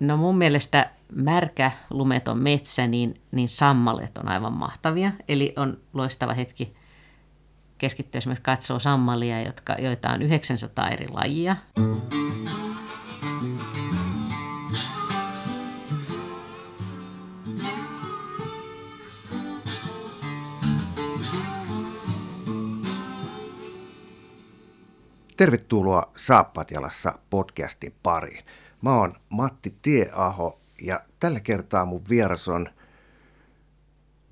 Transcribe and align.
No 0.00 0.16
mun 0.16 0.38
mielestä 0.38 0.90
märkä 1.12 1.70
lumeton 1.90 2.38
metsä, 2.38 2.86
niin, 2.86 3.14
niin 3.32 3.48
sammalet 3.48 4.18
on 4.18 4.28
aivan 4.28 4.52
mahtavia. 4.52 5.12
Eli 5.28 5.52
on 5.56 5.80
loistava 5.92 6.32
hetki 6.32 6.76
keskittyä 7.78 8.18
esimerkiksi 8.18 8.42
katsoa 8.42 8.78
sammalia, 8.78 9.42
jotka, 9.42 9.72
joita 9.78 10.10
on 10.10 10.22
900 10.22 10.88
eri 10.88 11.08
lajia. 11.08 11.56
Tervetuloa 25.36 26.12
Saappat 26.16 26.70
jalassa 26.70 27.18
podcastin 27.30 27.94
pariin. 28.02 28.44
Mä 28.82 28.96
oon 28.96 29.14
Matti 29.28 29.74
Tieaho 29.82 30.60
ja 30.82 31.00
tällä 31.20 31.40
kertaa 31.40 31.84
mun 31.84 32.02
vieras 32.10 32.48
on 32.48 32.66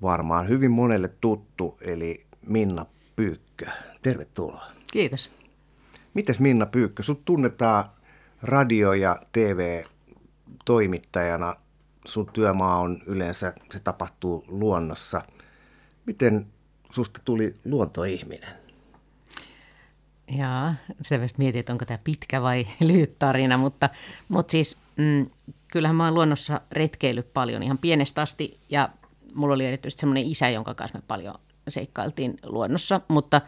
varmaan 0.01 0.49
hyvin 0.49 0.71
monelle 0.71 1.07
tuttu, 1.07 1.77
eli 1.81 2.25
Minna 2.47 2.85
Pyykkö. 3.15 3.65
Tervetuloa. 4.01 4.65
Kiitos. 4.91 5.31
Mites 6.13 6.39
Minna 6.39 6.65
Pyykkö, 6.65 7.03
sut 7.03 7.25
tunnetaan 7.25 7.83
radio- 8.41 8.93
ja 8.93 9.15
TV-toimittajana. 9.31 11.55
Sun 12.05 12.29
työmaa 12.33 12.77
on 12.77 13.01
yleensä, 13.05 13.53
se 13.71 13.79
tapahtuu 13.79 14.45
luonnossa. 14.47 15.21
Miten 16.05 16.47
susta 16.91 17.21
tuli 17.25 17.55
luontoihminen? 17.65 18.64
Jaa, 20.31 20.73
sitä 21.01 21.21
vasta 21.21 21.37
mietin, 21.37 21.59
että 21.59 21.71
onko 21.71 21.85
tämä 21.85 21.99
pitkä 22.03 22.41
vai 22.41 22.67
lyhyt 22.87 23.19
tarina, 23.19 23.57
mutta, 23.57 23.89
mutta 24.29 24.51
siis 24.51 24.77
mm, 24.97 25.27
kyllähän 25.71 25.95
mä 25.95 26.05
oon 26.05 26.13
luonnossa 26.13 26.61
retkeillyt 26.71 27.33
paljon 27.33 27.63
ihan 27.63 27.77
pienestä 27.77 28.21
asti 28.21 28.59
ja 28.69 28.89
mulla 29.33 29.55
oli 29.55 29.65
erityisesti 29.65 29.99
semmoinen 29.99 30.25
isä, 30.25 30.49
jonka 30.49 30.73
kanssa 30.73 30.97
me 30.97 31.03
paljon 31.07 31.35
seikkailtiin 31.67 32.37
luonnossa, 32.43 33.01
mutta 33.07 33.41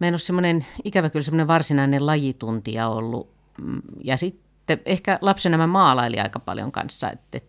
mä 0.00 0.06
en 0.06 0.14
ole 0.14 0.18
semmoinen, 0.18 0.66
ikävä 0.84 1.10
kyllä 1.10 1.22
semmoinen 1.22 1.48
varsinainen 1.48 2.06
lajituntija 2.06 2.88
ollut 2.88 3.30
mm, 3.62 3.82
ja 4.04 4.16
sitten 4.16 4.80
ehkä 4.86 5.18
lapsena 5.20 5.56
mä 5.56 5.66
maalailin 5.66 6.22
aika 6.22 6.38
paljon 6.38 6.72
kanssa, 6.72 7.10
että 7.10 7.40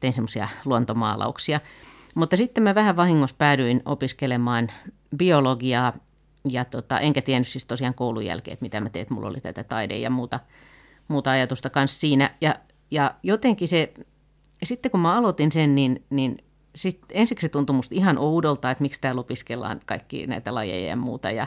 tein 0.00 0.12
semmoisia 0.12 0.48
luontomaalauksia. 0.64 1.60
Mutta 2.14 2.36
sitten 2.36 2.62
mä 2.62 2.74
vähän 2.74 2.96
vahingossa 2.96 3.36
päädyin 3.38 3.82
opiskelemaan 3.84 4.68
biologiaa 5.16 5.92
ja 6.52 6.64
tota, 6.64 7.00
enkä 7.00 7.22
tiennyt 7.22 7.48
siis 7.48 7.64
tosiaan 7.64 7.94
koulun 7.94 8.24
jälkeen, 8.24 8.52
että 8.52 8.64
mitä 8.64 8.80
mä 8.80 8.88
teet. 8.88 9.10
Mulla 9.10 9.28
oli 9.28 9.40
tätä 9.40 9.64
taide 9.64 9.98
ja 9.98 10.10
muuta, 10.10 10.40
muuta 11.08 11.30
ajatusta 11.30 11.70
kanssa 11.70 12.00
siinä. 12.00 12.34
Ja, 12.40 12.54
ja 12.90 13.14
jotenkin 13.22 13.68
se, 13.68 13.94
sitten 14.62 14.90
kun 14.90 15.00
mä 15.00 15.16
aloitin 15.16 15.52
sen, 15.52 15.74
niin, 15.74 16.04
niin 16.10 16.38
sit 16.74 17.00
ensiksi 17.12 17.44
se 17.44 17.48
tuntui 17.48 17.76
musta 17.76 17.94
ihan 17.94 18.18
oudolta, 18.18 18.70
että 18.70 18.82
miksi 18.82 19.00
täällä 19.00 19.20
opiskellaan 19.20 19.80
kaikki 19.86 20.26
näitä 20.26 20.54
lajeja 20.54 20.88
ja 20.88 20.96
muuta. 20.96 21.30
Ja, 21.30 21.46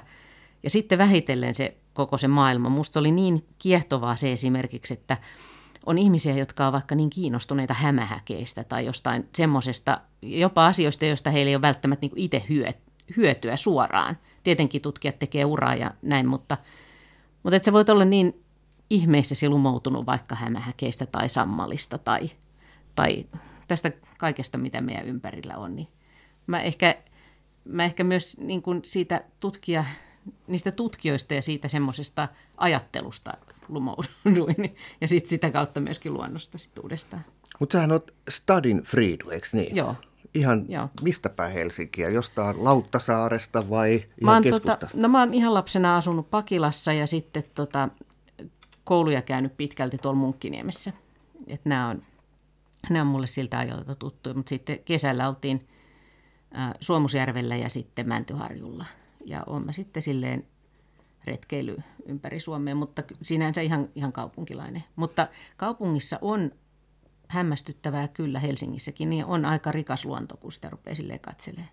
ja 0.64 0.70
sitten 0.70 0.98
vähitellen 0.98 1.56
se 1.56 1.78
koko 1.94 2.18
se 2.18 2.28
maailma. 2.28 2.70
Musta 2.70 3.00
oli 3.00 3.12
niin 3.12 3.46
kiehtovaa 3.58 4.16
se 4.16 4.32
esimerkiksi, 4.32 4.94
että 4.94 5.18
on 5.86 5.98
ihmisiä, 5.98 6.36
jotka 6.36 6.64
ovat 6.64 6.74
vaikka 6.74 6.96
niin 6.96 7.10
kiinnostuneita 7.10 7.74
hämähäkeistä 7.74 8.64
tai 8.64 8.86
jostain 8.86 9.30
semmoisesta, 9.36 10.02
jopa 10.22 10.68
asioista, 10.68 11.06
joista 11.06 11.30
heillä 11.30 11.50
ei 11.50 11.56
ole 11.56 11.62
välttämättä 11.62 12.06
niin 12.06 12.14
itse 12.16 12.44
hyötyä 13.18 13.58
suoraan. 13.58 14.18
Tietenkin 14.44 14.82
tutkijat 14.82 15.20
tekee 15.20 15.46
uraa 15.46 15.76
ja 15.76 15.92
näin, 16.02 16.28
mutta, 16.28 16.58
mutta 17.44 17.56
että 17.56 17.66
sä 17.66 17.74
voit 17.74 17.90
olla 17.90 18.06
niin 18.06 18.44
ihmeessä 18.90 19.50
lumoutunut 19.50 20.06
vaikka 20.06 20.36
hämähäkeistä 20.36 21.06
tai 21.06 21.30
sammalista 21.30 21.98
tai, 21.98 22.32
tai 22.96 23.26
tästä 23.68 23.92
kaikesta, 24.18 24.58
mitä 24.58 24.82
meidän 24.82 25.06
ympärillä 25.06 25.58
on. 25.58 25.76
Niin 25.76 25.88
mä 26.48 26.62
ehkä, 26.62 26.96
mä 27.66 27.84
ehkä 27.84 28.04
myös 28.04 28.38
niin 28.38 28.62
kuin 28.62 28.82
siitä 28.84 29.24
tutkija, 29.40 29.86
niistä 30.48 30.72
tutkijoista 30.72 31.34
ja 31.34 31.42
siitä 31.42 31.68
semmoisesta 31.68 32.28
ajattelusta 32.58 33.34
lumouduin 33.70 34.76
ja 35.02 35.08
sit 35.08 35.28
sitä 35.28 35.52
kautta 35.52 35.80
myöskin 35.80 36.14
luonnosta 36.14 36.58
sit 36.58 36.80
uudestaan. 36.80 37.26
Mutta 37.60 37.74
sähän 37.74 37.92
oot 37.92 38.14
Stadin 38.30 38.84
Friidu, 38.84 39.30
eikö 39.30 39.48
niin? 39.54 39.76
Joo. 39.76 39.96
Ihan 40.34 40.66
Joo. 40.70 40.90
mistä 41.02 41.30
päin 41.30 41.54
Helsinkiä? 41.54 42.10
Jostain 42.10 42.64
Lauttasaaresta 42.64 43.70
vai 43.70 44.06
ihan 44.22 44.42
tota- 44.42 44.44
keskustasta? 44.44 44.86
Tota, 44.86 45.02
no 45.02 45.08
mä 45.08 45.20
oon 45.20 45.34
ihan 45.34 45.54
lapsena 45.54 45.98
asunut 45.98 46.30
Pakilassa 46.30 46.94
ja 46.94 47.08
sitten 47.08 47.44
tota, 47.56 47.90
kouluja 48.84 49.22
käynyt 49.22 49.58
pitkälti 49.58 49.98
tuolla 49.98 50.20
Munkkiniemessä. 50.20 50.94
Et 51.48 51.66
nämä 51.66 51.88
on, 51.88 52.02
nämä 52.90 53.02
on 53.02 53.08
mulle 53.08 53.28
siltä 53.28 53.60
ajoilta 53.60 53.96
tuttuja, 53.96 54.36
mutta 54.36 54.50
sitten 54.50 54.80
kesällä 54.80 55.28
oltiin 55.28 55.68
ä, 56.56 56.76
Suomusjärvellä 56.80 57.56
ja 57.56 57.70
sitten 57.70 58.08
Mäntyharjulla. 58.08 58.86
Ja 59.26 59.44
olen 59.48 59.66
mä 59.66 59.72
sitten 59.72 60.04
silleen 60.04 60.48
retkeily 61.26 61.78
ympäri 62.06 62.40
Suomea, 62.40 62.76
mutta 62.76 63.04
sinänsä 63.22 63.62
ihan, 63.62 63.90
ihan 63.96 64.14
kaupunkilainen. 64.14 64.84
Mutta 64.96 65.28
kaupungissa 65.58 66.20
on 66.22 66.52
hämmästyttävää 67.32 68.08
kyllä 68.08 68.40
Helsingissäkin, 68.40 69.10
niin 69.10 69.26
on 69.26 69.46
aika 69.46 69.72
rikas 69.72 70.06
luonto, 70.06 70.38
kun 70.38 70.52
sitä 70.52 70.70
rupeaa 70.70 70.96
silleen 70.96 71.20
katselemaan. 71.20 71.70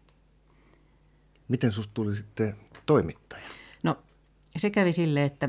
Miten 1.48 1.72
susta 1.72 1.94
tuli 1.94 2.16
sitten 2.16 2.56
toimittaja? 2.86 3.42
No 3.82 3.98
se 4.56 4.70
kävi 4.70 4.92
silleen, 4.92 5.26
että 5.26 5.48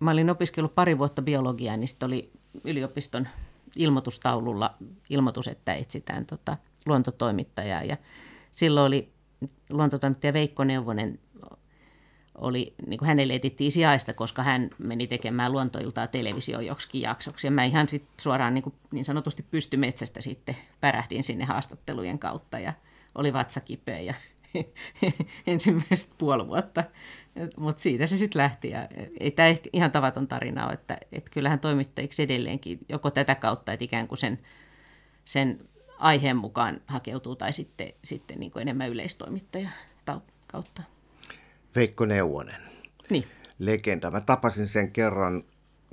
mä 0.00 0.10
olin 0.10 0.30
opiskellut 0.30 0.74
pari 0.74 0.98
vuotta 0.98 1.22
biologiaa, 1.22 1.76
niin 1.76 1.88
sitten 1.88 2.06
oli 2.06 2.30
yliopiston 2.64 3.28
ilmoitustaululla 3.76 4.76
ilmoitus, 5.10 5.48
että 5.48 5.74
etsitään 5.74 6.26
tota 6.26 6.56
luontotoimittajaa. 6.86 7.82
Ja 7.82 7.96
silloin 8.52 8.86
oli 8.86 9.12
luontotoimittaja 9.70 10.32
Veikko 10.32 10.64
Neuvonen 10.64 11.18
oli, 12.40 12.74
niin 12.86 12.98
kuin 12.98 13.06
hänelle 13.06 13.34
etittiin 13.34 13.72
sijaista, 13.72 14.14
koska 14.14 14.42
hän 14.42 14.70
meni 14.78 15.06
tekemään 15.06 15.52
luontoiltaa 15.52 16.06
televisio 16.06 16.60
joksikin 16.60 17.00
jaksoksi. 17.00 17.46
Ja 17.46 17.50
mä 17.50 17.64
ihan 17.64 17.88
sit 17.88 18.04
suoraan 18.20 18.54
niin, 18.54 18.62
kuin, 18.62 18.74
niin 18.90 19.04
sanotusti 19.04 19.44
pystymetsästä 19.50 20.22
sitten 20.22 20.56
pärähdin 20.80 21.22
sinne 21.22 21.44
haastattelujen 21.44 22.18
kautta 22.18 22.58
ja 22.58 22.72
oli 23.14 23.32
vatsa 23.32 23.60
kipeä 23.60 24.00
ja 24.00 24.14
ensimmäistä 25.46 26.14
puoli 26.18 26.46
vuotta. 26.46 26.84
Mutta 27.56 27.82
siitä 27.82 28.06
se 28.06 28.18
sitten 28.18 28.42
lähti. 28.42 28.70
Ja 28.70 28.88
ei 29.20 29.30
tämä 29.30 29.54
ihan 29.72 29.92
tavaton 29.92 30.28
tarina 30.28 30.64
ole, 30.66 30.72
että, 30.72 30.98
että 31.12 31.30
kyllähän 31.30 31.60
toimittajiksi 31.60 32.22
edelleenkin 32.22 32.78
joko 32.88 33.10
tätä 33.10 33.34
kautta, 33.34 33.72
että 33.72 33.84
ikään 33.84 34.08
kuin 34.08 34.18
sen, 34.18 34.38
sen 35.24 35.68
aiheen 35.98 36.36
mukaan 36.36 36.80
hakeutuu 36.86 37.36
tai 37.36 37.52
sitten, 37.52 37.92
sitten 38.04 38.40
niin 38.40 38.50
kuin 38.50 38.62
enemmän 38.62 38.88
yleistoimittaja 38.88 39.68
kautta. 40.52 40.82
Veikko 41.74 42.04
Neuvonen. 42.04 42.62
Niin. 43.10 43.24
Legenda. 43.58 44.10
Mä 44.10 44.20
tapasin 44.20 44.66
sen 44.66 44.92
kerran 44.92 45.44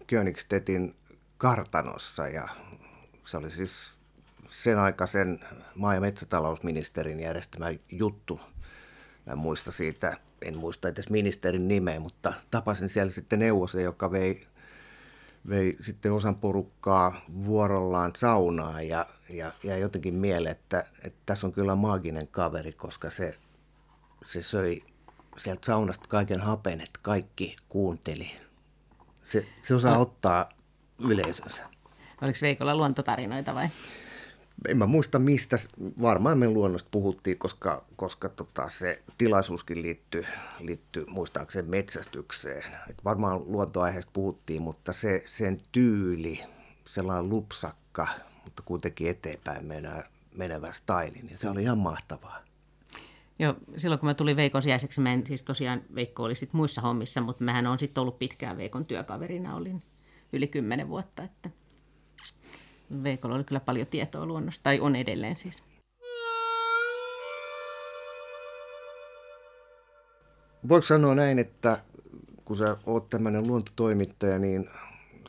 Königstedtin 0.08 0.96
kartanossa 1.38 2.28
ja 2.28 2.50
se 3.25 3.38
oli 3.38 3.52
siis 3.52 3.91
sen 4.50 4.80
aikaisen 4.80 5.40
maa- 5.75 5.94
ja 5.94 6.02
metsätalousministerin 6.02 7.19
järjestämä 7.19 7.66
juttu. 7.91 8.40
Mä 9.25 9.34
en 9.34 9.38
muista 9.38 9.72
siitä, 9.72 10.18
en 10.41 10.58
muista 10.58 10.88
edes 10.88 11.09
ministerin 11.09 11.68
nimeä, 11.68 12.00
mutta 12.00 12.34
tapasin 12.52 12.90
siellä 12.90 13.12
sitten 13.12 13.40
Neuvosen, 13.40 13.84
joka 13.84 14.12
vei, 14.12 14.47
vei 15.50 15.75
sitten 15.80 16.14
osan 16.14 16.35
porukkaa 16.35 17.22
vuorollaan 17.46 18.12
saunaa 18.16 18.81
ja, 18.81 19.06
ja, 19.30 19.52
ja 19.64 19.78
jotenkin 19.78 20.14
mieleen, 20.14 20.52
että, 20.52 20.85
että 21.03 21.19
tässä 21.25 21.47
on 21.47 21.53
kyllä 21.53 21.75
maaginen 21.75 22.28
kaveri, 22.28 22.72
koska 22.72 23.09
se, 23.09 23.38
se 24.25 24.41
söi 24.41 24.84
sieltä 25.38 25.66
saunasta 25.66 26.07
kaiken 26.07 26.41
hapen, 26.41 26.81
että 26.81 27.00
kaikki 27.01 27.56
kuunteli. 27.69 28.31
Se, 29.25 29.46
se 29.63 29.75
osaa 29.75 29.96
no. 29.96 30.01
ottaa 30.01 30.50
yleisönsä. 31.00 31.63
Oliko 32.22 32.40
Veikolla 32.41 32.75
luontotarinoita 32.75 33.56
vai? 33.56 33.67
En 34.67 34.78
mä 34.78 34.85
muista 34.85 35.20
mistä, 35.20 35.58
varmaan 36.02 36.37
me 36.37 36.49
luonnosta 36.49 36.90
puhuttiin, 36.91 37.37
koska, 37.37 37.85
koska 37.96 38.29
tota, 38.29 38.70
se 38.70 39.03
tilaisuuskin 39.17 39.82
liittyy, 39.82 40.26
liittyy 40.59 41.05
muistaakseni 41.05 41.67
metsästykseen. 41.67 42.64
Et 42.90 43.05
varmaan 43.05 43.52
luontoaiheesta 43.52 44.11
puhuttiin, 44.14 44.61
mutta 44.61 44.93
se, 44.93 45.23
sen 45.26 45.61
tyyli, 45.72 46.43
sellainen 46.85 47.29
lupsakka, 47.29 48.08
mutta 48.43 48.64
kuitenkin 48.64 49.08
eteenpäin 49.08 49.66
menevä, 49.66 50.03
menevä 50.35 50.72
staili, 50.72 51.20
niin 51.23 51.40
se 51.40 51.49
oli 51.49 51.64
ihan 51.64 51.78
mahtavaa. 51.78 52.45
Joo, 53.40 53.55
silloin 53.78 53.99
kun 53.99 54.09
mä 54.09 54.14
tulin 54.14 54.35
Veikon 54.35 54.61
sijaiseksi, 54.61 55.02
mä 55.02 55.14
en, 55.14 55.28
siis 55.28 55.43
tosiaan 55.43 55.82
Veikko 55.96 56.23
oli 56.23 56.35
sit 56.35 56.53
muissa 56.53 56.82
hommissa, 56.82 57.22
mutta 57.22 57.43
mähän 57.43 57.67
on 57.67 57.79
sitten 57.79 58.02
ollut 58.02 58.20
pitkään 58.20 58.58
Veikon 58.58 58.85
työkaverina, 58.85 59.55
olin 59.55 59.84
yli 60.34 60.47
kymmenen 60.47 60.90
vuotta, 60.90 61.23
että 61.23 61.49
Veikolla 63.03 63.35
oli 63.35 63.43
kyllä 63.43 63.59
paljon 63.59 63.87
tietoa 63.87 64.26
luonnosta, 64.26 64.64
tai 64.64 64.79
on 64.79 64.96
edelleen 64.96 65.35
siis. 65.35 65.64
Voiko 70.67 70.85
sanoa 70.85 71.16
näin, 71.16 71.40
että 71.40 71.78
kun 72.46 72.58
sä 72.58 72.78
oot 72.85 73.09
tämmöinen 73.09 73.47
luontotoimittaja, 73.47 74.40
niin 74.40 74.70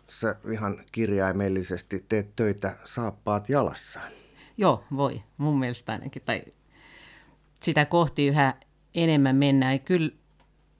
sä 0.09 0.37
ihan 0.52 0.85
kirjaimellisesti 0.93 2.05
teet 2.09 2.37
töitä 2.37 2.76
saappaat 2.85 3.49
jalassa. 3.49 4.00
Joo, 4.56 4.85
voi. 4.97 5.23
Mun 5.38 5.59
mielestä 5.59 5.93
ainakin. 5.93 6.23
Tai 6.23 6.43
sitä 7.62 7.85
kohti 7.85 8.26
yhä 8.26 8.55
enemmän 8.94 9.37
mennään. 9.37 9.81
Kyllä, 9.81 10.11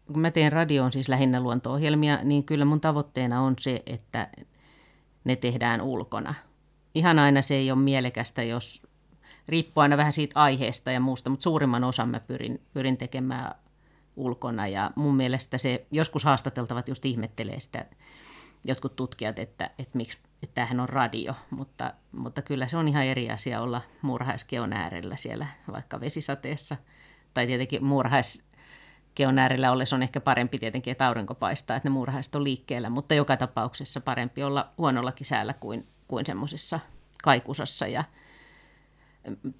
kun 0.07 0.21
mä 0.21 0.31
teen 0.31 0.53
radioon 0.53 0.93
siis 0.93 1.09
lähinnä 1.09 1.41
luonto-ohjelmia, 1.41 2.19
niin 2.23 2.45
kyllä 2.45 2.65
mun 2.65 2.81
tavoitteena 2.81 3.41
on 3.41 3.55
se, 3.61 3.83
että 3.87 4.29
ne 5.25 5.37
tehdään 5.37 5.81
ulkona. 5.81 6.35
Ihan 6.95 7.19
aina 7.19 7.43
se 7.43 7.55
ei 7.55 7.71
ole 7.71 7.79
mielekästä, 7.79 8.43
jos 8.43 8.87
riippuu 9.49 9.81
aina 9.81 9.97
vähän 9.97 10.13
siitä 10.13 10.41
aiheesta 10.41 10.91
ja 10.91 11.01
muusta, 11.01 11.31
mutta 11.31 11.43
suurimman 11.43 11.85
osan 11.85 12.09
mä 12.09 12.21
pyrin, 12.21 12.63
pyrin 12.73 12.97
tekemään 12.97 13.55
ulkona. 14.17 14.69
Ja 14.69 14.91
mun 14.97 15.17
mielestä 15.17 15.59
se, 15.59 15.87
joskus 15.91 16.25
haastateltavat 16.25 16.89
just 16.89 17.05
ihmettelee 17.05 17.61
sitä, 17.61 17.87
jotkut 18.65 18.97
tutkijat, 18.97 19.39
että, 19.39 19.71
että 19.79 19.97
miksi 19.97 20.19
että 20.43 20.55
tämähän 20.55 20.81
on 20.81 20.89
radio, 20.89 21.35
mutta, 21.51 21.95
mutta 22.13 22.43
kyllä 22.43 22.69
se 22.69 22.77
on 22.77 22.89
ihan 22.89 23.05
eri 23.05 23.31
asia 23.31 23.61
olla 23.61 23.83
muurahaiskeon 24.03 24.73
äärellä 24.73 25.17
siellä 25.17 25.47
vaikka 25.73 26.01
vesisateessa. 26.01 26.77
Tai 27.35 27.47
tietenkin 27.47 27.85
muurahaiskeon 27.85 29.39
äärellä 29.39 29.73
ollessa 29.73 29.97
on 29.97 30.03
ehkä 30.03 30.21
parempi 30.21 30.59
tietenkin, 30.59 30.93
että 30.93 31.07
aurinko 31.07 31.35
paistaa, 31.35 31.77
että 31.77 31.89
ne 31.89 31.93
muurahaiset 31.93 32.35
on 32.35 32.45
liikkeellä, 32.45 32.91
mutta 32.91 33.15
joka 33.15 33.37
tapauksessa 33.37 34.01
parempi 34.01 34.43
olla 34.43 34.73
huonollakin 34.79 35.27
säällä 35.27 35.53
kuin, 35.53 35.87
kuin 36.09 36.27
semmoisessa 36.27 36.81
kaikusassa 37.23 37.87
ja 37.87 38.05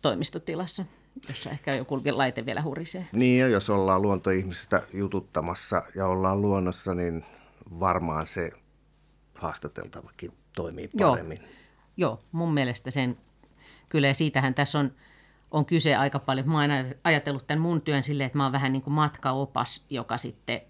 toimistotilassa, 0.03 0.85
jossa 1.29 1.51
ehkä 1.51 1.75
joku 1.75 2.03
laite 2.11 2.47
vielä 2.47 2.63
hurisee. 2.63 3.07
Niin, 3.13 3.41
ja 3.41 3.49
jos 3.49 3.71
ollaan 3.71 4.03
luontoihmisistä 4.03 4.83
jututtamassa 4.93 5.83
ja 5.95 6.07
ollaan 6.07 6.43
luonnossa, 6.43 6.95
niin 6.95 7.25
varmaan 7.81 8.27
se 8.27 8.51
haastateltavakin 9.35 10.33
toimii 10.57 10.91
paremmin. 10.99 11.39
Joo, 11.41 11.51
Joo 11.97 12.21
mun 12.33 12.55
mielestä 12.55 12.91
sen 12.91 13.17
kyllä, 13.89 14.07
ja 14.07 14.15
siitähän 14.15 14.55
tässä 14.55 14.79
on, 14.79 14.93
on 15.51 15.67
kyse 15.67 15.97
aika 15.97 16.19
paljon. 16.19 16.49
Mä 16.49 16.61
oon 16.61 16.71
ajatellut 17.05 17.47
tämän 17.47 17.61
mun 17.61 17.83
työn 17.83 18.05
silleen, 18.05 18.27
että 18.27 18.39
mä 18.39 18.43
oon 18.43 18.53
vähän 18.53 18.73
niin 18.73 18.83
kuin 18.83 18.95
matkaopas, 18.95 19.85
joka 19.91 20.19
sitten 20.19 20.61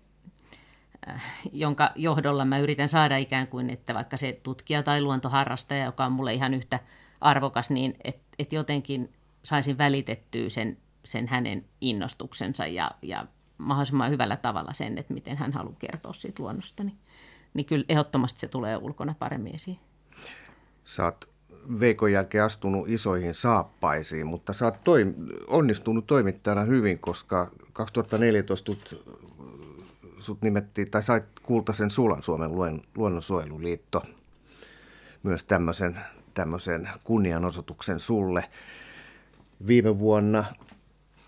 äh, 1.09 1.23
jonka 1.53 1.91
johdolla 1.94 2.44
mä 2.44 2.59
yritän 2.59 2.88
saada 2.88 3.17
ikään 3.17 3.47
kuin, 3.47 3.71
että 3.71 3.94
vaikka 3.94 4.17
se 4.17 4.41
tutkija 4.43 4.83
tai 4.83 5.03
luontoharrastaja, 5.03 5.85
joka 5.85 6.06
on 6.06 6.12
mulle 6.12 6.35
ihan 6.35 6.55
yhtä 6.55 6.81
arvokas, 7.21 7.71
niin 7.71 7.94
että 8.05 8.27
et 8.38 8.53
jotenkin 8.53 9.12
saisin 9.43 9.79
välitettyä 9.79 10.49
sen, 10.49 10.79
sen 11.05 11.29
hänen 11.29 11.65
innostuksensa 11.81 12.67
ja, 12.67 12.91
ja 13.03 13.27
mahdollisimman 13.59 14.11
hyvällä 14.11 14.37
tavalla 14.37 14.73
sen, 14.73 14.99
että 14.99 15.15
miten 15.15 15.37
hän 15.37 15.53
haluaa 15.53 15.77
kertoa 15.79 16.12
siitä 16.12 16.43
luonnosta. 16.43 16.85
Niin 16.85 16.99
niin 17.56 17.67
kyllä 17.67 17.85
ehdottomasti 17.88 18.41
se 18.41 18.49
tulee 18.49 18.76
ulkona 18.76 19.14
paremmin 19.19 19.55
esiin. 19.55 19.79
Sä 20.85 21.05
oot 21.05 21.29
Veikon 21.81 22.12
jälkeen 22.12 22.44
astunut 22.44 22.88
isoihin 22.88 23.35
saappaisiin, 23.35 24.26
mutta 24.26 24.53
sä 24.53 24.64
oot 24.64 24.85
toi, 24.85 25.14
onnistunut 25.47 26.06
toimittajana 26.06 26.62
hyvin, 26.62 26.99
koska 26.99 27.50
2014 27.73 28.67
sut, 28.67 29.05
sut 30.20 30.43
nimettiin, 30.43 30.91
tai 30.91 31.03
sait 31.03 31.25
kultaisen 31.43 31.91
sulan 31.91 32.23
Suomen 32.23 32.50
luonnonsuojeluliitto 32.97 34.02
myös 35.23 35.44
tämmöisen, 35.44 36.00
tämmöisen 36.35 36.88
kunnianosoituksen 37.05 38.00
sulle. 38.00 38.44
Viime 39.67 39.99
vuonna 39.99 40.44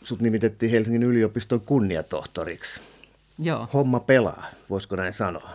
sut 0.03 0.21
nimitettiin 0.21 0.73
Helsingin 0.73 1.03
yliopiston 1.03 1.61
kunniatohtoriksi. 1.61 2.81
Joo. 3.39 3.69
Homma 3.73 4.01
pelaa, 4.01 4.47
voisiko 4.71 4.97
näin 4.97 5.15
sanoa? 5.15 5.51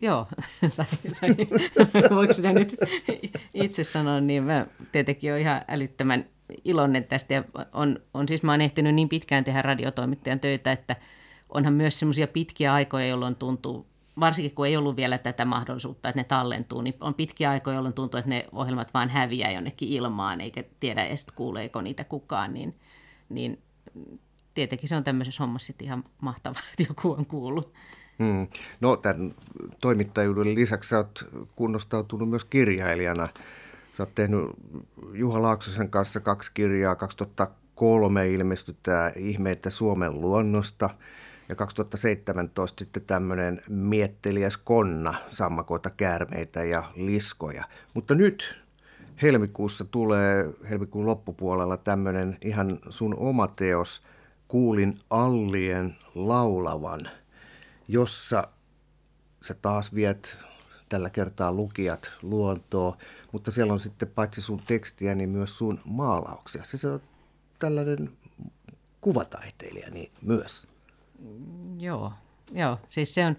Joo, 0.00 0.26
tai, 0.76 0.86
tai 1.20 1.36
voiko 2.16 2.32
sitä 2.32 2.52
nyt 2.52 2.76
itse 3.54 3.84
sanoa, 3.84 4.20
niin 4.20 4.42
mä 4.42 4.66
tietenkin 4.92 5.30
olen 5.30 5.42
ihan 5.42 5.60
älyttömän 5.68 6.24
iloinen 6.64 7.04
tästä. 7.04 7.34
Ja 7.34 7.44
on, 7.72 8.00
on 8.14 8.28
siis, 8.28 8.42
mä 8.42 8.52
oon 8.52 8.60
ehtinyt 8.60 8.94
niin 8.94 9.08
pitkään 9.08 9.44
tehdä 9.44 9.62
radiotoimittajan 9.62 10.40
töitä, 10.40 10.72
että 10.72 10.96
onhan 11.48 11.72
myös 11.72 11.98
semmoisia 11.98 12.26
pitkiä 12.26 12.74
aikoja, 12.74 13.06
jolloin 13.06 13.36
tuntuu, 13.36 13.86
varsinkin 14.20 14.54
kun 14.54 14.66
ei 14.66 14.76
ollut 14.76 14.96
vielä 14.96 15.18
tätä 15.18 15.44
mahdollisuutta, 15.44 16.08
että 16.08 16.20
ne 16.20 16.24
tallentuu, 16.24 16.80
niin 16.80 16.94
on 17.00 17.14
pitkiä 17.14 17.50
aikoja, 17.50 17.74
jolloin 17.76 17.94
tuntuu, 17.94 18.18
että 18.18 18.30
ne 18.30 18.46
ohjelmat 18.52 18.94
vaan 18.94 19.08
häviää 19.08 19.50
jonnekin 19.50 19.88
ilmaan, 19.88 20.40
eikä 20.40 20.64
tiedä 20.80 21.04
edes 21.04 21.26
kuuleeko 21.34 21.80
niitä 21.80 22.04
kukaan, 22.04 22.54
niin, 22.54 22.76
niin 23.28 23.62
tietenkin 24.54 24.88
se 24.88 24.96
on 24.96 25.04
tämmöisessä 25.04 25.42
hommassa 25.42 25.72
ihan 25.82 26.04
mahtavaa, 26.20 26.62
että 26.70 26.92
joku 26.92 27.12
on 27.12 27.26
kuullut. 27.26 27.72
Hmm. 28.20 28.46
No 28.80 28.96
tämän 28.96 29.34
toimittajuuden 29.80 30.54
lisäksi 30.54 30.88
sä 30.88 30.96
oot 30.96 31.24
kunnostautunut 31.56 32.30
myös 32.30 32.44
kirjailijana. 32.44 33.28
Sä 33.96 34.02
oot 34.02 34.14
tehnyt 34.14 34.40
Juha 35.12 35.42
Laaksosen 35.42 35.90
kanssa 35.90 36.20
kaksi 36.20 36.50
kirjaa. 36.54 36.96
2003 36.96 38.28
ilmestyi 38.28 38.76
tämä 38.82 39.10
Ihmeitä 39.16 39.70
Suomen 39.70 40.20
luonnosta 40.20 40.90
ja 41.48 41.56
2017 41.56 42.78
sitten 42.78 43.02
tämmöinen 43.02 43.62
Mietteliäs 43.68 44.56
Konna, 44.56 45.14
sammakoita, 45.28 45.90
käärmeitä 45.90 46.64
ja 46.64 46.82
liskoja. 46.96 47.64
Mutta 47.94 48.14
nyt 48.14 48.58
helmikuussa 49.22 49.84
tulee, 49.84 50.46
helmikuun 50.70 51.06
loppupuolella 51.06 51.76
tämmöinen 51.76 52.38
ihan 52.44 52.78
sun 52.90 53.16
oma 53.18 53.46
teos, 53.48 54.02
Kuulin 54.48 54.98
Allien 55.10 55.96
laulavan– 56.14 57.00
jossa 57.92 58.48
sä 59.42 59.54
taas 59.54 59.94
viet 59.94 60.36
tällä 60.88 61.10
kertaa 61.10 61.52
lukijat 61.52 62.10
luontoon, 62.22 62.96
mutta 63.32 63.50
siellä 63.50 63.72
on 63.72 63.80
sitten 63.80 64.08
paitsi 64.08 64.42
sun 64.42 64.62
tekstiä, 64.66 65.14
niin 65.14 65.30
myös 65.30 65.58
sun 65.58 65.80
maalauksia. 65.84 66.64
Se 66.64 66.88
on 66.88 67.00
tällainen 67.58 68.12
kuvataiteilija 69.00 69.90
niin 69.90 70.12
myös. 70.22 70.66
Joo, 71.78 72.12
joo, 72.52 72.78
siis 72.88 73.14
se 73.14 73.26
on, 73.26 73.36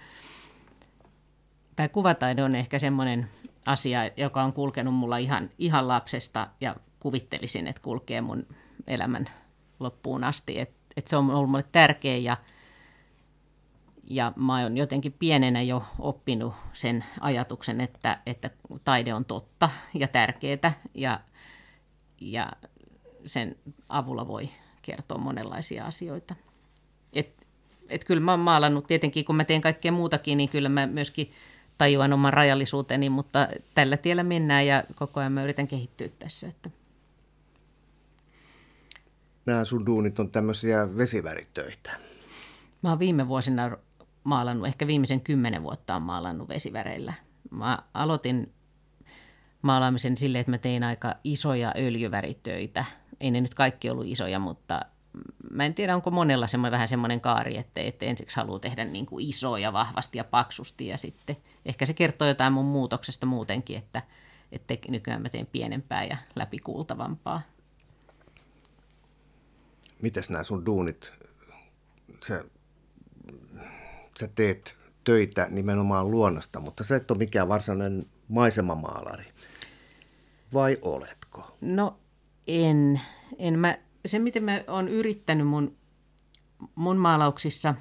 tämä 1.75 1.89
kuvataide 1.89 2.43
on 2.43 2.55
ehkä 2.55 2.79
semmoinen 2.79 3.29
asia, 3.65 3.99
joka 4.17 4.43
on 4.43 4.53
kulkenut 4.53 4.93
mulla 4.93 5.17
ihan, 5.17 5.49
ihan 5.57 5.87
lapsesta 5.87 6.47
ja 6.61 6.75
kuvittelisin, 6.99 7.67
että 7.67 7.81
kulkee 7.81 8.21
mun 8.21 8.47
elämän 8.87 9.29
loppuun 9.79 10.23
asti. 10.23 10.59
Että 10.59 10.75
et 10.97 11.07
se 11.07 11.17
on 11.17 11.31
ollut 11.31 11.49
mulle 11.49 11.65
tärkeä 11.71 12.17
ja– 12.17 12.37
ja 14.03 14.33
mä 14.35 14.61
oon 14.61 14.77
jotenkin 14.77 15.13
pienenä 15.19 15.61
jo 15.61 15.83
oppinut 15.99 16.53
sen 16.73 17.05
ajatuksen, 17.19 17.81
että, 17.81 18.19
että 18.25 18.49
taide 18.83 19.13
on 19.13 19.25
totta 19.25 19.69
ja 19.93 20.07
tärkeää 20.07 20.73
ja, 20.93 21.19
ja 22.21 22.51
sen 23.25 23.55
avulla 23.89 24.27
voi 24.27 24.49
kertoa 24.81 25.17
monenlaisia 25.17 25.85
asioita. 25.85 26.35
Et, 27.13 27.47
et 27.89 28.03
kyllä 28.03 28.21
mä 28.21 28.31
oon 28.31 28.39
maalannut, 28.39 28.87
tietenkin 28.87 29.25
kun 29.25 29.35
mä 29.35 29.43
teen 29.43 29.61
kaikkea 29.61 29.91
muutakin, 29.91 30.37
niin 30.37 30.49
kyllä 30.49 30.69
mä 30.69 30.87
myöskin 30.87 31.31
tajuan 31.77 32.13
oman 32.13 32.33
rajallisuuteni, 32.33 33.09
mutta 33.09 33.47
tällä 33.75 33.97
tiellä 33.97 34.23
mennään 34.23 34.67
ja 34.67 34.83
koko 34.95 35.19
ajan 35.19 35.31
mä 35.31 35.43
yritän 35.43 35.67
kehittyä 35.67 36.09
tässä. 36.19 36.47
Että. 36.47 36.69
Nämä 39.45 39.65
sun 39.65 39.85
duunit 39.85 40.19
on 40.19 40.31
tämmöisiä 40.31 40.97
vesiväritöitä. 40.97 41.91
Mä 42.81 42.89
oon 42.89 42.99
viime 42.99 43.27
vuosina 43.27 43.77
maalannut, 44.23 44.67
ehkä 44.67 44.87
viimeisen 44.87 45.21
kymmenen 45.21 45.63
vuotta 45.63 45.95
on 45.95 46.01
maalannut 46.01 46.49
vesiväreillä. 46.49 47.13
Mä 47.51 47.79
aloitin 47.93 48.53
maalaamisen 49.61 50.17
sille, 50.17 50.39
että 50.39 50.51
mä 50.51 50.57
tein 50.57 50.83
aika 50.83 51.15
isoja 51.23 51.73
öljyväritöitä. 51.77 52.85
Ei 53.19 53.31
ne 53.31 53.41
nyt 53.41 53.53
kaikki 53.53 53.89
ollut 53.89 54.07
isoja, 54.07 54.39
mutta 54.39 54.85
mä 55.51 55.65
en 55.65 55.73
tiedä, 55.73 55.95
onko 55.95 56.11
monella 56.11 56.47
semmoinen, 56.47 56.71
vähän 56.71 56.87
semmoinen 56.87 57.21
kaari, 57.21 57.57
että, 57.57 57.81
että 57.81 58.05
ensiksi 58.05 58.35
haluaa 58.35 58.59
tehdä 58.59 58.85
niin 58.85 59.05
kuin 59.05 59.29
isoja 59.29 59.73
vahvasti 59.73 60.17
ja 60.17 60.23
paksusti 60.23 60.87
ja 60.87 60.97
sitten 60.97 61.37
ehkä 61.65 61.85
se 61.85 61.93
kertoo 61.93 62.27
jotain 62.27 62.53
mun 62.53 62.65
muutoksesta 62.65 63.25
muutenkin, 63.25 63.77
että, 63.77 64.01
että 64.51 64.73
nykyään 64.87 65.21
mä 65.21 65.29
teen 65.29 65.47
pienempää 65.47 66.03
ja 66.03 66.17
läpikuultavampaa. 66.35 67.41
Mites 70.01 70.29
nämä 70.29 70.43
sun 70.43 70.65
duunit, 70.65 71.13
se 72.23 72.45
sä 74.19 74.27
teet 74.27 74.75
töitä 75.03 75.47
nimenomaan 75.49 76.11
luonnosta, 76.11 76.59
mutta 76.59 76.83
sä 76.83 76.95
et 76.95 77.11
ole 77.11 77.17
mikään 77.17 77.47
varsinainen 77.47 78.05
maisemamaalari. 78.27 79.25
Vai 80.53 80.77
oletko? 80.81 81.57
No 81.61 81.97
en. 82.47 83.01
en 83.37 83.59
mä, 83.59 83.77
se, 84.05 84.19
miten 84.19 84.43
mä 84.43 84.63
oon 84.67 84.87
yrittänyt 84.87 85.47
mun, 85.47 85.77
mun 86.75 86.97
maalauksissa, 86.97 87.75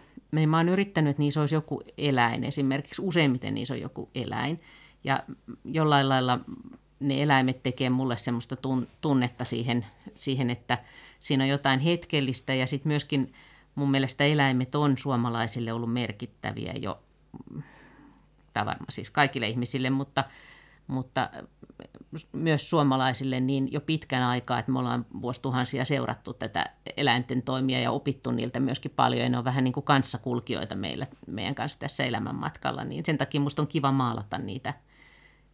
mä 0.46 0.56
oon 0.56 0.68
yrittänyt, 0.68 1.10
että 1.10 1.22
niissä 1.22 1.40
olisi 1.40 1.54
joku 1.54 1.82
eläin. 1.98 2.44
Esimerkiksi 2.44 3.02
useimmiten 3.02 3.54
niissä 3.54 3.74
on 3.74 3.80
joku 3.80 4.10
eläin. 4.14 4.60
Ja 5.04 5.22
jollain 5.64 6.08
lailla 6.08 6.40
ne 7.00 7.22
eläimet 7.22 7.62
tekee 7.62 7.90
mulle 7.90 8.16
semmoista 8.16 8.56
tunnetta 9.00 9.44
siihen, 9.44 9.86
siihen 10.16 10.50
että 10.50 10.78
siinä 11.20 11.44
on 11.44 11.50
jotain 11.50 11.80
hetkellistä 11.80 12.54
ja 12.54 12.66
sitten 12.66 12.90
myöskin– 12.90 13.32
mun 13.74 13.90
mielestä 13.90 14.24
eläimet 14.24 14.74
on 14.74 14.98
suomalaisille 14.98 15.72
ollut 15.72 15.92
merkittäviä 15.92 16.72
jo 16.72 17.02
tämä 18.52 18.66
varmaan 18.66 18.92
siis 18.92 19.10
kaikille 19.10 19.48
ihmisille, 19.48 19.90
mutta, 19.90 20.24
mutta 20.86 21.30
myös 22.32 22.70
suomalaisille 22.70 23.40
niin 23.40 23.72
jo 23.72 23.80
pitkän 23.80 24.22
aikaa, 24.22 24.58
että 24.58 24.72
me 24.72 24.78
ollaan 24.78 25.06
vuosituhansia 25.22 25.84
seurattu 25.84 26.32
tätä 26.32 26.66
eläinten 26.96 27.42
toimia 27.42 27.80
ja 27.80 27.90
opittu 27.90 28.30
niiltä 28.30 28.60
myöskin 28.60 28.90
paljon, 28.96 29.22
ja 29.22 29.28
ne 29.28 29.38
on 29.38 29.44
vähän 29.44 29.64
niin 29.64 29.72
kuin 29.72 29.84
kanssakulkijoita 29.84 30.74
meillä, 30.74 31.06
meidän 31.26 31.54
kanssa 31.54 31.78
tässä 31.78 32.04
elämänmatkalla, 32.04 32.84
niin 32.84 33.04
sen 33.04 33.18
takia 33.18 33.40
musta 33.40 33.62
on 33.62 33.68
kiva 33.68 33.92
maalata 33.92 34.38
niitä 34.38 34.74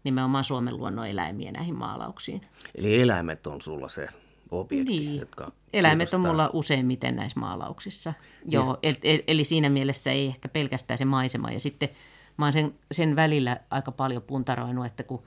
nimenomaan 0.05 0.45
Suomen 0.45 0.77
luonnon 0.77 1.07
eläimiä 1.07 1.53
näihin 1.53 1.75
maalauksiin. 1.75 2.41
Eli 2.75 3.03
eläimet 3.03 3.47
on 3.47 3.61
sulla 3.63 3.89
se 3.89 4.09
objekti, 4.51 4.99
niin. 4.99 5.21
jotka 5.21 5.53
Eläimet 5.73 6.15
on 6.15 6.21
mulla 6.21 6.51
useimmiten 6.53 7.17
näissä 7.17 7.41
maalauksissa. 7.41 8.13
Joo, 8.49 8.79
niin. 8.83 8.97
eli, 9.03 9.25
eli 9.27 9.45
siinä 9.45 9.69
mielessä 9.69 10.11
ei 10.11 10.27
ehkä 10.27 10.49
pelkästään 10.49 10.99
se 10.99 11.05
maisema. 11.05 11.51
Ja 11.51 11.61
sitten 11.61 11.89
mä 12.37 12.45
oon 12.45 12.53
sen, 12.53 12.75
sen 12.93 13.17
välillä 13.17 13.61
aika 13.71 13.93
paljon 13.93 14.23
puntaroinut, 14.23 14.87
että 14.87 15.03
kun, 15.03 15.23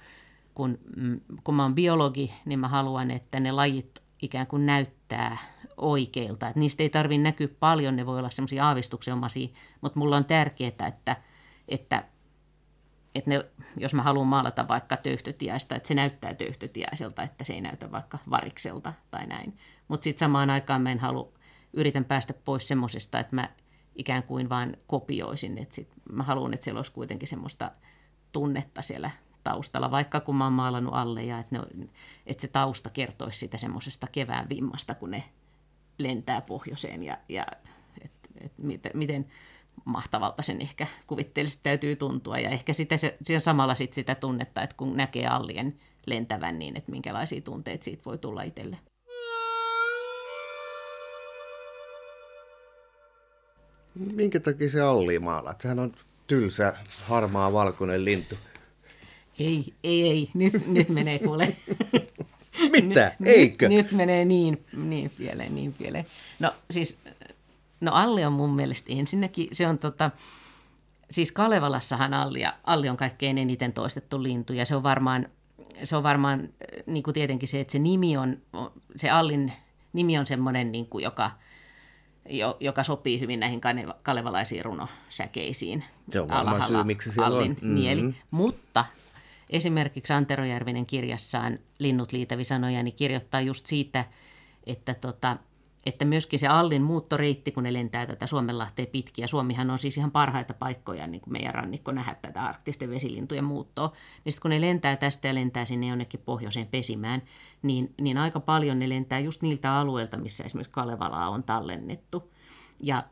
kun, 0.56 0.80
mm, 0.96 1.22
kun 1.44 1.56
mä 1.56 1.64
oon 1.64 1.76
biologi, 1.76 2.34
niin 2.46 2.60
mä 2.60 2.68
haluan, 2.68 3.12
että 3.12 3.40
ne 3.40 3.52
lajit 3.52 4.00
ikään 4.22 4.48
kuin 4.48 4.66
näyttää 4.66 5.38
oikeilta. 5.78 6.48
Että 6.48 6.60
niistä 6.60 6.84
ei 6.84 6.90
tarvitse 6.90 7.24
näkyä 7.24 7.48
paljon, 7.60 7.96
ne 7.96 8.06
voi 8.06 8.20
olla 8.20 8.30
semmoisia 8.30 8.68
aavistuksenomaisia, 8.68 9.48
mutta 9.82 10.00
mulla 10.00 10.18
on 10.18 10.26
tärkeää, 10.26 10.88
että, 10.88 11.16
että 11.68 12.04
että 13.16 13.30
ne, 13.30 13.46
jos 13.78 13.94
mä 13.94 14.04
haluan 14.04 14.28
maalata 14.28 14.68
vaikka 14.68 14.98
töyhtötiaista, 14.98 15.76
että 15.76 15.88
se 15.88 15.94
näyttää 15.94 16.34
töyhtötiaiselta, 16.34 17.24
että 17.24 17.44
se 17.44 17.54
ei 17.54 17.62
näytä 17.62 17.92
vaikka 17.92 18.18
varikselta 18.30 18.94
tai 19.12 19.28
näin. 19.28 19.58
Mutta 19.88 20.04
sitten 20.04 20.20
samaan 20.20 20.50
aikaan 20.50 20.82
mä 20.82 20.92
en 20.92 21.00
halua, 21.00 21.32
yritän 21.74 22.06
päästä 22.06 22.34
pois 22.34 22.68
semmoisesta, 22.68 23.20
että 23.20 23.36
mä 23.36 23.50
ikään 23.96 24.24
kuin 24.24 24.50
vain 24.50 24.78
kopioisin. 24.88 25.58
Että 25.58 25.76
sit 25.76 25.90
mä 26.12 26.24
haluan, 26.24 26.54
että 26.54 26.64
siellä 26.64 26.80
olisi 26.80 26.92
kuitenkin 26.92 27.28
semmoista 27.28 27.72
tunnetta 28.32 28.82
siellä 28.82 29.12
taustalla, 29.44 29.92
vaikka 29.92 30.20
kun 30.20 30.36
mä 30.36 30.44
oon 30.44 30.54
maalannut 30.54 30.94
alle 30.94 31.24
ja 31.24 31.40
että, 31.40 31.56
ne, 31.58 31.88
että 32.26 32.42
se 32.42 32.48
tausta 32.48 32.90
kertoisi 32.90 33.40
sitä 33.40 33.58
semmoisesta 33.58 34.08
kevään 34.12 34.50
vimmasta, 34.50 34.96
kun 34.96 35.12
ne 35.12 35.24
lentää 35.98 36.42
pohjoiseen 36.42 37.04
ja, 37.04 37.18
ja 37.30 37.46
että 38.02 38.30
et 38.42 38.58
miten, 38.58 38.92
miten 38.96 39.26
mahtavalta 39.86 40.44
sen 40.44 40.62
ehkä 40.62 40.88
kuvitteellisesti 41.08 41.64
täytyy 41.64 41.96
tuntua. 41.96 42.38
Ja 42.38 42.50
ehkä 42.50 42.74
sitä 42.74 42.98
se, 42.98 43.18
se 43.24 43.40
samalla 43.40 43.76
sit 43.76 43.94
sitä 43.94 44.16
tunnetta, 44.16 44.62
että 44.62 44.76
kun 44.78 44.98
näkee 44.98 45.28
allien 45.28 45.76
lentävän, 46.06 46.60
niin 46.60 46.78
että 46.78 46.92
minkälaisia 46.92 47.42
tunteita 47.42 47.84
siitä 47.84 48.02
voi 48.06 48.18
tulla 48.18 48.44
itselle. 48.44 48.78
Minkä 54.14 54.40
takia 54.40 54.70
se 54.70 54.82
Alli 54.82 55.20
maalaat? 55.20 55.62
Sehän 55.62 55.80
on 55.80 55.94
tylsä, 56.28 56.74
harmaa, 57.04 57.54
valkoinen 57.54 58.06
lintu. 58.06 58.36
Ei, 59.40 59.74
ei, 59.84 60.10
ei. 60.10 60.30
Nyt, 60.34 60.68
nyt 60.68 60.90
menee 60.90 61.20
kuule. 61.20 61.56
Mitä? 62.72 63.16
Eikö? 63.26 63.70
Nyt, 63.70 63.78
nyt 63.78 63.92
menee 63.92 64.26
niin, 64.26 64.66
niin 64.74 65.12
pieleen, 65.18 65.56
niin 65.56 65.74
pieleen. 65.74 66.06
No 66.40 66.54
siis 66.72 66.98
No 67.82 67.92
Alli 67.92 68.26
on 68.26 68.34
mun 68.34 68.56
mielestä 68.56 68.94
ensinnäkin, 68.94 69.48
se 69.52 69.68
on 69.68 69.78
tota, 69.78 70.12
siis 71.12 71.32
Kalevalassahan 71.32 72.14
Alli, 72.14 72.42
Alli 72.64 72.90
on 72.90 72.98
kaikkein 72.98 73.38
eniten 73.38 73.74
toistettu 73.74 74.24
lintu 74.24 74.54
ja 74.54 74.66
se 74.66 74.76
on 74.76 74.84
varmaan, 74.84 75.28
se 75.84 75.96
on 75.96 76.04
varmaan 76.04 76.50
niin 76.86 77.04
kuin 77.04 77.14
tietenkin 77.14 77.50
se, 77.50 77.60
että 77.60 77.72
se 77.72 77.80
nimi 77.80 78.18
on, 78.18 78.38
se 78.96 79.10
Allin 79.10 79.54
nimi 79.94 80.18
on 80.18 80.26
semmoinen, 80.26 80.72
niin 80.72 80.86
kuin, 80.86 81.04
joka, 81.04 81.32
joka 82.60 82.84
sopii 82.84 83.20
hyvin 83.20 83.40
näihin 83.40 83.62
kalevalaisiin 84.04 84.66
runosäkeisiin. 84.66 85.84
Se 86.10 86.20
on 86.20 86.30
varmaan 86.30 86.68
syy, 86.68 86.84
miksi 86.84 87.12
siellä 87.12 87.28
Allin 87.28 87.52
on. 87.52 87.58
Mm-hmm. 87.62 88.14
Mutta 88.32 88.86
esimerkiksi 89.50 90.14
Antero 90.14 90.46
Järvinen 90.46 90.86
kirjassaan 90.86 91.60
Linnut 91.80 92.12
liitävi 92.12 92.44
sanoja, 92.44 92.84
niin 92.84 92.96
kirjoittaa 92.96 93.42
just 93.42 93.66
siitä, 93.66 94.06
että 94.68 94.94
tota, 94.94 95.38
että 95.86 96.06
myöskin 96.06 96.40
se 96.40 96.48
Allin 96.48 96.82
muuttoreitti, 96.82 97.52
kun 97.52 97.64
ne 97.64 97.74
lentää 97.74 98.06
tätä 98.06 98.28
Suomenlahteen 98.28 98.88
pitkiä, 98.88 99.28
Suomihan 99.28 99.70
on 99.70 99.80
siis 99.80 99.98
ihan 99.98 100.12
parhaita 100.12 100.54
paikkoja 100.54 101.08
niin 101.08 101.22
kuin 101.22 101.32
meidän 101.32 101.54
rannikko 101.54 101.92
nähdä 101.92 102.16
tätä 102.22 102.44
arktisten 102.44 102.90
vesilintujen 102.90 103.44
muuttoa, 103.44 103.92
niin 104.26 104.34
sitten 104.34 104.42
kun 104.42 104.52
ne 104.52 104.62
lentää 104.62 104.96
tästä 104.96 105.28
ja 105.28 105.36
lentää 105.36 105.66
sinne 105.66 105.88
jonnekin 105.88 106.20
pohjoiseen 106.26 106.68
pesimään, 106.68 107.22
niin, 107.62 107.94
niin 108.02 108.18
aika 108.18 108.40
paljon 108.40 108.80
ne 108.80 108.90
lentää 108.90 109.20
just 109.20 109.42
niiltä 109.42 109.76
alueilta, 109.76 110.18
missä 110.18 110.44
esimerkiksi 110.44 110.72
Kalevalaa 110.72 111.30
on 111.30 111.44
tallennettu. 111.44 112.32
Ja 112.84 113.04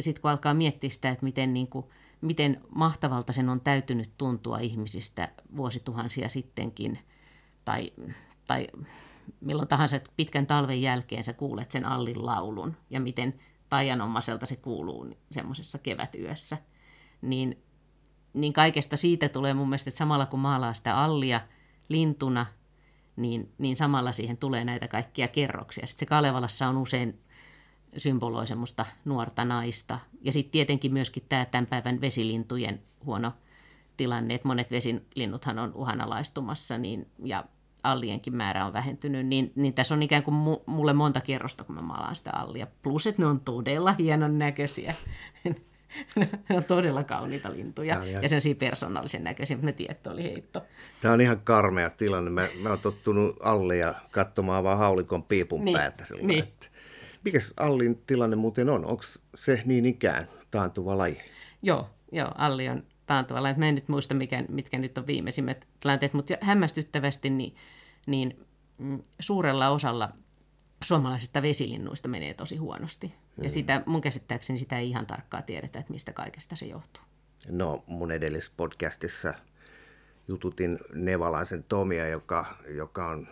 sitten 0.00 0.22
kun 0.22 0.30
alkaa 0.30 0.54
miettiä 0.54 0.90
sitä, 0.90 1.10
että 1.10 1.24
miten, 1.24 1.54
niin 1.54 1.66
kuin, 1.66 1.86
miten 2.20 2.60
mahtavalta 2.74 3.32
sen 3.32 3.48
on 3.48 3.60
täytynyt 3.60 4.10
tuntua 4.18 4.58
ihmisistä 4.58 5.28
vuosituhansia 5.56 6.28
sittenkin, 6.28 6.98
tai, 7.64 7.92
tai 8.46 8.66
milloin 9.40 9.68
tahansa 9.68 10.00
pitkän 10.16 10.46
talven 10.46 10.82
jälkeen 10.82 11.24
sä 11.24 11.32
kuulet 11.32 11.70
sen 11.70 11.84
Allin 11.84 12.26
laulun 12.26 12.76
ja 12.90 13.00
miten 13.00 13.34
taianomaiselta 13.68 14.46
se 14.46 14.56
kuuluu 14.56 15.08
semmoisessa 15.30 15.78
kevätyössä, 15.78 16.58
niin, 17.22 17.62
niin 18.32 18.52
kaikesta 18.52 18.96
siitä 18.96 19.28
tulee 19.28 19.54
mun 19.54 19.68
mielestä, 19.68 19.90
että 19.90 19.98
samalla 19.98 20.26
kun 20.26 20.40
maalaa 20.40 20.74
sitä 20.74 20.96
Allia 20.96 21.40
lintuna, 21.88 22.46
niin, 23.16 23.52
niin 23.58 23.76
samalla 23.76 24.12
siihen 24.12 24.36
tulee 24.36 24.64
näitä 24.64 24.88
kaikkia 24.88 25.28
kerroksia. 25.28 25.86
Sitten 25.86 26.06
se 26.06 26.08
Kalevalassa 26.08 26.68
on 26.68 26.76
usein 26.76 27.20
symboloi 27.96 28.46
semmoista 28.46 28.86
nuorta 29.04 29.44
naista. 29.44 29.98
Ja 30.22 30.32
sitten 30.32 30.52
tietenkin 30.52 30.92
myöskin 30.92 31.22
tämä 31.28 31.44
tämän 31.44 31.66
päivän 31.66 32.00
vesilintujen 32.00 32.82
huono 33.04 33.32
tilanne, 33.96 34.34
että 34.34 34.48
monet 34.48 34.70
vesilinnuthan 34.70 35.58
on 35.58 35.74
uhanalaistumassa, 35.74 36.78
niin, 36.78 37.10
ja 37.24 37.44
allienkin 37.82 38.36
määrä 38.36 38.66
on 38.66 38.72
vähentynyt, 38.72 39.26
niin, 39.26 39.52
niin 39.54 39.74
tässä 39.74 39.94
on 39.94 40.02
ikään 40.02 40.22
kuin 40.22 40.60
mulle 40.66 40.92
monta 40.92 41.20
kerrosta, 41.20 41.64
kun 41.64 41.74
mä 41.74 41.82
maalaan 41.82 42.16
sitä 42.16 42.30
allia. 42.34 42.66
Plus, 42.82 43.06
että 43.06 43.22
ne 43.22 43.26
on 43.26 43.40
todella 43.40 43.94
hienon 43.98 44.38
näköisiä. 44.38 44.94
ne 46.48 46.56
on 46.56 46.64
todella 46.64 47.04
kauniita 47.04 47.52
lintuja 47.52 47.94
ihan... 47.94 48.22
ja 48.22 48.28
sellaisia 48.28 48.54
persoonallisen 48.54 49.24
näköisiä, 49.24 49.56
mutta 49.56 49.66
ne 49.66 49.72
tietty 49.72 50.08
oli 50.08 50.22
heitto. 50.22 50.62
Tämä 51.00 51.14
on 51.14 51.20
ihan 51.20 51.40
karmea 51.40 51.90
tilanne. 51.90 52.30
Mä, 52.30 52.46
mä 52.62 52.68
oon 52.68 52.78
tottunut 52.78 53.36
Allia 53.40 53.94
katsomaan 54.10 54.64
vaan 54.64 54.78
haulikon 54.78 55.22
piipun 55.22 55.64
niin, 55.64 55.78
päätä. 55.78 56.04
Sillä, 56.04 56.22
niin. 56.22 56.42
että... 56.42 56.66
Mikäs 57.24 57.52
Allin 57.56 58.02
tilanne 58.06 58.36
muuten 58.36 58.68
on? 58.68 58.84
Onko 58.84 59.02
se 59.34 59.62
niin 59.64 59.86
ikään 59.86 60.28
taantuva 60.50 60.98
laji? 60.98 61.20
Joo, 61.62 61.90
joo 62.12 62.32
Alli 62.38 62.68
on 62.68 62.82
taantuva 63.06 63.42
laji. 63.42 63.54
Mä 63.54 63.68
en 63.68 63.74
nyt 63.74 63.88
muista, 63.88 64.14
mikä, 64.14 64.44
mitkä 64.48 64.78
nyt 64.78 64.98
on 64.98 65.06
viimeisimmät 65.06 65.66
tilanteet, 65.80 66.12
mutta 66.12 66.34
hämmästyttävästi 66.40 67.30
niin 67.30 67.56
niin 68.06 68.46
mm, 68.78 69.02
suurella 69.20 69.68
osalla 69.68 70.12
suomalaisista 70.84 71.42
vesilinnuista 71.42 72.08
menee 72.08 72.34
tosi 72.34 72.56
huonosti. 72.56 73.06
Mm. 73.06 73.44
Ja 73.44 73.50
sitä, 73.50 73.82
mun 73.86 74.00
käsittääkseni 74.00 74.58
sitä 74.58 74.78
ei 74.78 74.88
ihan 74.88 75.06
tarkkaa 75.06 75.42
tiedetä, 75.42 75.78
että 75.78 75.92
mistä 75.92 76.12
kaikesta 76.12 76.56
se 76.56 76.66
johtuu. 76.66 77.02
No 77.48 77.84
mun 77.86 78.10
edellisessä 78.10 78.52
podcastissa 78.56 79.34
jututin 80.28 80.78
Nevalaisen 80.94 81.64
Tomia, 81.64 82.08
joka, 82.08 82.56
joka 82.68 83.08
on 83.08 83.28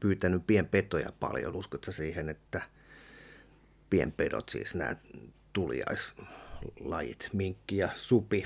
pyytänyt 0.00 0.46
pienpetoja 0.46 1.12
paljon. 1.20 1.56
Uskotko 1.56 1.92
siihen, 1.92 2.28
että 2.28 2.62
pienpedot, 3.90 4.48
siis 4.48 4.74
nämä 4.74 4.96
tuliaislajit, 5.52 7.28
minkki 7.32 7.76
ja 7.76 7.88
supi, 7.96 8.44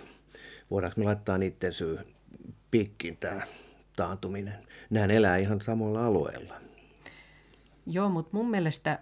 voidaanko 0.73 1.01
me 1.01 1.05
laittaa 1.05 1.39
niiden 1.39 1.73
syy 1.73 1.99
pikkiin 2.71 3.17
tämä 3.17 3.43
taantuminen. 3.97 4.69
Nämä 4.91 5.07
elää 5.07 5.37
ihan 5.37 5.61
samalla 5.61 6.07
alueella. 6.07 6.55
Joo, 7.87 8.09
mutta 8.09 8.31
mun 8.33 8.51
mielestä, 8.51 8.99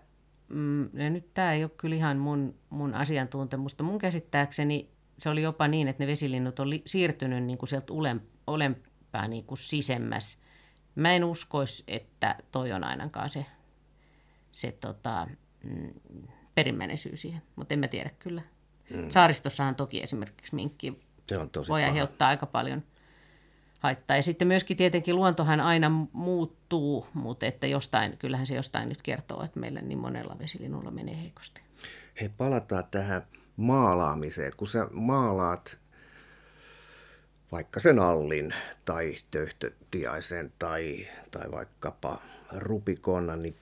mm, 0.48 0.90
nyt 0.92 1.34
tämä 1.34 1.52
ei 1.52 1.64
ole 1.64 1.70
kyllä 1.76 1.96
ihan 1.96 2.16
mun, 2.16 2.54
mun 2.70 2.94
asiantuntemusta, 2.94 3.84
mun 3.84 3.98
käsittääkseni 3.98 4.90
se 5.20 5.30
oli 5.30 5.42
jopa 5.42 5.68
niin, 5.68 5.88
että 5.88 6.02
ne 6.02 6.06
vesilinnut 6.06 6.60
on 6.60 6.70
li- 6.70 6.82
siirtynyt 6.86 7.44
niin 7.44 7.58
kuin 7.58 7.68
sieltä 7.68 7.92
ulem, 7.92 8.20
olempää 8.46 9.28
niin 9.28 9.44
kuin 9.44 9.58
sisemmäs. 9.58 10.38
Mä 10.94 11.12
en 11.12 11.24
uskoisi, 11.24 11.84
että 11.88 12.36
toi 12.52 12.72
on 12.72 12.84
ainakaan 12.84 13.30
se, 13.30 13.46
se 14.52 14.72
tota, 14.72 15.28
mm, 15.64 15.92
perimmäinen 16.54 16.98
syy 16.98 17.16
siihen, 17.16 17.42
mutta 17.56 17.74
en 17.74 17.80
mä 17.80 17.88
tiedä 17.88 18.10
kyllä. 18.18 18.42
Mm. 18.94 19.08
Saaristossahan 19.10 19.74
toki 19.74 20.02
esimerkiksi 20.02 20.54
minkki 20.54 21.00
se 21.30 21.38
on 21.38 21.50
tosi 21.50 21.68
voi 21.68 21.84
aiheuttaa 21.84 22.28
aika 22.28 22.46
paljon 22.46 22.82
haittaa. 23.78 24.16
Ja 24.16 24.22
sitten 24.22 24.48
myöskin 24.48 24.76
tietenkin 24.76 25.16
luontohan 25.16 25.60
aina 25.60 25.90
muuttuu, 26.12 27.06
mutta 27.14 27.46
että 27.46 27.66
jostain, 27.66 28.16
kyllähän 28.18 28.46
se 28.46 28.54
jostain 28.54 28.88
nyt 28.88 29.02
kertoo, 29.02 29.44
että 29.44 29.60
meillä 29.60 29.80
niin 29.80 29.98
monella 29.98 30.36
vesilinnulla 30.38 30.90
menee 30.90 31.22
heikosti. 31.22 31.60
Hei, 32.20 32.28
palataan 32.28 32.84
tähän 32.90 33.22
maalaamiseen. 33.56 34.52
Kun 34.56 34.68
sä 34.68 34.86
maalaat 34.92 35.76
vaikka 37.52 37.80
sen 37.80 37.98
allin 37.98 38.54
tai 38.84 39.14
töyhtötiaisen 39.30 40.52
tai, 40.58 41.08
tai 41.30 41.50
vaikkapa 41.50 42.22
rupikonna, 42.52 43.36
niin 43.36 43.56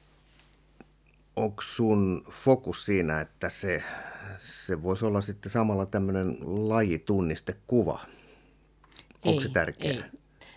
onko 1.38 1.62
sun 1.62 2.24
fokus 2.30 2.84
siinä, 2.84 3.20
että 3.20 3.50
se, 3.50 3.82
se 4.36 4.82
voisi 4.82 5.04
olla 5.04 5.20
sitten 5.20 5.52
samalla 5.52 5.86
tämmöinen 5.86 6.36
lajitunnistekuva? 6.40 8.00
Onko 9.24 9.40
se 9.40 9.48
tärkeää? 9.48 9.94
Ei, 9.94 10.02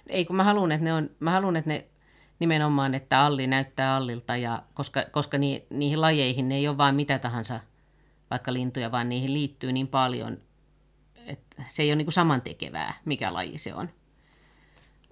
ei 0.07 0.25
kun 0.25 0.35
mä 0.35 0.43
haluan, 0.43 0.71
että 0.71 0.83
ne 0.83 0.93
on, 0.93 1.09
mä 1.19 1.31
haluan, 1.31 1.55
että 1.55 1.69
ne 1.69 1.85
nimenomaan, 2.39 2.95
että 2.95 3.21
Alli 3.21 3.47
näyttää 3.47 3.95
Allilta, 3.95 4.35
ja 4.35 4.63
koska, 4.73 5.03
koska 5.11 5.37
ni, 5.37 5.65
niihin 5.69 6.01
lajeihin 6.01 6.49
ne 6.49 6.55
ei 6.55 6.67
ole 6.67 6.77
vain 6.77 6.95
mitä 6.95 7.19
tahansa 7.19 7.59
vaikka 8.31 8.53
lintuja, 8.53 8.91
vaan 8.91 9.09
niihin 9.09 9.33
liittyy 9.33 9.71
niin 9.71 9.87
paljon, 9.87 10.37
että 11.25 11.63
se 11.67 11.83
ei 11.83 11.89
ole 11.89 11.95
niin 11.95 12.05
kuin 12.05 12.13
samantekevää, 12.13 12.93
mikä 13.05 13.33
laji 13.33 13.57
se 13.57 13.73
on. 13.73 13.89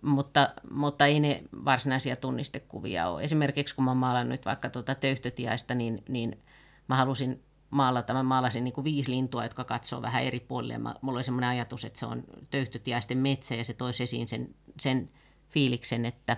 Mutta, 0.02 0.50
mutta 0.72 1.06
ei 1.06 1.20
ne 1.20 1.44
varsinaisia 1.66 2.16
tunnistekuvia 2.16 3.10
ole. 3.10 3.24
Esimerkiksi 3.24 3.76
kun 3.76 3.86
mä 3.86 3.94
maalan 3.94 4.30
nyt 4.30 4.46
vaikka 4.46 4.70
tuota 4.70 4.96
töyhtötiaista, 4.96 5.76
niin, 5.76 6.04
niin 6.10 6.40
mä 6.88 6.96
halusin 6.96 7.44
maalata, 7.70 8.14
mä 8.14 8.24
maalasin 8.24 8.64
niin 8.64 8.74
kuin 8.74 8.84
viisi 8.84 9.12
lintua, 9.12 9.44
jotka 9.44 9.64
katsoo 9.64 10.02
vähän 10.02 10.24
eri 10.24 10.40
puolille. 10.40 10.78
Mä, 10.78 10.96
mulla 11.02 11.18
oli 11.18 11.24
semmoinen 11.24 11.50
ajatus, 11.50 11.86
että 11.86 12.00
se 12.00 12.06
on 12.06 12.24
töyhtötiaisten 12.50 13.18
metsä 13.18 13.56
ja 13.56 13.64
se 13.64 13.74
toisi 13.74 14.04
esiin 14.04 14.28
sen, 14.28 14.56
sen 14.80 15.10
fiiliksen, 15.50 16.06
että 16.06 16.38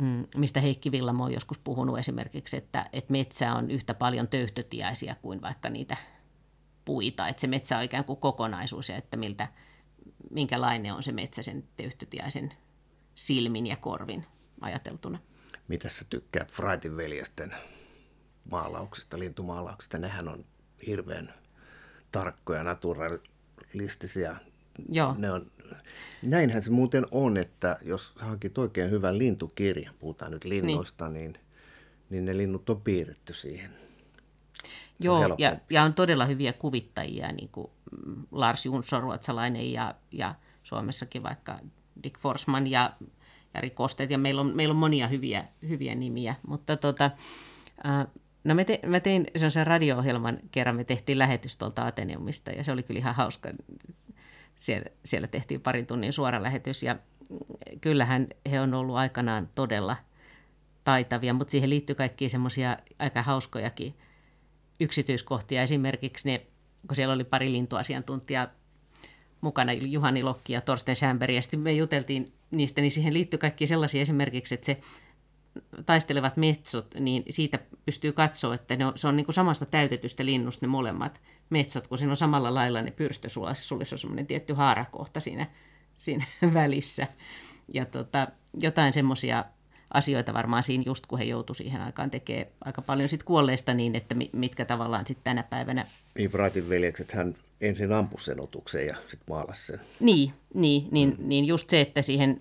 mm, 0.00 0.26
mistä 0.36 0.60
Heikki 0.60 0.92
Villamo 0.92 1.24
on 1.24 1.32
joskus 1.32 1.58
puhunut 1.58 1.98
esimerkiksi, 1.98 2.56
että, 2.56 2.88
että 2.92 3.12
metsä 3.12 3.54
on 3.54 3.70
yhtä 3.70 3.94
paljon 3.94 4.28
töyhtötiaisia 4.28 5.14
kuin 5.22 5.42
vaikka 5.42 5.68
niitä 5.70 5.96
puita, 6.84 7.28
että 7.28 7.40
se 7.40 7.46
metsä 7.46 7.78
on 7.78 7.84
ikään 7.84 8.04
kuin 8.04 8.20
kokonaisuus 8.20 8.88
ja 8.88 8.96
että 8.96 9.16
miltä, 9.16 9.48
minkälainen 10.30 10.94
on 10.94 11.02
se 11.02 11.12
metsä 11.12 11.42
sen 11.42 11.64
töyhtötiaisen 11.76 12.52
silmin 13.14 13.66
ja 13.66 13.76
korvin 13.76 14.26
ajateltuna. 14.60 15.18
Mitä 15.68 15.88
sä 15.88 16.04
tykkää 16.10 16.46
Fraitin 16.52 16.96
veljesten 16.96 17.54
maalauksista, 18.50 19.18
lintumaalauksista? 19.18 19.98
Nehän 19.98 20.28
on 20.28 20.44
hirveän 20.86 21.34
tarkkoja, 22.12 22.62
naturalistisia. 22.62 24.36
Joo. 24.88 25.14
Ne 25.18 25.30
on, 25.30 25.50
näinhän 26.22 26.62
se 26.62 26.70
muuten 26.70 27.06
on, 27.10 27.36
että 27.36 27.78
jos 27.82 28.14
hankit 28.16 28.58
oikein 28.58 28.90
hyvän 28.90 29.18
lintukirjan, 29.18 29.94
puhutaan 29.98 30.32
nyt 30.32 30.44
linnoista, 30.44 31.08
niin, 31.08 31.32
niin, 31.32 31.40
niin 32.10 32.24
ne 32.24 32.36
linnut 32.36 32.70
on 32.70 32.80
piirretty 32.80 33.34
siihen. 33.34 33.85
Joo, 34.98 35.34
ja, 35.38 35.56
ja 35.70 35.82
on 35.82 35.94
todella 35.94 36.26
hyviä 36.26 36.52
kuvittajia, 36.52 37.32
niin 37.32 37.48
kuin 37.48 37.70
Lars 38.30 38.66
Jonsson, 38.66 39.02
ruotsalainen, 39.02 39.72
ja, 39.72 39.94
ja 40.12 40.34
Suomessakin 40.62 41.22
vaikka 41.22 41.58
Dick 42.02 42.18
Forsman 42.18 42.66
ja 42.66 42.92
Jari 43.54 43.70
Kosteet, 43.70 44.10
ja 44.10 44.18
meillä 44.18 44.40
on, 44.40 44.56
meillä 44.56 44.72
on 44.72 44.78
monia 44.78 45.08
hyviä, 45.08 45.44
hyviä 45.68 45.94
nimiä. 45.94 46.34
Mutta 46.46 46.76
tota, 46.76 47.10
äh, 47.86 48.06
no 48.44 48.54
me 48.54 48.64
te, 48.64 48.80
mä 48.86 49.00
tein 49.00 49.26
sellaisen 49.36 49.66
radio-ohjelman 49.66 50.38
kerran, 50.50 50.76
me 50.76 50.84
tehtiin 50.84 51.18
lähetys 51.18 51.56
tuolta 51.56 51.86
Ateneumista, 51.86 52.50
ja 52.50 52.64
se 52.64 52.72
oli 52.72 52.82
kyllä 52.82 52.98
ihan 52.98 53.14
hauska. 53.14 53.48
Siellä, 54.56 54.86
siellä 55.04 55.28
tehtiin 55.28 55.60
parin 55.60 55.86
tunnin 55.86 56.12
suora 56.12 56.42
lähetys, 56.42 56.82
ja 56.82 56.96
kyllähän 57.80 58.28
he 58.50 58.60
on 58.60 58.74
ollut 58.74 58.96
aikanaan 58.96 59.48
todella 59.54 59.96
taitavia, 60.84 61.34
mutta 61.34 61.50
siihen 61.50 61.70
liittyy 61.70 61.94
kaikkia 61.94 62.28
semmoisia 62.28 62.76
aika 62.98 63.22
hauskojakin 63.22 63.94
yksityiskohtia. 64.80 65.62
Esimerkiksi 65.62 66.30
ne, 66.30 66.46
kun 66.88 66.96
siellä 66.96 67.14
oli 67.14 67.24
pari 67.24 67.52
lintuasiantuntijaa 67.52 68.48
mukana, 69.40 69.72
Juhani 69.72 70.22
Lokki 70.22 70.52
ja 70.52 70.60
Torsten 70.60 70.96
Schämberg, 70.96 71.34
ja 71.34 71.42
sitten 71.42 71.60
me 71.60 71.72
juteltiin 71.72 72.26
niistä, 72.50 72.80
niin 72.80 72.90
siihen 72.90 73.14
liittyy 73.14 73.38
kaikki 73.38 73.66
sellaisia 73.66 74.02
esimerkiksi, 74.02 74.54
että 74.54 74.66
se 74.66 74.80
taistelevat 75.86 76.36
metsot, 76.36 76.94
niin 77.00 77.24
siitä 77.30 77.58
pystyy 77.86 78.12
katsoa, 78.12 78.54
että 78.54 78.76
ne 78.76 78.86
on, 78.86 78.92
se 78.98 79.08
on 79.08 79.16
niin 79.16 79.24
kuin 79.24 79.34
samasta 79.34 79.66
täytetystä 79.66 80.24
linnusta 80.24 80.66
ne 80.66 80.70
molemmat 80.70 81.20
metsot, 81.50 81.86
kun 81.86 81.98
siinä 81.98 82.10
on 82.10 82.16
samalla 82.16 82.54
lailla 82.54 82.82
ne 82.82 82.90
pyrstösulassa, 82.90 83.64
sulla 83.64 83.84
on 83.92 83.98
semmoinen 83.98 84.26
tietty 84.26 84.52
haarakohta 84.52 85.20
siinä, 85.20 85.46
siinä 85.96 86.24
välissä. 86.54 87.06
Ja 87.74 87.84
tota, 87.84 88.28
jotain 88.60 88.92
semmoisia 88.92 89.44
asioita 89.94 90.34
varmaan 90.34 90.62
siinä 90.62 90.84
just, 90.86 91.06
kun 91.06 91.18
he 91.18 91.24
joutu 91.24 91.54
siihen 91.54 91.80
aikaan 91.80 92.10
tekemään 92.10 92.46
aika 92.64 92.82
paljon 92.82 93.08
sit 93.08 93.22
kuolleista 93.22 93.74
niin, 93.74 93.94
että 93.94 94.14
mitkä 94.32 94.64
tavallaan 94.64 95.06
sitten 95.06 95.24
tänä 95.24 95.42
päivänä... 95.42 95.86
Niin, 96.18 96.32
Vraatin 96.32 96.68
veljekset 96.68 97.12
hän 97.12 97.36
ensin 97.60 97.92
ampui 97.92 98.20
sen 98.20 98.40
otuksen 98.40 98.86
ja 98.86 98.94
sitten 98.96 99.26
maalasi 99.30 99.66
sen. 99.66 99.80
Niin, 100.00 100.32
niin, 100.54 100.88
niin, 100.90 101.16
mm. 101.18 101.28
niin 101.28 101.44
just 101.44 101.70
se, 101.70 101.80
että 101.80 102.02
siihen 102.02 102.40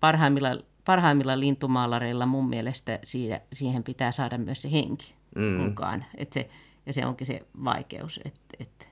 parhaimmilla, 0.00 0.58
parhaimmilla 0.84 1.40
lintumaalareilla 1.40 2.26
mun 2.26 2.48
mielestä 2.48 2.98
siitä, 3.04 3.40
siihen 3.52 3.82
pitää 3.82 4.12
saada 4.12 4.38
myös 4.38 4.62
se 4.62 4.72
henki 4.72 5.14
mm. 5.36 5.42
mukaan. 5.42 6.04
Et 6.16 6.32
se, 6.32 6.48
ja 6.86 6.92
se 6.92 7.06
onkin 7.06 7.26
se 7.26 7.40
vaikeus, 7.64 8.20
että 8.24 8.40
et, 8.60 8.88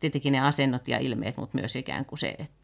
tietenkin 0.00 0.32
ne 0.32 0.40
asennot 0.40 0.88
ja 0.88 0.98
ilmeet, 0.98 1.36
mutta 1.36 1.58
myös 1.58 1.76
ikään 1.76 2.04
kuin 2.04 2.18
se, 2.18 2.34
että 2.38 2.61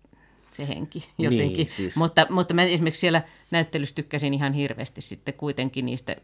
se 0.59 0.69
henki 0.69 1.09
jotenkin. 1.19 1.57
Niin, 1.57 1.69
siis... 1.69 1.97
mutta, 1.97 2.27
mutta 2.31 2.55
mä 2.55 2.63
esimerkiksi 2.63 3.01
siellä 3.01 3.23
näyttelyssä 3.51 3.95
tykkäsin 3.95 4.35
ihan 4.35 4.53
hirveästi 4.53 5.01
sitten 5.01 5.35
kuitenkin 5.35 5.87
niistä, 5.87 6.17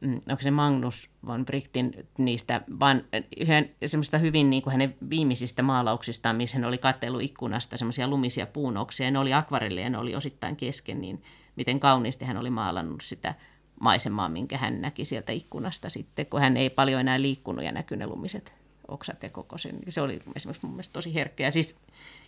mm, 0.00 0.20
onko 0.30 0.42
se 0.42 0.50
Magnus 0.50 1.10
von 1.26 1.44
Brichtin 1.44 2.06
niistä, 2.18 2.60
vaan 2.80 3.04
yhden 3.40 3.70
semmoista 3.86 4.18
hyvin 4.18 4.50
niin 4.50 4.62
kuin 4.62 4.72
hänen 4.72 4.94
viimeisistä 5.10 5.62
maalauksistaan, 5.62 6.36
missä 6.36 6.56
hän 6.56 6.64
oli 6.64 6.78
katsellut 6.78 7.22
ikkunasta 7.22 7.76
semmoisia 7.76 8.08
lumisia 8.08 8.46
puunoksia, 8.46 9.10
ne 9.10 9.18
oli 9.18 9.34
akvarelleja, 9.34 9.90
ne 9.90 9.98
oli 9.98 10.14
osittain 10.14 10.56
kesken, 10.56 11.00
niin 11.00 11.22
miten 11.56 11.80
kauniisti 11.80 12.24
hän 12.24 12.36
oli 12.36 12.50
maalannut 12.50 13.00
sitä 13.00 13.34
maisemaa, 13.80 14.28
minkä 14.28 14.58
hän 14.58 14.80
näki 14.80 15.04
sieltä 15.04 15.32
ikkunasta 15.32 15.88
sitten, 15.88 16.26
kun 16.26 16.40
hän 16.40 16.56
ei 16.56 16.70
paljon 16.70 17.00
enää 17.00 17.22
liikkunut 17.22 17.64
ja 17.64 17.72
näkyi 17.72 17.96
ne 17.96 18.06
lumiset 18.06 18.52
oksat 18.88 19.22
ja 19.22 19.30
koko 19.30 19.58
sen. 19.58 19.78
Se 19.88 20.00
oli 20.00 20.22
esimerkiksi 20.36 20.66
mun 20.66 20.74
mielestä 20.74 20.92
tosi 20.92 21.14
herkkä. 21.14 21.50
Siis 21.50 21.76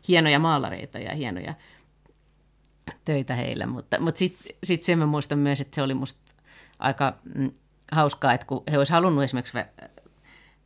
hienoja 0.09 0.39
maalareita 0.39 0.99
ja 0.99 1.15
hienoja 1.15 1.55
töitä 3.05 3.35
heillä. 3.35 3.67
Mutta, 3.67 4.01
mutta 4.01 4.19
sitten 4.19 4.57
sit 4.65 4.83
sen 4.83 4.99
mä 4.99 5.07
muistan 5.07 5.39
myös, 5.39 5.61
että 5.61 5.75
se 5.75 5.83
oli 5.83 5.95
musta 5.95 6.21
aika 6.79 7.19
mm, 7.35 7.51
hauskaa, 7.93 8.33
että 8.33 8.47
kun 8.47 8.63
he 8.71 8.79
olisivat 8.79 8.97
halunnut 8.97 9.25
esimerkiksi 9.25 9.59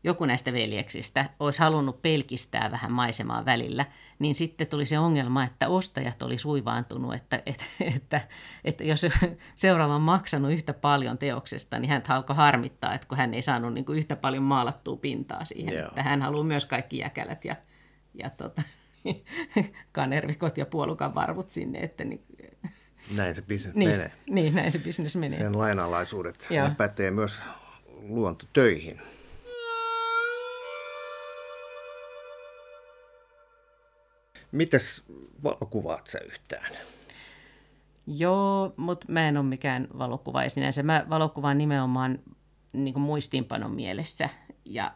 joku 0.05 0.25
näistä 0.25 0.53
veljeksistä 0.53 1.31
olisi 1.41 1.61
halunnut 1.61 2.03
pelkistää 2.03 2.71
vähän 2.71 2.93
maisemaa 2.93 3.45
välillä, 3.45 3.85
niin 4.25 4.35
sitten 4.35 4.67
tuli 4.67 4.87
se 4.87 4.99
ongelma, 4.99 5.45
että 5.45 5.69
ostajat 5.69 6.23
oli 6.23 6.39
suivaantunut, 6.39 7.15
että, 7.15 7.43
että, 7.47 7.65
että, 7.81 8.21
että 8.65 8.85
jos 8.85 9.07
seuraava 9.57 9.95
on 9.95 10.03
maksanut 10.03 10.53
yhtä 10.53 10.73
paljon 10.73 11.19
teoksesta, 11.19 11.79
niin 11.79 11.89
hän 11.89 12.03
alkoi 12.09 12.37
harmittaa, 12.37 12.95
että 12.95 13.09
kun 13.09 13.19
hän 13.19 13.35
ei 13.35 13.43
saanut 13.43 13.75
niin 13.75 13.85
kuin 13.85 13.99
yhtä 13.99 14.17
paljon 14.17 14.43
maalattua 14.43 14.97
pintaa 14.97 15.45
siihen, 15.45 15.75
Joo. 15.75 15.89
että 15.89 16.03
hän 16.03 16.23
haluaa 16.23 16.45
myös 16.45 16.67
kaikki 16.67 16.99
jäkälät 16.99 17.45
ja, 17.45 17.57
ja 18.15 18.31
tota, 18.31 18.63
kanervikot 19.93 20.59
ja 20.59 20.67
puolukan 20.67 21.15
varvut 21.15 21.51
sinne, 21.51 21.79
että 21.79 22.05
niin, 22.05 22.25
näin 23.17 23.35
se 23.35 23.43
bisnes 23.43 23.75
niin, 23.75 23.91
menee. 23.91 24.11
Niin, 24.31 24.55
näin 24.55 24.73
se 24.73 24.79
bisnes 24.79 25.17
menee. 25.17 25.39
Sen 25.39 25.59
lainalaisuudet 25.59 26.49
pätee 26.77 27.11
myös 27.11 27.39
luontotöihin. 28.03 29.01
Mites 34.55 35.05
valokuvaat 35.45 36.07
sä 36.07 36.19
yhtään? 36.19 36.73
Joo, 38.07 38.75
mutta 38.77 39.07
mä 39.09 39.29
en 39.29 39.37
ole 39.37 39.47
mikään 39.47 39.89
valokuva 39.99 40.49
sinänsä. 40.49 40.83
Mä 40.83 41.07
valokuvaan 41.11 41.59
nimenomaan 41.59 42.19
niin 42.73 43.01
muistiinpanon 43.01 43.75
mielessä 43.75 44.29
ja 44.65 44.95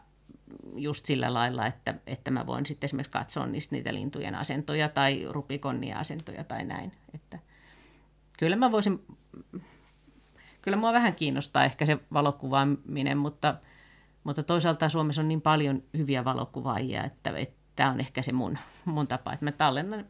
just 0.75 1.05
sillä 1.05 1.33
lailla, 1.33 1.65
että, 1.65 1.93
että 2.07 2.31
mä 2.31 2.47
voin 2.47 2.65
sitten 2.65 2.87
esimerkiksi 2.87 3.11
katsoa 3.11 3.47
niistä 3.47 3.75
niitä 3.75 3.93
lintujen 3.93 4.35
asentoja 4.35 4.89
tai 4.89 5.25
rupikonnia 5.29 5.99
asentoja 5.99 6.43
tai 6.43 6.65
näin. 6.65 6.91
Että 7.13 7.39
kyllä 8.39 8.55
mä 8.55 8.71
voisin, 8.71 9.05
kyllä 10.61 10.77
mua 10.77 10.93
vähän 10.93 11.15
kiinnostaa 11.15 11.65
ehkä 11.65 11.85
se 11.85 11.99
valokuvaaminen, 12.13 13.17
mutta, 13.17 13.55
mutta 14.23 14.43
toisaalta 14.43 14.89
Suomessa 14.89 15.21
on 15.21 15.27
niin 15.27 15.41
paljon 15.41 15.83
hyviä 15.97 16.25
valokuvaajia, 16.25 17.03
että, 17.03 17.29
että 17.37 17.58
tämä 17.79 17.91
on 17.91 17.99
ehkä 17.99 18.21
se 18.21 18.31
mun, 18.31 18.57
mun 18.85 19.07
tapa, 19.07 19.33
että 19.33 19.45
mä 19.45 19.51
tallennan 19.51 20.05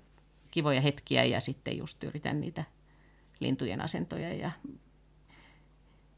kivoja 0.52 0.82
hetkiä 0.82 1.24
ja 1.24 1.40
sitten 1.40 1.78
just 1.78 2.04
yritän 2.04 2.42
niitä 2.42 2.64
lintujen 3.40 3.82
asentoja 3.82 4.34
ja, 4.34 4.52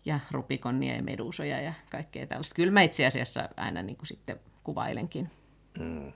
ja 0.05 0.19
rupikonnia 0.31 0.95
ja 0.95 1.03
medusoja 1.03 1.61
ja 1.61 1.73
kaikkea 1.91 2.27
tällaista. 2.27 2.55
Kyllä 2.55 2.71
mä 2.71 2.81
itse 2.81 3.05
asiassa 3.05 3.49
aina 3.57 3.81
niin 3.81 3.97
kuin 3.97 4.07
sitten 4.07 4.39
kuvailenkin. 4.63 5.31
Mm. 5.79 6.13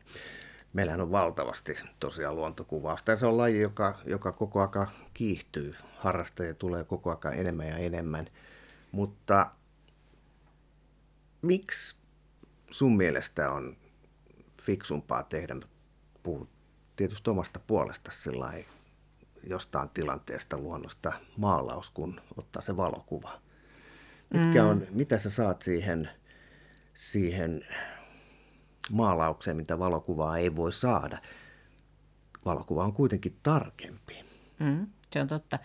Meillähän 0.73 1.01
on 1.01 1.11
valtavasti 1.11 1.75
tosiaan 1.99 2.35
luontokuvausta 2.35 3.11
ja 3.11 3.17
se 3.17 3.25
on 3.25 3.37
laji, 3.37 3.61
joka, 3.61 3.99
joka 4.05 4.31
koko 4.31 4.59
ajan 4.59 4.87
kiihtyy. 5.13 5.75
Harrastajia 5.97 6.53
tulee 6.53 6.83
koko 6.83 7.19
ajan 7.23 7.39
enemmän 7.39 7.67
ja 7.67 7.77
enemmän. 7.77 8.27
Mutta 8.91 9.51
miksi 11.41 11.95
sun 12.71 12.97
mielestä 12.97 13.51
on 13.51 13.75
fiksumpaa 14.65 15.23
tehdä. 15.23 15.55
Puhut 16.23 16.49
tietysti 16.95 17.29
omasta 17.29 17.59
puolesta 17.67 18.11
sillä 18.11 18.53
jostain 19.43 19.89
tilanteesta 19.89 20.57
luonnosta 20.57 21.11
maalaus, 21.37 21.91
kun 21.91 22.21
ottaa 22.37 22.61
se 22.61 22.77
valokuva. 22.77 23.41
Mitkä 24.33 24.61
mm. 24.63 24.69
on, 24.69 24.77
mm. 24.77 24.85
Mitä 24.91 25.19
sä 25.19 25.29
saat 25.29 25.61
siihen, 25.61 26.09
siihen 26.93 27.65
maalaukseen, 28.91 29.57
mitä 29.57 29.79
valokuvaa 29.79 30.37
ei 30.37 30.55
voi 30.55 30.73
saada? 30.73 31.17
valokuva 32.45 32.83
on 32.83 32.93
kuitenkin 32.93 33.39
tarkempi. 33.43 34.25
Mm, 34.59 34.87
se 35.11 35.21
on 35.21 35.27
totta. 35.27 35.59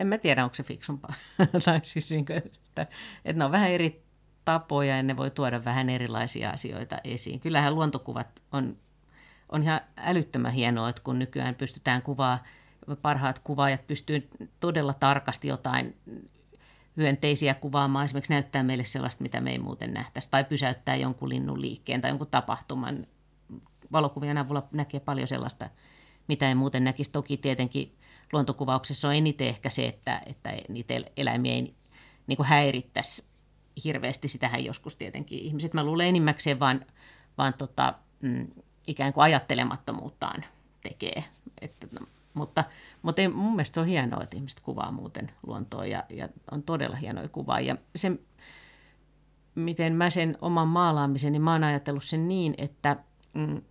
En 0.00 0.06
mä 0.06 0.18
tiedä, 0.18 0.44
onko 0.44 0.54
se 0.54 0.62
fiksumpaa. 0.62 1.14
tai 1.64 1.80
siis, 1.82 2.10
niin 2.10 2.26
kuin, 2.26 2.38
että, 2.38 2.86
että 3.24 3.38
ne 3.38 3.44
on 3.44 3.52
vähän 3.52 3.70
eri 3.70 4.02
tapoja 4.44 4.96
ja 4.96 5.02
ne 5.02 5.16
voi 5.16 5.30
tuoda 5.30 5.64
vähän 5.64 5.90
erilaisia 5.90 6.50
asioita 6.50 6.96
esiin. 7.04 7.40
Kyllähän 7.40 7.74
luontokuvat 7.74 8.42
on, 8.52 8.76
on 9.48 9.62
ihan 9.62 9.80
älyttömän 9.96 10.52
hienoa, 10.52 10.88
että 10.88 11.02
kun 11.02 11.18
nykyään 11.18 11.54
pystytään 11.54 12.02
kuvaa, 12.02 12.44
parhaat 13.02 13.38
kuvaajat 13.38 13.86
pystyy 13.86 14.28
todella 14.60 14.92
tarkasti 14.92 15.48
jotain 15.48 15.96
hyönteisiä 16.96 17.54
kuvaamaan, 17.54 18.04
esimerkiksi 18.04 18.32
näyttää 18.32 18.62
meille 18.62 18.84
sellaista, 18.84 19.22
mitä 19.22 19.40
me 19.40 19.50
ei 19.50 19.58
muuten 19.58 19.94
nähtäisi, 19.94 20.30
tai 20.30 20.44
pysäyttää 20.44 20.96
jonkun 20.96 21.28
linnun 21.28 21.60
liikkeen 21.60 22.00
tai 22.00 22.10
jonkun 22.10 22.26
tapahtuman. 22.26 23.06
Valokuvien 23.92 24.38
avulla 24.38 24.68
näkee 24.72 25.00
paljon 25.00 25.28
sellaista, 25.28 25.70
mitä 26.28 26.48
ei 26.48 26.54
muuten 26.54 26.84
näkisi. 26.84 27.12
Toki 27.12 27.36
tietenkin 27.36 27.96
luontokuvauksessa 28.32 29.08
on 29.08 29.14
eniten 29.14 29.48
ehkä 29.48 29.70
se, 29.70 29.86
että, 29.86 30.22
että 30.26 30.52
niitä 30.68 30.94
eläimiä 31.16 31.52
ei 31.52 31.74
niin 32.26 32.36
kuin 32.36 32.46
häirittäisi 32.46 33.29
hirveästi. 33.84 34.28
Sitähän 34.28 34.64
joskus 34.64 34.96
tietenkin 34.96 35.38
ihmiset, 35.38 35.74
mä 35.74 35.84
luulen 35.84 36.06
enimmäkseen 36.06 36.60
vaan, 36.60 36.86
vaan 37.38 37.54
tota, 37.54 37.94
mm, 38.22 38.46
ikään 38.86 39.12
kuin 39.12 39.24
ajattelemattomuuttaan 39.24 40.44
tekee. 40.82 41.24
Että, 41.60 41.86
no, 42.00 42.06
mutta, 42.34 42.64
mutta 43.02 43.28
mun 43.28 43.52
mielestä 43.52 43.74
se 43.74 43.80
on 43.80 43.86
hienoa, 43.86 44.22
että 44.22 44.36
ihmiset 44.36 44.60
kuvaa 44.60 44.92
muuten 44.92 45.30
luontoa 45.46 45.86
ja, 45.86 46.04
ja 46.08 46.28
on 46.50 46.62
todella 46.62 46.96
hienoja 46.96 47.28
kuvaa. 47.28 47.60
Ja 47.60 47.76
se, 47.96 48.12
miten 49.54 49.92
mä 49.92 50.10
sen 50.10 50.38
oman 50.40 50.68
maalaamisen, 50.68 51.32
niin 51.32 51.42
mä 51.42 51.52
oon 51.52 51.64
ajatellut 51.64 52.04
sen 52.04 52.28
niin, 52.28 52.54
että, 52.58 52.96
mm, 53.34 53.62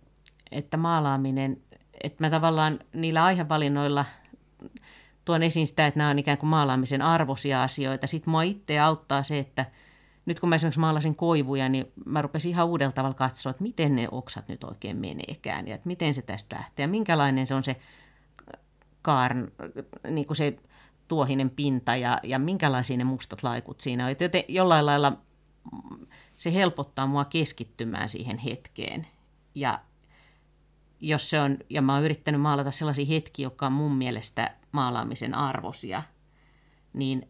että 0.52 0.76
maalaaminen, 0.76 1.62
että 2.04 2.24
mä 2.24 2.30
tavallaan 2.30 2.78
niillä 2.92 3.24
aihevalinnoilla 3.24 4.04
tuon 5.24 5.42
esiin 5.42 5.66
sitä, 5.66 5.86
että 5.86 5.98
nämä 5.98 6.10
on 6.10 6.18
ikään 6.18 6.38
kuin 6.38 6.50
maalaamisen 6.50 7.02
arvoisia 7.02 7.62
asioita. 7.62 8.06
Sitten 8.06 8.30
mua 8.30 8.42
itse 8.42 8.80
auttaa 8.80 9.22
se, 9.22 9.38
että 9.38 9.66
nyt 10.30 10.40
kun 10.40 10.48
mä 10.48 10.54
esimerkiksi 10.54 10.80
maalasin 10.80 11.16
koivuja, 11.16 11.68
niin 11.68 11.92
mä 12.04 12.22
rupesin 12.22 12.50
ihan 12.50 12.66
uudella 12.66 12.92
tavalla 12.92 13.14
katsoa, 13.14 13.50
että 13.50 13.62
miten 13.62 13.96
ne 13.96 14.08
oksat 14.10 14.48
nyt 14.48 14.64
oikein 14.64 14.96
meneekään 14.96 15.68
ja 15.68 15.74
että 15.74 15.86
miten 15.86 16.14
se 16.14 16.22
tästä 16.22 16.56
lähtee 16.56 16.84
ja 16.84 16.88
minkälainen 16.88 17.46
se 17.46 17.54
on 17.54 17.64
se 17.64 17.76
kaarn, 19.02 19.52
niin 20.10 20.26
kuin 20.26 20.36
se 20.36 20.56
tuohinen 21.08 21.50
pinta 21.50 21.96
ja, 21.96 22.20
ja 22.22 22.38
minkälaisia 22.38 22.96
ne 22.96 23.04
mustat 23.04 23.42
laikut 23.42 23.80
siinä 23.80 24.04
on. 24.04 24.14
Joten 24.20 24.44
jollain 24.48 24.86
lailla 24.86 25.12
se 26.36 26.54
helpottaa 26.54 27.06
mua 27.06 27.24
keskittymään 27.24 28.08
siihen 28.08 28.38
hetkeen. 28.38 29.06
Ja 29.54 29.80
jos 31.00 31.30
se 31.30 31.40
on, 31.40 31.58
ja 31.70 31.82
mä 31.82 31.94
oon 31.94 32.04
yrittänyt 32.04 32.40
maalata 32.40 32.70
sellaisia 32.70 33.06
hetkiä, 33.06 33.46
jotka 33.46 33.66
on 33.66 33.72
mun 33.72 33.96
mielestä 33.96 34.56
maalaamisen 34.72 35.34
arvosia, 35.34 36.02
niin, 36.92 37.28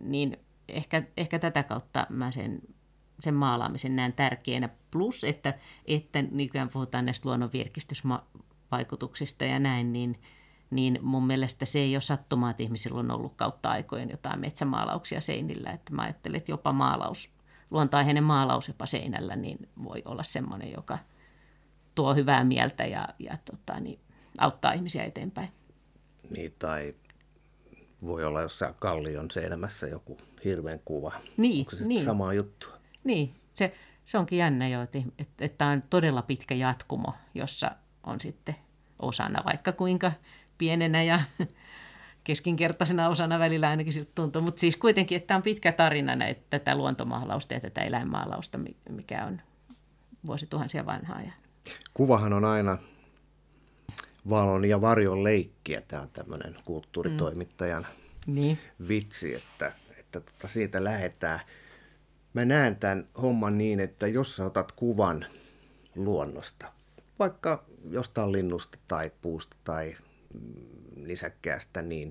niin 0.00 0.36
ehkä, 0.68 1.02
ehkä 1.16 1.38
tätä 1.38 1.62
kautta 1.62 2.06
mä 2.10 2.32
sen, 2.32 2.60
sen 3.20 3.34
maalaamisen 3.34 3.96
näen 3.96 4.12
tärkeänä. 4.12 4.68
Plus, 4.90 5.24
että, 5.24 5.54
että 5.86 6.22
nykyään 6.22 6.68
puhutaan 6.68 7.04
näistä 7.04 7.28
luonnon 7.28 7.52
virkistysvaikutuksista 7.52 9.44
ja 9.44 9.58
näin, 9.58 9.92
niin, 9.92 10.20
niin 10.70 10.98
mun 11.02 11.26
mielestä 11.26 11.66
se 11.66 11.78
ei 11.78 11.94
ole 11.96 12.00
sattumaa, 12.00 12.50
että 12.50 12.62
ihmisillä 12.62 13.00
on 13.00 13.10
ollut 13.10 13.34
kautta 13.36 13.70
aikojen 13.70 14.10
jotain 14.10 14.40
metsämaalauksia 14.40 15.20
seinillä. 15.20 15.70
Että 15.70 15.94
mä 15.94 16.02
ajattelen, 16.02 16.38
että 16.38 16.52
jopa 16.52 16.72
maalaus, 16.72 17.30
luontainen 17.70 18.24
maalaus 18.24 18.68
jopa 18.68 18.86
seinällä, 18.86 19.36
niin 19.36 19.68
voi 19.84 20.02
olla 20.04 20.22
semmoinen, 20.22 20.72
joka 20.72 20.98
tuo 21.94 22.14
hyvää 22.14 22.44
mieltä 22.44 22.86
ja, 22.86 23.08
ja 23.18 23.38
tota, 23.44 23.80
niin, 23.80 24.00
auttaa 24.38 24.72
ihmisiä 24.72 25.04
eteenpäin. 25.04 25.48
Niin, 26.36 26.54
tai 26.58 26.94
voi 28.02 28.24
olla 28.24 28.42
jossain 28.42 28.74
kallion 28.74 29.30
seinämässä 29.30 29.86
joku 29.86 30.18
hirveän 30.44 30.80
kuva. 30.84 31.12
Niin, 31.36 31.58
Onko 31.58 31.76
se 31.76 31.84
niin. 31.84 32.04
samaa 32.04 32.32
juttua? 32.32 32.72
Niin, 33.04 33.34
se, 33.54 33.74
se 34.04 34.18
onkin 34.18 34.38
jännä 34.38 34.68
jo, 34.68 34.82
että, 34.82 34.98
että, 35.18 35.44
että 35.44 35.66
on 35.66 35.82
todella 35.90 36.22
pitkä 36.22 36.54
jatkumo, 36.54 37.14
jossa 37.34 37.70
on 38.04 38.20
sitten 38.20 38.56
osana 38.98 39.44
vaikka 39.44 39.72
kuinka 39.72 40.12
pienenä 40.58 41.02
ja 41.02 41.20
keskinkertaisena 42.24 43.08
osana 43.08 43.38
välillä 43.38 43.68
ainakin 43.68 43.92
siltä 43.92 44.10
tuntuu. 44.14 44.42
Mutta 44.42 44.60
siis 44.60 44.76
kuitenkin, 44.76 45.16
että 45.16 45.26
tämä 45.26 45.36
on 45.36 45.42
pitkä 45.42 45.72
tarina 45.72 46.16
näitä, 46.16 46.40
tätä 46.50 46.74
luontomaalausta 46.74 47.54
ja 47.54 47.60
tätä 47.60 47.80
eläinmaalausta, 47.80 48.58
mikä 48.90 49.24
on 49.24 49.40
vuosituhansia 50.26 50.86
vanhaa. 50.86 51.22
Ja... 51.22 51.32
Kuvahan 51.94 52.32
on 52.32 52.44
aina 52.44 52.78
valon 54.30 54.64
ja 54.64 54.80
varjon 54.80 55.24
leikkiä. 55.24 55.80
Tämä 55.80 56.02
on 56.02 56.08
tämmöinen 56.12 56.56
kulttuuritoimittajan 56.64 57.86
mm. 58.26 58.34
niin. 58.34 58.58
vitsi, 58.88 59.34
että, 59.34 59.72
että 60.18 60.32
tota 60.32 60.48
siitä 60.48 60.84
lähdetään. 60.84 61.40
Mä 62.34 62.44
näen 62.44 62.76
tämän 62.76 63.08
homman 63.22 63.58
niin, 63.58 63.80
että 63.80 64.06
jos 64.06 64.36
sä 64.36 64.44
otat 64.44 64.72
kuvan 64.72 65.26
luonnosta, 65.96 66.72
vaikka 67.18 67.64
jostain 67.90 68.32
linnusta 68.32 68.78
tai 68.88 69.12
puusta 69.22 69.56
tai 69.64 69.96
nisäkkäästä, 70.96 71.82
niin, 71.82 72.10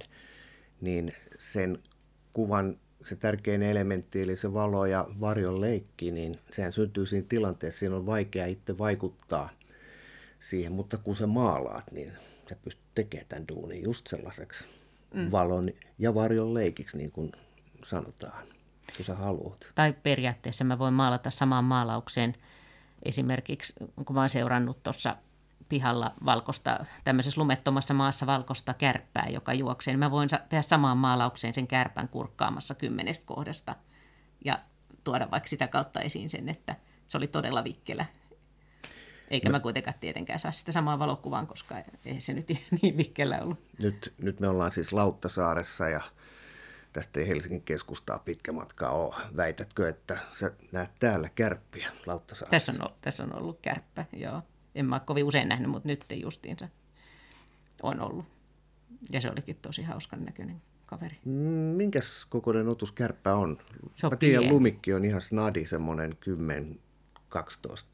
niin 0.82 1.12
sen 1.38 1.80
kuvan 2.34 2.78
se 3.06 3.16
tärkein 3.16 3.64
elementti, 3.64 4.22
eli 4.22 4.36
se 4.36 4.54
valo 4.54 4.86
ja 4.86 5.08
varjon 5.20 5.62
leikki, 5.62 6.12
niin 6.12 6.36
sehän 6.52 6.74
syntyy 6.74 7.06
siinä 7.06 7.26
tilanteessa, 7.30 7.80
siinä 7.80 7.96
on 7.96 8.06
vaikea 8.06 8.46
itse 8.46 8.78
vaikuttaa 8.78 9.50
siihen, 10.40 10.72
mutta 10.72 10.98
kun 10.98 11.16
sä 11.16 11.28
maalaat, 11.28 11.92
niin 11.92 12.12
sä 12.50 12.56
pystyt 12.64 12.86
tekemään 12.96 13.28
tämän 13.28 13.48
duunin 13.48 13.84
just 13.84 14.08
sellaiseksi 14.08 14.66
mm. 15.14 15.32
valon 15.32 15.70
ja 16.00 16.14
varjon 16.14 16.54
leikiksi, 16.54 16.98
niin 16.98 17.12
kuin 17.12 17.32
sanotaan, 17.86 18.48
kun 18.98 19.06
sä 19.06 19.16
haluat. 19.16 19.68
Tai 19.76 19.94
periaatteessa 19.94 20.64
mä 20.64 20.80
voin 20.80 20.94
maalata 20.94 21.30
samaan 21.30 21.64
maalaukseen 21.64 22.36
esimerkiksi, 23.04 23.74
kun 24.06 24.16
mä 24.16 24.20
oon 24.20 24.30
seurannut 24.30 24.84
tuossa 24.84 25.16
pihalla 25.70 26.14
valkosta, 26.26 26.86
tämmöisessä 27.04 27.42
lumettomassa 27.42 27.94
maassa 27.94 28.26
valkosta 28.26 28.74
kärppää, 28.74 29.28
joka 29.30 29.54
juoksee, 29.54 29.92
niin 29.92 30.00
mä 30.00 30.12
voin 30.12 30.30
tehdä 30.50 30.62
samaan 30.62 30.98
maalaukseen 30.98 31.54
sen 31.54 31.68
kärpän 31.68 32.10
kurkkaamassa 32.10 32.76
kymmenestä 32.76 33.26
kohdasta 33.26 33.76
ja 34.46 34.60
tuoda 35.04 35.32
vaikka 35.32 35.50
sitä 35.50 35.68
kautta 35.68 36.02
esiin 36.02 36.30
sen, 36.30 36.50
että 36.50 36.76
se 37.08 37.18
oli 37.18 37.28
todella 37.28 37.64
vikkelä. 37.64 38.06
Eikä 39.30 39.50
no, 39.50 39.52
mä 39.52 39.60
kuitenkaan 39.60 39.96
tietenkään 40.00 40.40
saa 40.40 40.52
sitä 40.52 40.72
samaa 40.72 41.00
valokuvaa, 41.00 41.46
koska 41.46 41.76
ei 42.06 42.22
se 42.22 42.34
nyt 42.34 42.48
niin 42.82 42.98
vikkelä 42.98 43.40
ollut. 43.42 43.60
Nyt, 43.84 44.14
nyt 44.22 44.40
me 44.40 44.48
ollaan 44.48 44.72
siis 44.72 44.94
Lauttasaaressa 44.94 45.90
ja 45.90 46.02
tästä 46.94 47.20
ei 47.20 47.28
Helsingin 47.28 47.62
keskustaa 47.62 48.20
pitkä 48.20 48.52
matka 48.52 48.90
ole. 48.90 49.16
Väitätkö, 49.38 49.90
että 49.90 50.18
sä 50.34 50.52
näet 50.72 50.92
täällä 51.00 51.30
kärppiä 51.30 51.90
Lauttasaaressa? 52.06 52.72
Tässä 52.72 52.84
on, 52.84 52.96
tässä 53.02 53.24
on 53.24 53.36
ollut 53.36 53.60
kärppä, 53.62 54.06
joo 54.14 54.42
en 54.76 54.86
mä 54.86 54.96
ole 54.96 55.02
kovin 55.06 55.24
usein 55.24 55.50
nähnyt, 55.50 55.72
mutta 55.72 55.88
nyt 55.88 56.06
justiinsa 56.16 56.68
on 57.84 58.00
ollut. 58.00 58.26
Ja 59.12 59.22
se 59.22 59.30
olikin 59.30 59.56
tosi 59.62 59.84
hauskan 59.84 60.26
näköinen 60.26 60.62
kaveri. 60.86 61.20
Minkäs 61.76 62.26
kokoinen 62.26 62.68
otuskärppä 62.68 63.36
on? 63.36 63.58
Se 63.96 64.08
on 64.08 64.14
mä 64.14 64.18
tiedän, 64.18 64.40
pieni. 64.40 64.54
lumikki 64.54 64.94
on 64.94 65.06
ihan 65.06 65.22
snadi, 65.22 65.68
semmoinen 65.68 66.18
10, 66.20 66.80
12, 67.30 67.90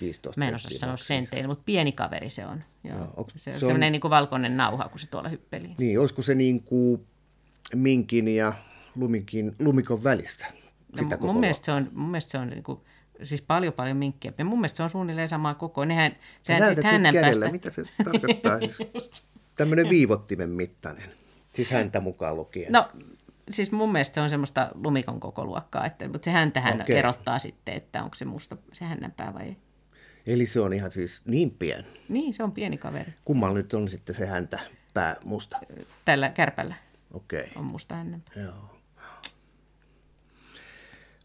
15 0.00 0.40
Mä 0.40 0.48
en 0.48 0.54
osaa 0.54 0.70
sanoa 0.78 0.96
sentein, 0.96 1.46
mutta 1.46 1.62
pieni 1.66 1.92
kaveri 1.92 2.30
se 2.30 2.46
on. 2.46 2.64
Joo. 2.84 2.98
Joo, 2.98 3.14
onks, 3.16 3.34
se 3.36 3.50
on 3.52 3.58
se 3.58 3.60
semmoinen 3.60 3.88
on... 3.88 3.92
niin 3.92 4.00
kuin 4.00 4.10
valkoinen 4.10 4.56
nauha, 4.56 4.88
kun 4.88 4.98
se 4.98 5.06
tuolla 5.06 5.28
hyppeli. 5.28 5.74
Niin, 5.78 6.00
olisiko 6.00 6.22
se 6.22 6.34
niin 6.34 6.62
kuin 6.62 7.06
minkin 7.74 8.28
ja 8.28 8.52
lumikin, 8.96 9.56
lumikon 9.58 10.04
välistä? 10.04 10.46
No, 11.00 11.16
mun, 11.20 11.40
mielestä 11.40 11.64
se 11.64 11.72
on, 11.72 11.90
mun 11.92 12.10
mielestä 12.10 12.30
se 12.30 12.38
on 12.38 12.48
niin 12.48 12.62
kuin 12.62 12.80
siis 13.22 13.42
paljon 13.42 13.72
paljon 13.72 13.96
minkkiä. 13.96 14.32
Ja 14.38 14.44
mun 14.44 14.58
mielestä 14.58 14.76
se 14.76 14.82
on 14.82 14.90
suunnilleen 14.90 15.28
samaa 15.28 15.54
koko. 15.54 15.84
Nehän, 15.84 16.16
sehän 16.42 16.74
siis 16.74 16.84
hänen 16.84 17.14
kädellä, 17.14 17.50
päästä... 17.50 17.52
mitä 17.52 17.70
se 17.70 17.82
tarkoittaa? 18.04 18.58
siis, 18.92 19.24
tämmöinen 19.56 19.88
viivottimen 19.88 20.50
mittainen, 20.50 21.10
siis 21.54 21.70
häntä 21.70 22.00
mukaan 22.00 22.36
lukien. 22.36 22.72
No, 22.72 22.88
siis 23.50 23.72
mun 23.72 23.92
mielestä 23.92 24.14
se 24.14 24.20
on 24.20 24.30
semmoista 24.30 24.70
lumikon 24.74 25.20
koko 25.20 25.44
luokkaa, 25.44 25.86
että, 25.86 26.08
mutta 26.08 26.24
se 26.24 26.30
häntähän 26.30 26.82
okay. 26.82 26.96
erottaa 26.96 27.38
sitten, 27.38 27.74
että 27.74 28.02
onko 28.02 28.14
se 28.14 28.24
musta 28.24 28.56
se 28.72 28.84
hännänpää 28.84 29.34
vai 29.34 29.42
ei. 29.42 29.56
Eli 30.26 30.46
se 30.46 30.60
on 30.60 30.72
ihan 30.72 30.92
siis 30.92 31.22
niin 31.24 31.50
pieni? 31.50 31.86
Niin, 32.08 32.34
se 32.34 32.42
on 32.42 32.52
pieni 32.52 32.78
kaveri. 32.78 33.14
Kummalla 33.24 33.54
nyt 33.54 33.74
on 33.74 33.88
sitten 33.88 34.14
se 34.14 34.26
häntä 34.26 34.60
pää 34.94 35.16
musta? 35.24 35.58
Tällä 36.04 36.28
kärpällä 36.28 36.74
okay. 37.14 37.44
on 37.56 37.64
musta 37.64 37.94
hännänpää. 37.94 38.42
Joo. 38.42 38.80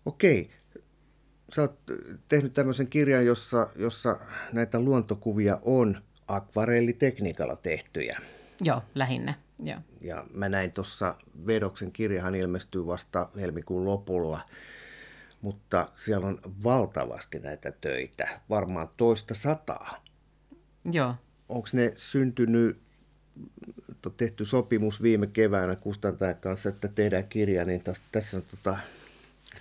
Okei 0.06 0.52
sä 1.56 1.62
oot 1.62 1.80
tehnyt 2.28 2.54
tämmöisen 2.54 2.88
kirjan, 2.88 3.25
jossa, 3.25 3.69
jossa 3.75 4.17
näitä 4.54 4.80
luontokuvia 4.80 5.60
on 5.62 6.02
akvarellitekniikalla 6.28 7.56
tehtyjä. 7.56 8.19
Joo, 8.62 8.82
lähinnä. 8.95 9.34
Joo. 9.63 9.80
Ja 10.02 10.25
mä 10.34 10.49
näin 10.49 10.71
tuossa 10.71 11.15
Vedoksen 11.47 11.91
kirjahan 11.91 12.36
ilmestyy 12.36 12.86
vasta 12.86 13.30
helmikuun 13.39 13.86
lopulla, 13.86 14.41
mutta 15.41 15.88
siellä 15.95 16.28
on 16.28 16.39
valtavasti 16.63 17.39
näitä 17.39 17.71
töitä, 17.71 18.41
varmaan 18.49 18.89
toista 18.97 19.36
sataa. 19.36 20.04
Joo, 20.91 21.15
onko 21.49 21.67
ne 21.73 21.93
syntynyt, 21.95 22.82
on 24.06 24.14
tehty 24.18 24.46
sopimus 24.46 25.02
viime 25.02 25.28
keväänä 25.28 25.76
kustantajan 25.76 26.36
kanssa, 26.36 26.70
että 26.70 26.88
tehdään 26.88 27.28
kirja, 27.28 27.66
niin 27.66 27.82
tos, 27.82 27.98
tässä 28.12 28.38
on 28.38 28.44
tota, 28.52 28.78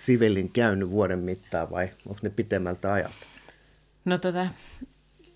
Sivellin 0.01 0.51
käynyt 0.51 0.89
vuoden 0.89 1.19
mittaan 1.19 1.71
vai 1.71 1.89
onko 2.05 2.19
ne 2.21 2.29
pitemmältä 2.29 2.93
ajalta? 2.93 3.25
No, 4.05 4.17
tota, 4.17 4.47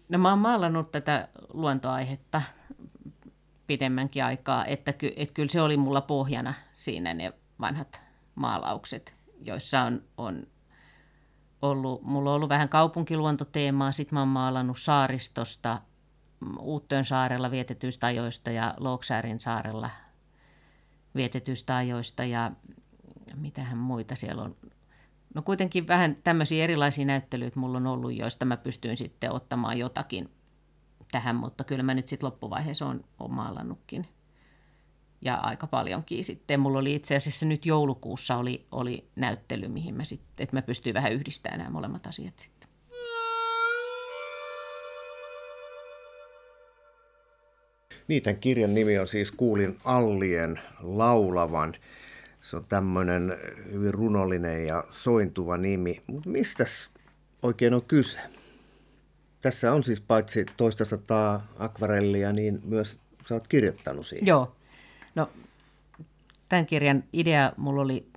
no 0.10 0.18
mä 0.18 0.30
oon 0.30 0.40
maalannut 0.40 0.92
tätä 0.92 1.28
luontoaihetta 1.54 2.42
pidemmänkin 3.68 4.24
aikaa, 4.24 4.66
että, 4.66 4.94
ky, 4.94 5.14
että 5.16 5.34
kyllä 5.34 5.50
se 5.50 5.62
oli 5.62 5.78
mulla 5.78 6.02
pohjana 6.02 6.54
siinä 6.74 7.14
ne 7.14 7.34
vanhat 7.60 8.02
maalaukset, 8.36 9.16
joissa 9.42 9.82
on, 9.82 10.04
on 10.18 10.48
ollut, 11.62 12.02
mulla 12.02 12.30
on 12.30 12.36
ollut 12.36 12.50
vähän 12.50 12.70
kaupunkiluontoteemaa, 12.70 13.92
sitten 13.92 14.16
mä 14.16 14.20
oon 14.20 14.28
maalannut 14.28 14.80
saaristosta, 14.80 15.82
Uuttöön 16.60 17.06
saarella 17.06 17.52
vietetyistä 17.52 18.08
ajoista 18.08 18.52
ja 18.52 18.74
Loksäärin 18.78 19.40
saarella 19.40 19.90
vietetyistä 21.16 21.76
ajoista 21.76 22.24
ja 22.26 22.52
mitähän 23.36 23.78
muita 23.78 24.16
siellä 24.16 24.44
on. 24.44 24.56
No 25.34 25.42
kuitenkin 25.42 25.88
vähän 25.88 26.16
tämmöisiä 26.24 26.64
erilaisia 26.64 27.06
näyttelyitä 27.06 27.60
mulla 27.60 27.78
on 27.78 27.88
ollut, 27.88 28.14
joista 28.14 28.46
mä 28.46 28.58
pystyin 28.58 28.98
sitten 28.98 29.32
ottamaan 29.32 29.78
jotakin 29.78 30.30
tähän, 31.12 31.36
mutta 31.36 31.64
kyllä 31.64 31.84
mä 31.84 31.94
nyt 31.94 32.08
sitten 32.08 32.28
loppuvaiheessa 32.28 32.86
on, 32.86 33.04
on 33.20 33.34
maalannutkin. 33.34 34.08
Ja 35.22 35.36
aika 35.36 35.68
paljonkin 35.68 36.24
sitten. 36.24 36.60
Mulla 36.60 36.80
oli 36.80 36.96
itse 36.96 37.16
asiassa 37.16 37.46
nyt 37.46 37.66
joulukuussa 37.66 38.38
oli, 38.38 38.68
oli 38.72 39.10
näyttely, 39.16 39.68
mihin 39.68 39.96
mä 39.96 40.04
sitten, 40.04 40.44
että 40.44 40.56
mä 40.56 40.62
pystyin 40.62 40.94
vähän 40.94 41.14
yhdistämään 41.14 41.60
nämä 41.60 41.70
molemmat 41.70 42.08
asiat 42.08 42.40
sitten. 42.40 42.53
Tämän 48.24 48.40
kirjan 48.40 48.74
nimi 48.74 49.00
on 49.00 49.08
siis 49.08 49.32
Kuulin 49.32 49.78
Allien 49.84 50.60
laulavan. 50.82 51.76
Se 52.42 52.56
on 52.56 52.66
tämmöinen 52.66 53.38
hyvin 53.72 53.94
runollinen 53.94 54.66
ja 54.66 54.84
sointuva 54.92 55.58
nimi. 55.58 56.02
Mutta 56.08 56.30
mistä 56.30 56.66
oikein 57.42 57.74
on 57.74 57.82
kyse? 57.82 58.20
Tässä 59.42 59.74
on 59.74 59.84
siis 59.84 60.02
paitsi 60.02 60.46
toista 60.58 60.86
sataa 60.86 61.48
akvarellia, 61.60 62.34
niin 62.34 62.62
myös 62.66 62.98
sä 63.30 63.36
oot 63.36 63.48
kirjoittanut 63.48 64.08
siihen. 64.08 64.28
Joo. 64.28 64.56
No, 65.16 65.30
tämän 66.50 66.66
kirjan 66.66 67.04
idea 67.14 67.54
mulla 67.58 67.82
oli 67.82 68.08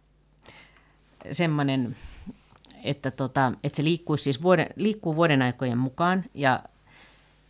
semmoinen, 1.33 1.97
että, 2.85 3.11
tota, 3.11 3.53
että 3.65 3.77
se 3.77 3.85
liikkuu 3.85 4.17
siis 4.17 4.43
vuoden, 4.43 4.67
liikkuu 4.77 5.17
vuoden 5.17 5.43
aikojen 5.43 5.79
mukaan 5.79 6.25
ja, 6.35 6.63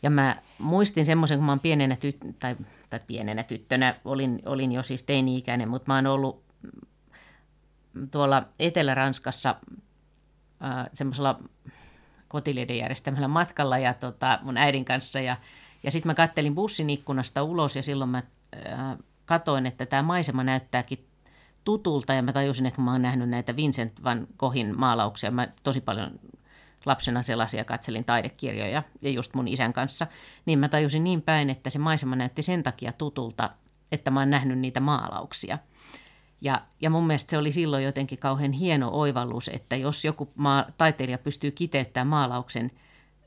ja 0.03 0.11
mä 0.11 0.37
muistin 0.59 1.07
semmoisen, 1.07 1.39
kun 1.39 1.47
mä 1.47 1.53
oon 1.53 1.61
pienenä, 1.61 1.97
tyt, 1.97 2.17
tai, 2.39 2.57
tai 2.91 3.01
pienenä 3.07 3.43
tyttönä, 3.43 3.95
olin, 4.05 4.43
olin 4.47 4.73
jo 4.73 4.83
siis 4.83 5.03
teini-ikäinen, 5.03 5.69
mutta 5.69 5.93
mä 5.93 5.95
oon 5.95 6.07
ollut 6.07 6.45
tuolla 8.11 8.49
Etelä-Ranskassa 8.59 9.57
äh, 10.65 10.87
semmoisella 10.93 11.41
kotilieden 12.29 12.79
järjestämällä 12.79 13.29
matkalla 13.29 13.79
ja 13.79 13.95
tota, 13.95 14.39
mun 14.43 14.57
äidin 14.57 14.85
kanssa. 14.85 15.21
Ja, 15.21 15.37
ja 15.83 15.91
sitten 15.91 16.11
mä 16.11 16.15
kattelin 16.15 16.55
bussin 16.55 16.91
ikkunasta 16.91 17.43
ulos 17.43 17.77
ja 17.77 17.83
silloin 17.83 18.11
mä 18.11 18.23
äh, 18.69 18.97
katoin, 19.25 19.67
että 19.67 19.87
tämä 19.87 20.03
maisema 20.03 20.45
näyttääkin 20.45 21.07
tutulta 21.65 22.15
ja 22.15 22.23
mä 22.23 22.33
tajusin, 22.33 22.67
että 22.67 22.81
mä 22.81 22.93
oon 22.93 23.03
nähnyt 23.03 23.29
näitä 23.29 23.57
Vincent 23.57 24.05
van 24.05 24.27
Goghin 24.39 24.79
maalauksia. 24.79 25.31
Mä 25.31 25.49
tosi 25.63 25.81
paljon 25.81 26.21
lapsena 26.87 27.23
sellaisia 27.23 27.65
katselin 27.65 28.05
taidekirjoja 28.05 28.83
ja 29.03 29.11
just 29.11 29.35
mun 29.35 29.49
isän 29.49 29.73
kanssa, 29.73 30.07
niin 30.47 30.59
mä 30.59 30.69
tajusin 30.69 31.05
niin 31.05 31.23
päin, 31.23 31.51
että 31.51 31.71
se 31.71 31.79
maisema 31.79 32.17
näytti 32.17 32.43
sen 32.43 32.63
takia 32.63 32.93
tutulta, 32.93 33.51
että 33.93 34.11
mä 34.11 34.21
oon 34.21 34.31
nähnyt 34.31 34.59
niitä 34.59 34.81
maalauksia. 34.81 35.59
Ja, 36.41 36.63
ja 36.81 36.91
mun 36.91 37.07
mielestä 37.07 37.31
se 37.31 37.39
oli 37.39 37.53
silloin 37.53 37.85
jotenkin 37.85 38.19
kauhean 38.19 38.53
hieno 38.53 38.91
oivallus, 38.93 39.51
että 39.53 39.77
jos 39.77 40.05
joku 40.05 40.33
maa, 40.35 40.67
taiteilija 40.79 41.19
pystyy 41.19 41.51
kiteyttämään 41.51 42.07
maalauksen 42.07 42.71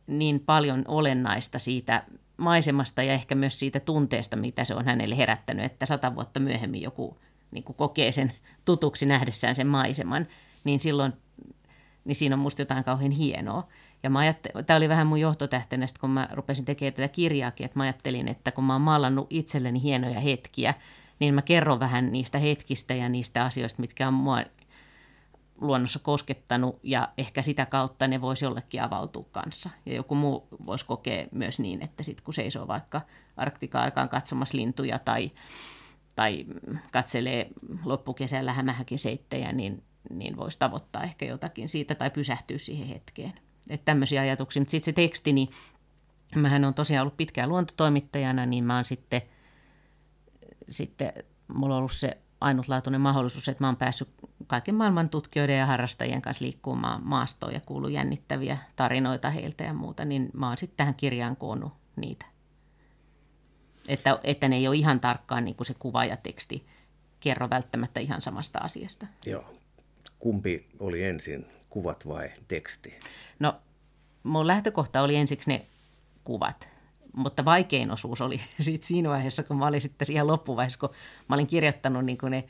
niin 0.08 0.40
paljon 0.40 0.84
olennaista 0.88 1.60
siitä 1.60 2.04
maisemasta 2.38 3.04
ja 3.04 3.14
ehkä 3.14 3.36
myös 3.36 3.60
siitä 3.60 3.80
tunteesta, 3.80 4.36
mitä 4.36 4.66
se 4.66 4.76
on 4.76 4.86
hänelle 4.86 5.18
herättänyt, 5.18 5.66
että 5.66 5.86
sata 5.86 6.16
vuotta 6.16 6.40
myöhemmin 6.40 6.82
joku 6.82 7.18
niin 7.52 7.64
kokee 7.64 8.12
sen 8.12 8.32
tutuksi 8.66 9.06
nähdessään 9.06 9.56
sen 9.56 9.68
maiseman, 9.68 10.28
niin 10.64 10.80
silloin 10.80 11.14
niin 12.10 12.16
siinä 12.16 12.36
on 12.36 12.40
musta 12.40 12.62
jotain 12.62 12.84
kauhean 12.84 13.12
hienoa. 13.12 13.68
Ja 14.04 14.10
mä 14.10 14.34
tämä 14.66 14.78
oli 14.78 14.90
vähän 14.90 15.08
mun 15.08 15.20
johtotähtenä, 15.20 15.86
kun 16.00 16.10
mä 16.10 16.28
rupesin 16.32 16.66
tekemään 16.66 16.94
tätä 16.94 17.08
kirjaakin, 17.08 17.66
että 17.66 17.80
mä 17.80 17.84
ajattelin, 17.84 18.28
että 18.28 18.52
kun 18.52 18.64
mä 18.64 18.74
oon 18.74 18.82
maalannut 18.82 19.28
itselleni 19.30 19.84
hienoja 19.84 20.20
hetkiä, 20.20 20.74
niin 21.20 21.34
mä 21.34 21.42
kerron 21.42 21.80
vähän 21.80 22.12
niistä 22.12 22.38
hetkistä 22.38 22.94
ja 22.94 23.10
niistä 23.10 23.46
asioista, 23.46 23.82
mitkä 23.82 24.08
on 24.08 24.14
mua 24.14 24.44
luonnossa 25.62 26.00
koskettanut 26.00 26.80
ja 26.84 27.10
ehkä 27.18 27.42
sitä 27.42 27.66
kautta 27.66 28.08
ne 28.08 28.22
voisi 28.22 28.46
jollekin 28.46 28.84
avautua 28.84 29.26
kanssa. 29.32 29.70
Ja 29.86 29.96
joku 29.96 30.16
muu 30.16 30.48
voisi 30.66 30.86
kokea 30.86 31.26
myös 31.32 31.60
niin, 31.60 31.84
että 31.84 32.04
sitten 32.04 32.24
kun 32.24 32.34
seisoo 32.34 32.68
vaikka 32.68 33.02
Arktika-aikaan 33.38 34.10
katsomassa 34.10 34.58
lintuja 34.58 35.00
tai, 35.00 35.32
tai 36.16 36.46
katselee 36.92 37.50
loppukesällä 37.86 38.54
hämähäkin 38.54 39.00
seittejä, 39.00 39.52
niin, 39.52 39.84
niin 40.10 40.38
voisi 40.38 40.60
tavoittaa 40.60 41.04
ehkä 41.04 41.26
jotakin 41.26 41.70
siitä 41.70 41.96
tai 41.96 42.10
pysähtyä 42.10 42.58
siihen 42.58 42.88
hetkeen. 42.88 43.34
Että 43.70 43.86
tämmöisiä 43.86 44.22
ajatuksia. 44.22 44.62
Mutta 44.62 44.72
sitten 44.72 44.86
se 44.86 44.94
teksti, 44.94 45.34
niin 45.34 45.50
mähän 46.36 46.66
on 46.66 46.74
tosiaan 46.74 47.02
ollut 47.02 47.18
pitkään 47.18 47.50
luontotoimittajana, 47.50 48.46
niin 48.46 48.64
mä 48.64 48.76
oon 48.76 48.86
sitten– 48.86 49.22
sitten 50.70 51.14
mulla 51.48 51.76
on 51.76 51.80
ollut 51.80 51.92
se 51.92 52.18
ainutlaatuinen 52.42 53.02
mahdollisuus, 53.02 53.50
että 53.50 53.64
mä 53.64 53.68
oon 53.68 53.76
päässyt 53.76 54.10
kaiken 54.48 54.76
maailman 54.76 55.10
tutkijoiden 55.10 55.58
ja 55.58 55.66
harrastajien 55.66 56.22
kanssa 56.22 56.46
liikkumaan 56.46 57.02
maastoon 57.04 57.54
ja 57.54 57.60
kuullut 57.60 57.92
jännittäviä 57.92 58.58
tarinoita 58.76 59.30
heiltä 59.30 59.64
ja 59.64 59.74
muuta, 59.74 60.06
niin 60.06 60.30
mä 60.34 60.48
oon 60.48 60.58
sitten 60.58 60.78
tähän 60.78 60.96
kirjaan 60.96 61.36
koonnut 61.36 61.74
niitä. 61.96 62.26
Että, 63.88 64.20
että 64.24 64.48
ne 64.48 64.56
ei 64.56 64.68
ole 64.68 64.76
ihan 64.76 65.00
tarkkaan 65.00 65.46
niin 65.46 65.56
kuin 65.56 65.68
se 65.68 65.74
kuva 65.80 66.06
ja 66.06 66.18
teksti 66.18 66.68
kerro 67.20 67.50
välttämättä 67.50 68.00
ihan 68.00 68.22
samasta 68.22 68.60
asiasta. 68.60 69.08
Joo. 69.26 69.59
Kumpi 70.20 70.66
oli 70.80 71.04
ensin, 71.04 71.46
kuvat 71.70 72.08
vai 72.08 72.30
teksti? 72.48 73.00
No, 73.40 73.56
mun 74.24 74.48
lähtökohta 74.48 75.02
oli 75.02 75.16
ensiksi 75.16 75.50
ne 75.50 75.66
kuvat 76.24 76.70
mutta 77.14 77.46
vaikein 77.46 77.92
osuus 77.92 78.22
oli 78.22 78.42
siitä 78.60 78.88
siinä 78.88 79.10
vaiheessa, 79.10 79.44
kun 79.44 79.58
mä 79.58 79.68
olin 79.68 79.82
sitten 79.82 80.06
siihen 80.06 80.28
loppuvaiheessa, 80.28 80.80
kun 80.80 80.90
mä 81.28 81.36
olin 81.36 81.48
kirjoittanut 81.48 82.06
niin 82.06 82.18
kuin 82.18 82.32
ne, 82.32 82.44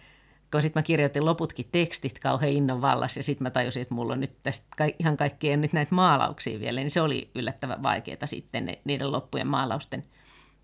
kun 0.51 0.61
sitten 0.61 0.79
mä 0.79 0.83
kirjoitin 0.83 1.25
loputkin 1.25 1.69
tekstit 1.71 2.19
kauhean 2.19 2.51
innon 2.51 2.81
vallassa 2.81 3.19
ja 3.19 3.23
sitten 3.23 3.45
mä 3.45 3.49
tajusin, 3.49 3.81
että 3.81 3.93
mulla 3.93 4.13
on 4.13 4.19
nyt 4.19 4.43
tästä 4.43 4.67
ihan 4.99 5.17
kaikkea 5.17 5.57
nyt 5.57 5.73
näitä 5.73 5.95
maalauksia 5.95 6.59
vielä, 6.59 6.79
niin 6.79 6.91
se 6.91 7.01
oli 7.01 7.31
yllättävän 7.35 7.83
vaikeaa 7.83 8.25
sitten 8.25 8.65
ne, 8.65 8.79
niiden 8.85 9.11
loppujen 9.11 9.47
maalausten 9.47 10.05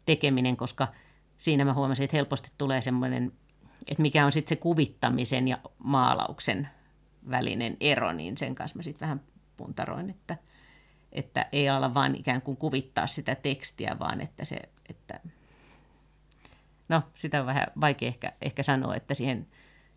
tekeminen, 0.06 0.58
koska 0.58 0.88
siinä 1.38 1.66
mä 1.66 1.74
huomasin, 1.74 2.04
että 2.04 2.18
helposti 2.18 2.52
tulee 2.58 2.82
semmoinen, 2.82 3.32
että 3.88 4.02
mikä 4.02 4.26
on 4.26 4.32
sitten 4.32 4.58
se 4.58 4.62
kuvittamisen 4.62 5.48
ja 5.48 5.58
maalauksen 5.78 6.70
välinen 7.30 7.78
ero, 7.80 8.12
niin 8.12 8.38
sen 8.38 8.56
kanssa 8.56 8.80
mä 8.80 8.84
sitten 8.84 9.06
vähän 9.08 9.22
puntaroin, 9.58 10.10
että– 10.10 10.38
että 11.16 11.46
ei 11.52 11.70
ala 11.70 11.94
vaan 11.94 12.16
ikään 12.16 12.42
kuin 12.42 12.58
kuvittaa 12.58 13.08
sitä 13.08 13.36
tekstiä, 13.36 13.96
vaan 14.00 14.22
että 14.22 14.46
se, 14.46 14.62
että 14.90 15.20
no 16.90 17.02
sitä 17.16 17.40
on 17.40 17.46
vähän 17.46 17.68
vaikea 17.82 18.08
ehkä, 18.08 18.34
ehkä 18.42 18.64
sanoa, 18.64 18.96
että 18.96 19.14
siihen, 19.14 19.48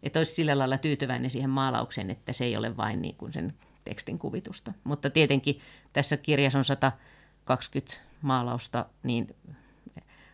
että 0.02 0.20
olisi 0.20 0.34
sillä 0.34 0.58
lailla 0.58 0.78
tyytyväinen 0.78 1.30
siihen 1.30 1.50
maalaukseen, 1.50 2.10
että 2.10 2.32
se 2.32 2.44
ei 2.44 2.56
ole 2.56 2.76
vain 2.76 3.02
niin 3.02 3.16
kuin 3.16 3.32
sen 3.32 3.54
tekstin 3.84 4.18
kuvitusta. 4.18 4.72
Mutta 4.84 5.10
tietenkin 5.10 5.60
tässä 5.92 6.16
kirjassa 6.16 6.58
on 6.58 6.64
120 6.64 7.96
maalausta, 8.22 8.86
niin 9.02 9.36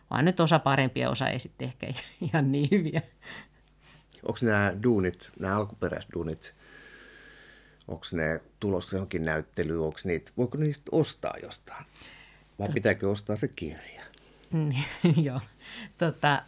vaan 0.09 0.25
nyt 0.25 0.39
osa 0.39 0.59
parempia, 0.59 1.09
osa 1.09 1.27
ei 1.27 1.39
sitten 1.39 1.67
ehkä 1.67 1.87
ihan 2.31 2.51
niin 2.51 2.67
hyviä. 2.71 3.01
Onko 4.23 4.39
nämä 4.41 4.73
duunit, 4.83 5.31
nämä 5.39 5.55
alkuperäisduunit, 5.55 6.54
Onko 7.87 8.05
ne 8.11 8.41
tulossa 8.59 8.95
johonkin 8.95 9.23
näyttelyyn, 9.23 9.79
onko 9.79 9.99
niitä, 10.03 10.31
voiko 10.37 10.57
niistä 10.57 10.83
ostaa 10.91 11.33
jostain? 11.43 11.85
Vai 12.59 12.67
pitääkö 12.73 13.09
ostaa 13.09 13.35
se 13.35 13.47
kirja? 13.47 14.03
Joo. 15.25 15.41
Tota, 15.97 16.43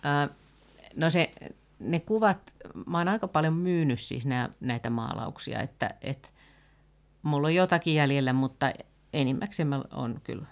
no 0.96 1.10
se, 1.10 1.32
ne 1.80 2.00
kuvat, 2.00 2.56
mä 2.86 2.98
oon 2.98 3.08
aika 3.08 3.28
paljon 3.28 3.54
myynyt 3.54 4.00
siis 4.00 4.26
nää, 4.26 4.50
näitä 4.60 4.90
maalauksia, 4.90 5.62
että 5.62 5.90
et, 6.02 6.34
mulla 7.22 7.48
on 7.48 7.56
jotakin 7.56 7.96
jäljellä, 7.96 8.34
mutta 8.34 8.74
enimmäkseen 9.14 9.68
mä 9.68 9.84
oon 9.94 10.22
kyllä 10.24 10.46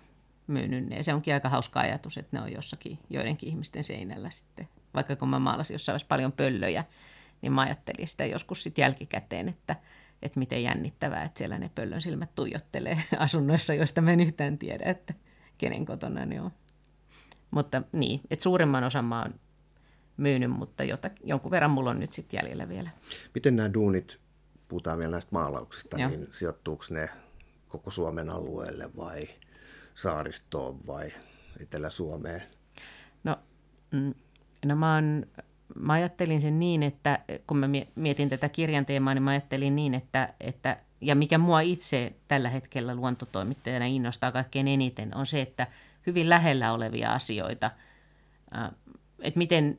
myynyt 0.48 0.90
ne. 0.90 1.04
Se 1.04 1.14
onkin 1.14 1.34
aika 1.34 1.50
hauska 1.50 1.80
ajatus, 1.80 2.18
että 2.18 2.38
ne 2.38 2.44
on 2.44 2.52
jossakin 2.52 3.00
joidenkin 3.10 3.50
ihmisten 3.50 3.84
seinällä 3.84 4.30
sitten. 4.30 4.68
Vaikka 4.94 5.16
kun 5.16 5.30
mä 5.30 5.40
maalasin 5.40 5.74
jossain 5.76 5.94
olisi 5.94 6.06
paljon 6.06 6.32
pöllöjä, 6.32 6.84
niin 7.42 7.54
mä 7.54 7.62
ajattelin 7.62 8.08
sitä 8.08 8.26
joskus 8.26 8.64
sitten 8.64 8.84
jälkikäteen, 8.84 9.48
että– 9.50 9.76
että 10.22 10.40
miten 10.40 10.64
jännittävää, 10.64 11.24
että 11.24 11.38
siellä 11.38 11.60
ne 11.60 11.72
pöllön 11.76 12.02
silmät 12.02 12.36
tuijottelee 12.36 12.98
asunnoissa, 13.18 13.74
joista 13.74 14.02
mä 14.02 14.12
en 14.12 14.20
yhtään 14.20 14.58
tiedä, 14.58 14.86
että 14.86 15.14
kenen 15.58 15.86
kotona 15.86 16.26
ne 16.26 16.42
on. 16.42 16.52
Mutta 17.52 17.82
niin, 17.92 18.22
että 18.30 18.44
suurimman 18.44 18.84
osan 18.84 19.06
mä 19.06 19.22
oon 19.22 19.34
myynyt, 20.18 20.52
mutta 20.52 20.84
jota, 20.84 21.10
jonkun 21.24 21.52
verran 21.52 21.72
mulla 21.72 21.90
on 21.90 22.00
nyt 22.00 22.14
sitten 22.14 22.38
jäljellä 22.38 22.70
vielä. 22.70 22.90
Miten 23.34 23.56
nämä 23.56 23.74
duunit, 23.74 24.20
puhutaan 24.68 25.00
vielä 25.00 25.12
näistä 25.12 25.30
maalauksista, 25.32 26.00
Joo. 26.00 26.10
niin 26.10 26.28
sijoittuuko 26.32 26.84
ne 26.90 27.10
koko 27.68 27.92
Suomen 27.92 28.30
alueelle 28.30 28.96
vai 28.98 29.28
saaristoon 29.96 30.88
vai 30.88 31.12
Etelä-Suomeen? 31.60 32.44
No, 33.24 33.38
mm, 33.92 34.14
no 34.66 34.76
mä, 34.76 34.96
oon, 34.96 35.26
mä 35.76 35.94
ajattelin 35.94 36.42
sen 36.42 36.60
niin, 36.60 36.84
että 36.84 37.20
kun 37.48 37.58
mä 37.58 37.68
mietin 37.96 38.30
tätä 38.30 38.50
kirjan 38.50 38.86
teemaa, 38.86 39.14
niin 39.14 39.24
mä 39.24 39.32
ajattelin 39.32 39.76
niin, 39.76 39.94
että, 39.94 40.34
että 40.40 40.78
ja 41.02 41.16
mikä 41.16 41.38
mua 41.38 41.60
itse 41.60 42.14
tällä 42.28 42.50
hetkellä 42.50 42.96
luontotoimittajana 42.96 43.86
innostaa 43.86 44.32
kaikkein 44.32 44.68
eniten, 44.68 45.16
on 45.16 45.26
se, 45.26 45.42
että 45.42 45.68
hyvin 46.08 46.30
lähellä 46.30 46.74
olevia 46.74 47.14
asioita, 47.14 47.72
että 49.22 49.38
miten 49.38 49.78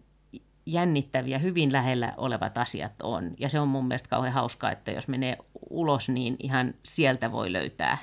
jännittäviä, 0.66 1.38
hyvin 1.38 1.72
lähellä 1.72 2.14
olevat 2.16 2.58
asiat 2.58 2.92
on. 3.02 3.34
Ja 3.38 3.48
se 3.48 3.60
on 3.60 3.68
mun 3.68 3.88
mielestä 3.88 4.08
kauhean 4.08 4.34
hauskaa, 4.34 4.72
että 4.72 4.92
jos 4.92 5.08
menee 5.08 5.36
ulos, 5.70 6.08
niin 6.08 6.36
ihan 6.38 6.74
sieltä 6.82 7.32
voi 7.32 7.52
löytää 7.52 7.98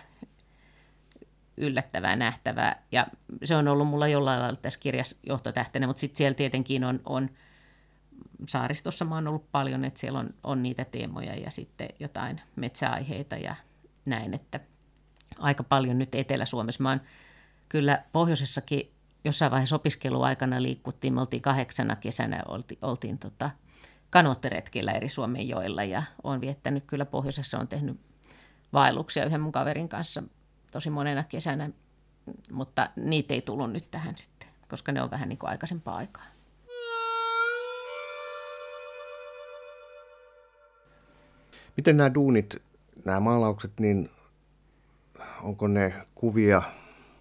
yllättävää, 1.57 2.15
nähtävää. 2.15 2.83
Ja 2.91 3.07
se 3.43 3.55
on 3.55 3.67
ollut 3.67 3.87
mulla 3.87 4.07
jollain 4.07 4.41
lailla 4.41 4.59
tässä 4.61 4.79
kirjassa 4.79 5.15
johtotähtenä, 5.27 5.87
mutta 5.87 5.99
sitten 5.99 6.17
siellä 6.17 6.33
tietenkin 6.33 6.83
on, 6.83 6.99
on 7.05 7.29
saaristossa 8.47 9.05
mä 9.05 9.15
oon 9.15 9.27
ollut 9.27 9.51
paljon, 9.51 9.85
että 9.85 9.99
siellä 9.99 10.19
on, 10.19 10.33
on 10.43 10.63
niitä 10.63 10.85
teemoja 10.85 11.35
ja 11.35 11.51
sitten 11.51 11.89
jotain 11.99 12.41
metsäaiheita 12.55 13.35
ja 13.35 13.55
näin, 14.05 14.33
että 14.33 14.59
aika 15.37 15.63
paljon 15.63 15.97
nyt 15.97 16.15
Etelä-Suomessa. 16.15 16.83
Mä 16.83 16.89
oon 16.89 17.01
kyllä 17.69 18.03
pohjoisessakin 18.11 18.91
jossain 19.23 19.51
vaiheessa 19.51 19.75
opiskeluaikana 19.75 20.61
liikuttiin, 20.61 21.13
me 21.13 21.21
oltiin 21.21 21.41
kahdeksana 21.41 21.95
kesänä, 21.95 22.43
oltiin, 22.47 22.77
oltiin 22.81 23.17
tota, 23.17 23.49
kanoottiretkillä 24.09 24.91
eri 24.91 25.09
Suomen 25.09 25.49
joilla 25.49 25.83
ja 25.83 26.03
olen 26.23 26.41
viettänyt 26.41 26.83
kyllä 26.87 27.05
pohjoisessa, 27.05 27.57
on 27.57 27.67
tehnyt 27.67 27.99
vaelluksia 28.73 29.25
yhden 29.25 29.41
mun 29.41 29.51
kaverin 29.51 29.89
kanssa 29.89 30.23
tosi 30.71 30.89
monena 30.89 31.23
kesänä, 31.23 31.69
mutta 32.51 32.89
niitä 32.95 33.33
ei 33.33 33.41
tullut 33.41 33.71
nyt 33.71 33.91
tähän 33.91 34.17
sitten, 34.17 34.49
koska 34.67 34.91
ne 34.91 35.01
on 35.01 35.11
vähän 35.11 35.29
niin 35.29 35.39
kuin 35.39 35.49
aikaisempaa 35.49 35.97
aikaa. 35.97 36.32
Miten 41.77 41.97
nämä 41.97 42.13
duunit, 42.13 42.63
nämä 43.05 43.19
maalaukset, 43.19 43.71
niin 43.79 44.09
onko 45.41 45.67
ne 45.67 45.93
kuvia 46.15 46.61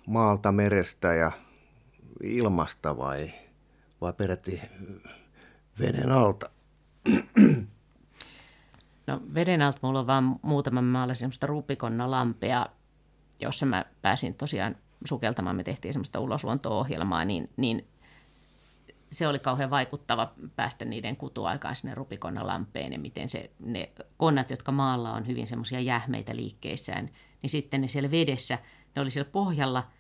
maalta, 0.06 0.52
merestä 0.52 1.14
ja 1.14 1.32
ilmasta 2.22 2.96
vai, 2.96 3.32
vai 4.00 4.12
peräti 4.12 4.62
veden 5.80 6.12
alta? 6.12 6.50
No 9.06 9.20
veden 9.34 9.62
alta 9.62 9.78
mulla 9.82 10.00
on 10.00 10.06
vaan 10.06 10.36
muutama 10.42 10.82
maalla 10.82 11.14
semmoista 11.14 11.46
rupikonna 11.46 12.10
lampea, 12.10 12.66
jossa 13.40 13.66
mä 13.66 13.84
pääsin 14.02 14.34
tosiaan 14.34 14.76
sukeltamaan. 15.04 15.56
Me 15.56 15.64
tehtiin 15.64 15.92
semmoista 15.92 16.20
ulosluonto-ohjelmaa, 16.20 17.24
niin, 17.24 17.50
niin 17.56 17.86
se 19.12 19.28
oli 19.28 19.38
kauhean 19.38 19.70
vaikuttava 19.70 20.32
päästä 20.56 20.84
niiden 20.84 21.16
kutuaikaan 21.16 21.76
sinne 21.76 21.94
rupikonna 21.94 22.46
lampeen 22.46 22.92
ja 22.92 22.98
miten 22.98 23.28
se, 23.28 23.50
ne 23.58 23.92
konnat, 24.16 24.50
jotka 24.50 24.72
maalla 24.72 25.12
on 25.12 25.26
hyvin 25.26 25.46
semmoisia 25.46 25.80
jähmeitä 25.80 26.36
liikkeissään, 26.36 27.10
niin 27.42 27.50
sitten 27.50 27.80
ne 27.80 27.88
siellä 27.88 28.10
vedessä, 28.10 28.58
ne 28.96 29.02
oli 29.02 29.10
siellä 29.10 29.30
pohjalla 29.30 29.90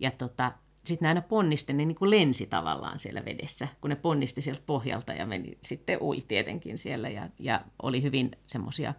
ja 0.00 0.10
tota, 0.10 0.52
sitten 0.84 1.06
ne 1.06 1.08
aina 1.08 1.22
ponnisti, 1.22 1.72
ne 1.72 1.84
niin 1.84 1.96
kuin 1.96 2.10
lensi 2.10 2.46
tavallaan 2.46 2.98
siellä 2.98 3.24
vedessä, 3.24 3.68
kun 3.80 3.90
ne 3.90 3.96
ponnisti 3.96 4.42
sieltä 4.42 4.62
pohjalta 4.66 5.12
ja 5.12 5.26
meni 5.26 5.58
sitten 5.60 5.98
ui 6.02 6.20
tietenkin 6.28 6.78
siellä 6.78 7.08
ja, 7.08 7.28
ja 7.38 7.60
oli 7.82 8.02
hyvin 8.02 8.30
semmoisia 8.46 8.94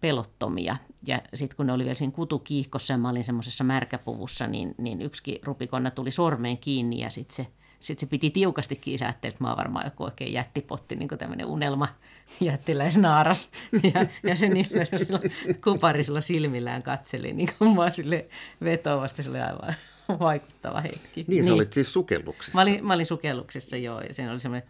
pelottomia. 0.00 0.76
Ja 1.06 1.22
sitten 1.34 1.56
kun 1.56 1.66
ne 1.66 1.72
oli 1.72 1.84
vielä 1.84 1.94
siinä 1.94 2.12
kutukiihkossa 2.12 2.92
ja 2.92 2.98
mä 2.98 3.10
olin 3.10 3.24
semmoisessa 3.24 3.64
märkäpuvussa, 3.64 4.46
niin, 4.46 4.74
niin 4.78 5.02
yksi 5.02 5.40
rupikonna 5.44 5.90
tuli 5.90 6.10
sormeen 6.10 6.58
kiinni 6.58 7.00
ja 7.00 7.10
sitten 7.10 7.36
se 7.36 7.46
sitten 7.82 8.00
se 8.00 8.10
piti 8.10 8.30
tiukasti 8.30 8.76
kiinni, 8.76 9.06
että 9.08 9.28
mä 9.38 9.48
oon 9.48 9.56
varmaan 9.56 9.86
joku 9.86 10.04
oikein 10.04 10.32
jättipotti, 10.32 10.96
niin 10.96 11.08
kuin 11.08 11.18
tämmöinen 11.18 11.46
unelma 11.46 11.88
jättiläisnaaras. 12.40 13.50
Ja, 13.94 14.06
ja 14.22 14.36
se 14.36 14.48
niillä 14.48 14.84
kuparisilla 15.64 16.20
silmillään 16.20 16.82
katseli, 16.82 17.32
niin 17.32 17.48
kuin 17.58 17.76
mä 17.76 17.92
sille 17.92 18.26
vetovasti, 18.64 19.22
se 19.22 19.30
oli 19.30 19.40
aivan 19.40 19.74
vaikuttava 20.20 20.80
hetki. 20.80 21.24
Niin, 21.28 21.44
niin. 21.44 21.52
olit 21.52 21.72
siis 21.72 21.92
sukelluksessa. 21.92 22.58
Mä 22.58 22.62
olin, 22.62 22.86
mä 22.86 22.94
olin 22.94 23.06
sukelluksessa, 23.06 23.76
joo, 23.76 24.00
ja 24.00 24.14
siinä 24.14 24.32
oli 24.32 24.40
semmoinen 24.40 24.68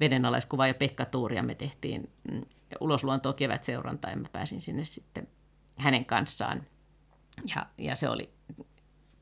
vedenalaiskuva 0.00 0.66
ja 0.66 0.74
Pekka 0.74 1.04
Tuuria 1.04 1.42
me 1.42 1.54
tehtiin 1.54 2.10
mm, 2.32 2.42
ulosluontoa 2.80 3.32
kevätseurantaa 3.32 4.10
ja 4.10 4.16
mä 4.16 4.28
pääsin 4.32 4.60
sinne 4.60 4.84
sitten 4.84 5.28
hänen 5.78 6.04
kanssaan. 6.04 6.62
Ja, 7.54 7.66
ja 7.78 7.96
se 7.96 8.08
oli 8.08 8.35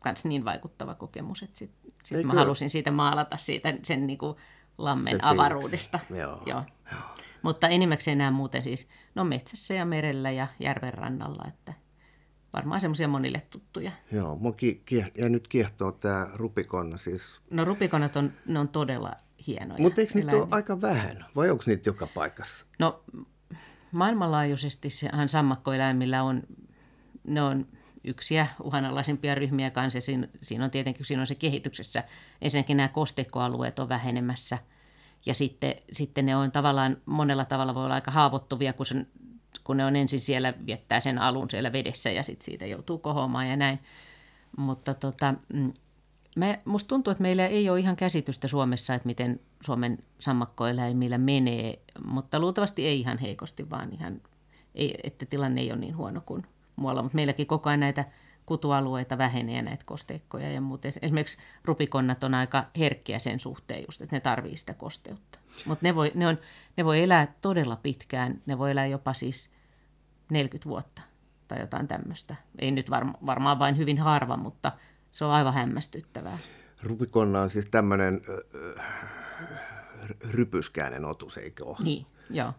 myös 0.04 0.24
niin 0.24 0.44
vaikuttava 0.44 0.94
kokemus, 0.94 1.42
että 1.42 1.58
sitten 1.58 1.92
sitten 2.04 2.26
mä 2.26 2.34
halusin 2.34 2.70
siitä 2.70 2.90
maalata 2.90 3.36
siitä 3.36 3.74
sen 3.82 4.06
niin 4.06 4.18
kuin 4.18 4.36
lammen 4.78 5.12
se 5.12 5.18
avaruudesta. 5.22 6.00
Joo. 6.10 6.42
Joo. 6.46 6.62
Joo. 6.92 7.00
Mutta 7.42 7.68
enimmäkseen 7.68 8.18
nämä 8.18 8.30
muuten 8.30 8.64
siis, 8.64 8.88
no 9.14 9.24
metsässä 9.24 9.74
ja 9.74 9.84
merellä 9.84 10.30
ja 10.30 10.46
järven 10.60 10.94
rannalla, 10.94 11.44
että 11.48 11.74
varmaan 12.52 12.80
semmoisia 12.80 13.08
monille 13.08 13.42
tuttuja. 13.50 13.90
Joo, 14.12 14.36
mua 14.36 14.52
ki- 14.52 14.82
ki- 14.84 15.04
ja 15.18 15.28
nyt 15.28 15.48
kiehtoo 15.48 15.92
tämä 15.92 16.26
rupikonna 16.34 16.96
siis. 16.96 17.40
No 17.50 17.64
rupikonnat 17.64 18.16
on, 18.16 18.32
ne 18.46 18.58
on 18.58 18.68
todella 18.68 19.12
hienoja. 19.46 19.80
Mutta 19.82 20.00
eikö 20.00 20.14
niitä 20.14 20.36
ole 20.36 20.48
aika 20.50 20.80
vähän, 20.80 21.24
vai 21.36 21.50
onko 21.50 21.64
niitä 21.66 21.88
joka 21.88 22.06
paikassa? 22.06 22.66
No 22.78 23.04
maailmanlaajuisesti 23.92 24.90
sehän 24.90 25.28
sammakkoeläimillä 25.28 26.22
on, 26.22 26.42
ne 27.24 27.42
on 27.42 27.66
yksiä 28.04 28.46
uhanalaisimpia 28.62 29.34
ryhmiä 29.34 29.70
kanssa. 29.70 30.00
Siinä, 30.00 30.28
siinä 30.42 30.64
on 30.64 30.70
tietenkin 30.70 31.06
siinä 31.06 31.20
on 31.20 31.26
se 31.26 31.34
kehityksessä. 31.34 32.04
Ensinnäkin 32.42 32.76
nämä 32.76 32.88
kosteikkoalueet 32.88 33.78
on 33.78 33.88
vähenemässä 33.88 34.58
ja 35.26 35.34
sitten, 35.34 35.74
sitten 35.92 36.26
ne 36.26 36.36
on 36.36 36.52
tavallaan 36.52 36.96
monella 37.06 37.44
tavalla 37.44 37.74
voi 37.74 37.84
olla 37.84 37.94
aika 37.94 38.10
haavoittuvia, 38.10 38.72
kun, 38.72 38.86
sen, 38.86 39.06
kun 39.64 39.76
ne 39.76 39.84
on 39.84 39.96
ensin 39.96 40.20
siellä, 40.20 40.54
viettää 40.66 41.00
sen 41.00 41.18
alun 41.18 41.50
siellä 41.50 41.72
vedessä 41.72 42.10
ja 42.10 42.22
sitten 42.22 42.44
siitä 42.44 42.66
joutuu 42.66 42.98
kohoamaan 42.98 43.48
ja 43.48 43.56
näin. 43.56 43.78
Mutta 44.56 44.94
tota, 44.94 45.34
mm, 45.52 45.72
me, 46.36 46.60
musta 46.64 46.88
tuntuu, 46.88 47.10
että 47.10 47.22
meillä 47.22 47.46
ei 47.46 47.70
ole 47.70 47.80
ihan 47.80 47.96
käsitystä 47.96 48.48
Suomessa, 48.48 48.94
että 48.94 49.06
miten 49.06 49.40
Suomen 49.60 49.98
sammakkoeläimillä 50.18 51.18
menee, 51.18 51.78
mutta 52.06 52.40
luultavasti 52.40 52.86
ei 52.86 53.00
ihan 53.00 53.18
heikosti, 53.18 53.70
vaan 53.70 53.92
ihan, 53.92 54.20
ei, 54.74 54.94
että 55.04 55.26
tilanne 55.26 55.60
ei 55.60 55.72
ole 55.72 55.80
niin 55.80 55.96
huono 55.96 56.20
kuin 56.26 56.46
muualla, 56.76 57.02
mutta 57.02 57.16
meilläkin 57.16 57.46
koko 57.46 57.70
ajan 57.70 57.80
näitä 57.80 58.04
kutualueita 58.46 59.18
vähenee 59.18 59.62
näitä 59.62 59.84
kosteikkoja 59.86 60.50
ja 60.52 60.60
muuten. 60.60 60.92
Esimerkiksi 61.02 61.38
rupikonnat 61.64 62.24
on 62.24 62.34
aika 62.34 62.64
herkkiä 62.78 63.18
sen 63.18 63.40
suhteen 63.40 63.84
just, 63.88 64.02
että 64.02 64.16
ne 64.16 64.20
tarvii 64.20 64.56
sitä 64.56 64.74
kosteutta. 64.74 65.38
Mutta 65.66 65.86
ne 65.86 65.94
voi, 65.94 66.12
ne, 66.14 66.28
on, 66.28 66.38
ne 66.76 66.84
voi 66.84 67.02
elää 67.02 67.34
todella 67.40 67.76
pitkään, 67.76 68.42
ne 68.46 68.58
voi 68.58 68.70
elää 68.70 68.86
jopa 68.86 69.12
siis 69.12 69.50
40 70.30 70.68
vuotta 70.68 71.02
tai 71.48 71.60
jotain 71.60 71.88
tämmöistä. 71.88 72.36
Ei 72.58 72.70
nyt 72.70 72.90
varma, 72.90 73.14
varmaan 73.26 73.58
vain 73.58 73.78
hyvin 73.78 73.98
harva, 73.98 74.36
mutta 74.36 74.72
se 75.12 75.24
on 75.24 75.30
aivan 75.30 75.54
hämmästyttävää. 75.54 76.38
Rupikonna 76.82 77.40
on 77.40 77.50
siis 77.50 77.66
tämmöinen 77.66 78.20
rypyskäinen 80.30 81.04
otus, 81.04 81.36
eikö 81.36 81.64
ole? 81.64 81.76
Niin, 81.84 82.06
joo. 82.30 82.52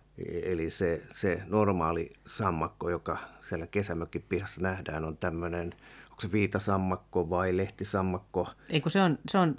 Eli 0.43 0.69
se, 0.69 1.03
se 1.13 1.43
normaali 1.47 2.13
sammakko, 2.27 2.89
joka 2.89 3.17
siellä 3.41 3.67
kesämökin 3.67 4.25
pihassa 4.29 4.61
nähdään, 4.61 5.05
on 5.05 5.17
tämmöinen, 5.17 5.73
onko 6.09 6.21
se 6.21 6.31
viitasammakko 6.31 7.29
vai 7.29 7.57
lehtisammakko? 7.57 8.47
Ei 8.69 8.81
kun 8.81 8.91
se 8.91 9.01
on, 9.01 9.19
se 9.29 9.37
on, 9.37 9.55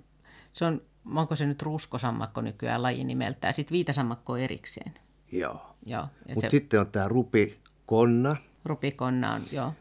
se 0.52 0.64
on 0.64 0.82
onko 1.14 1.36
se 1.36 1.46
nyt 1.46 1.62
ruskosammakko 1.62 2.40
nykyään 2.40 2.82
lajinimeltään, 2.82 3.54
sitten 3.54 3.72
viitasammakko 3.72 4.36
erikseen. 4.36 4.94
Joo. 5.32 5.76
joo 5.86 6.08
Mutta 6.28 6.40
se... 6.40 6.50
sitten 6.50 6.80
on 6.80 6.86
tämä 6.86 7.08
rupikonna. 7.08 8.36
Rupikonna 8.64 9.32
on, 9.32 9.42
joo. 9.52 9.72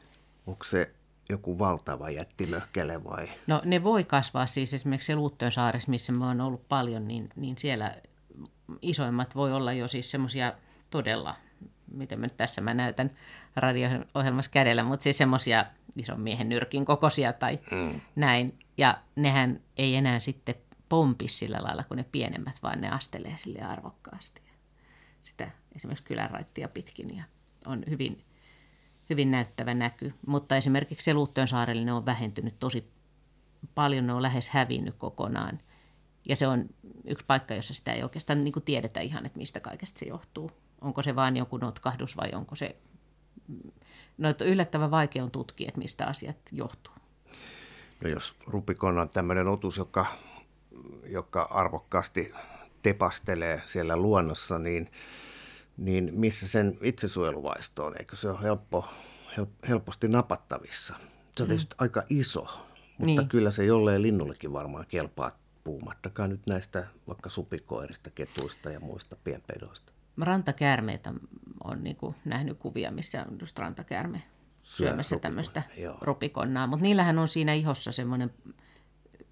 Onko 0.48 0.64
se 0.64 0.92
joku 1.30 1.60
valtava 1.60 2.10
jättimöhkele 2.10 3.04
vai? 3.04 3.30
No 3.48 3.62
ne 3.66 3.84
voi 3.84 4.04
kasvaa 4.04 4.46
siis 4.46 4.74
esimerkiksi 4.74 5.14
se 5.38 5.50
saaressa, 5.50 5.92
missä 5.92 6.12
mä 6.12 6.28
oon 6.28 6.42
ollut 6.42 6.68
paljon, 6.70 7.08
niin, 7.08 7.30
niin 7.36 7.58
siellä 7.58 7.96
isoimmat 8.82 9.36
voi 9.36 9.54
olla 9.54 9.74
jo 9.74 9.88
siis 9.88 10.12
semmoisia 10.12 10.54
todella, 10.90 11.36
miten 11.92 12.20
mä 12.20 12.26
nyt 12.26 12.38
tässä 12.38 12.62
mä 12.62 12.74
näytän 12.74 13.12
radio-ohjelmassa 13.56 14.52
kädellä, 14.52 14.84
mutta 14.84 15.04
siis 15.04 15.18
semmoisia 15.18 15.66
ison 15.98 16.22
miehen 16.22 16.50
nyrkin 16.50 16.86
kokoisia 16.86 17.34
tai 17.34 17.60
mm. 17.72 18.02
näin. 18.16 18.60
Ja 18.78 18.98
nehän 19.16 19.60
ei 19.78 19.96
enää 19.96 20.20
sitten 20.20 20.56
pompi 20.90 21.28
sillä 21.28 21.58
lailla 21.62 21.84
kuin 21.84 21.98
ne 21.98 22.06
pienemmät, 22.12 22.64
vaan 22.64 22.82
ne 22.82 22.90
astelee 22.90 23.38
sille 23.38 23.62
arvokkaasti. 23.62 24.42
Sitä 25.22 25.52
esimerkiksi 25.76 26.04
kylänraittia 26.04 26.68
pitkin 26.68 27.18
ja 27.18 27.24
on 27.66 27.84
hyvin, 27.90 28.26
hyvin 29.10 29.32
näyttävä 29.32 29.74
näky. 29.74 30.14
Mutta 30.28 30.58
esimerkiksi 30.58 31.06
se 31.06 31.48
saarelle 31.48 31.86
ne 31.86 31.94
on 31.94 32.06
vähentynyt 32.06 32.60
tosi 32.60 32.92
paljon 33.76 34.08
ne 34.08 34.14
on 34.14 34.22
lähes 34.22 34.50
hävinnyt 34.50 34.96
kokonaan. 34.98 35.60
Ja 36.30 36.36
se 36.36 36.48
on 36.48 36.66
yksi 37.06 37.26
paikka, 37.26 37.54
jossa 37.54 37.74
sitä 37.74 37.94
ei 37.94 38.04
oikeastaan 38.04 38.44
niin 38.44 38.52
kuin 38.52 38.64
tiedetä 38.64 39.00
ihan, 39.00 39.26
että 39.26 39.38
mistä 39.38 39.60
kaikesta 39.60 40.00
se 40.00 40.06
johtuu. 40.06 40.52
Onko 40.82 41.02
se 41.02 41.16
vain 41.16 41.38
joku 41.38 41.58
notkahdus 41.58 42.18
vai 42.18 42.32
onko 42.34 42.56
se... 42.56 42.76
No, 44.18 44.30
yllättävän 44.42 44.92
vaikea 44.92 45.24
on 45.24 45.32
tutkia, 45.32 45.68
että 45.68 45.80
mistä 45.80 46.06
asiat 46.06 46.38
johtuu. 46.52 46.94
No 48.04 48.10
jos 48.10 48.36
rupikon 48.48 48.98
on 48.98 49.10
tämmöinen 49.10 49.48
otus, 49.48 49.78
joka, 49.78 50.06
joka 51.06 51.42
arvokkaasti 51.42 52.32
tepastelee 52.82 53.62
siellä 53.66 53.98
luonnossa, 53.98 54.60
niin, 54.60 54.92
niin 55.78 56.10
missä 56.14 56.48
sen 56.48 56.78
itsesuojeluvaisto 56.82 57.86
on? 57.86 57.96
Eikö 58.00 58.16
se 58.16 58.30
ole 58.30 58.42
helppo, 58.42 58.86
help, 59.38 59.50
helposti 59.70 60.08
napattavissa? 60.08 60.96
Se 61.38 61.44
on 61.44 61.50
mm. 61.50 61.56
aika 61.78 62.04
iso, 62.10 62.42
mutta 62.98 63.06
niin. 63.22 63.30
kyllä 63.30 63.52
se 63.52 63.66
jolleen 63.66 64.02
linnullekin 64.02 64.54
varmaan 64.54 64.86
kelpaa 64.88 65.32
puhumattakaan 65.66 66.30
nyt 66.30 66.42
näistä 66.50 66.88
vaikka 67.08 67.30
supikoirista, 67.30 68.10
ketuista 68.10 68.70
ja 68.70 68.80
muista 68.80 69.16
pienpedoista. 69.24 69.94
Rantakäärmeitä 70.18 71.14
on 71.64 71.84
niin 71.84 71.96
kuin 71.96 72.16
nähnyt 72.26 72.58
kuvia, 72.60 72.92
missä 72.92 73.26
on 73.32 73.38
just 73.40 73.60
rantakäärme 73.60 74.22
syömässä 74.64 75.20
tämmöistä 75.20 75.64
rupikonnaa, 76.02 76.68
mutta 76.68 76.84
niillähän 76.84 77.20
on 77.20 77.28
siinä 77.28 77.54
ihossa 77.54 77.92
semmoinen, 77.92 78.34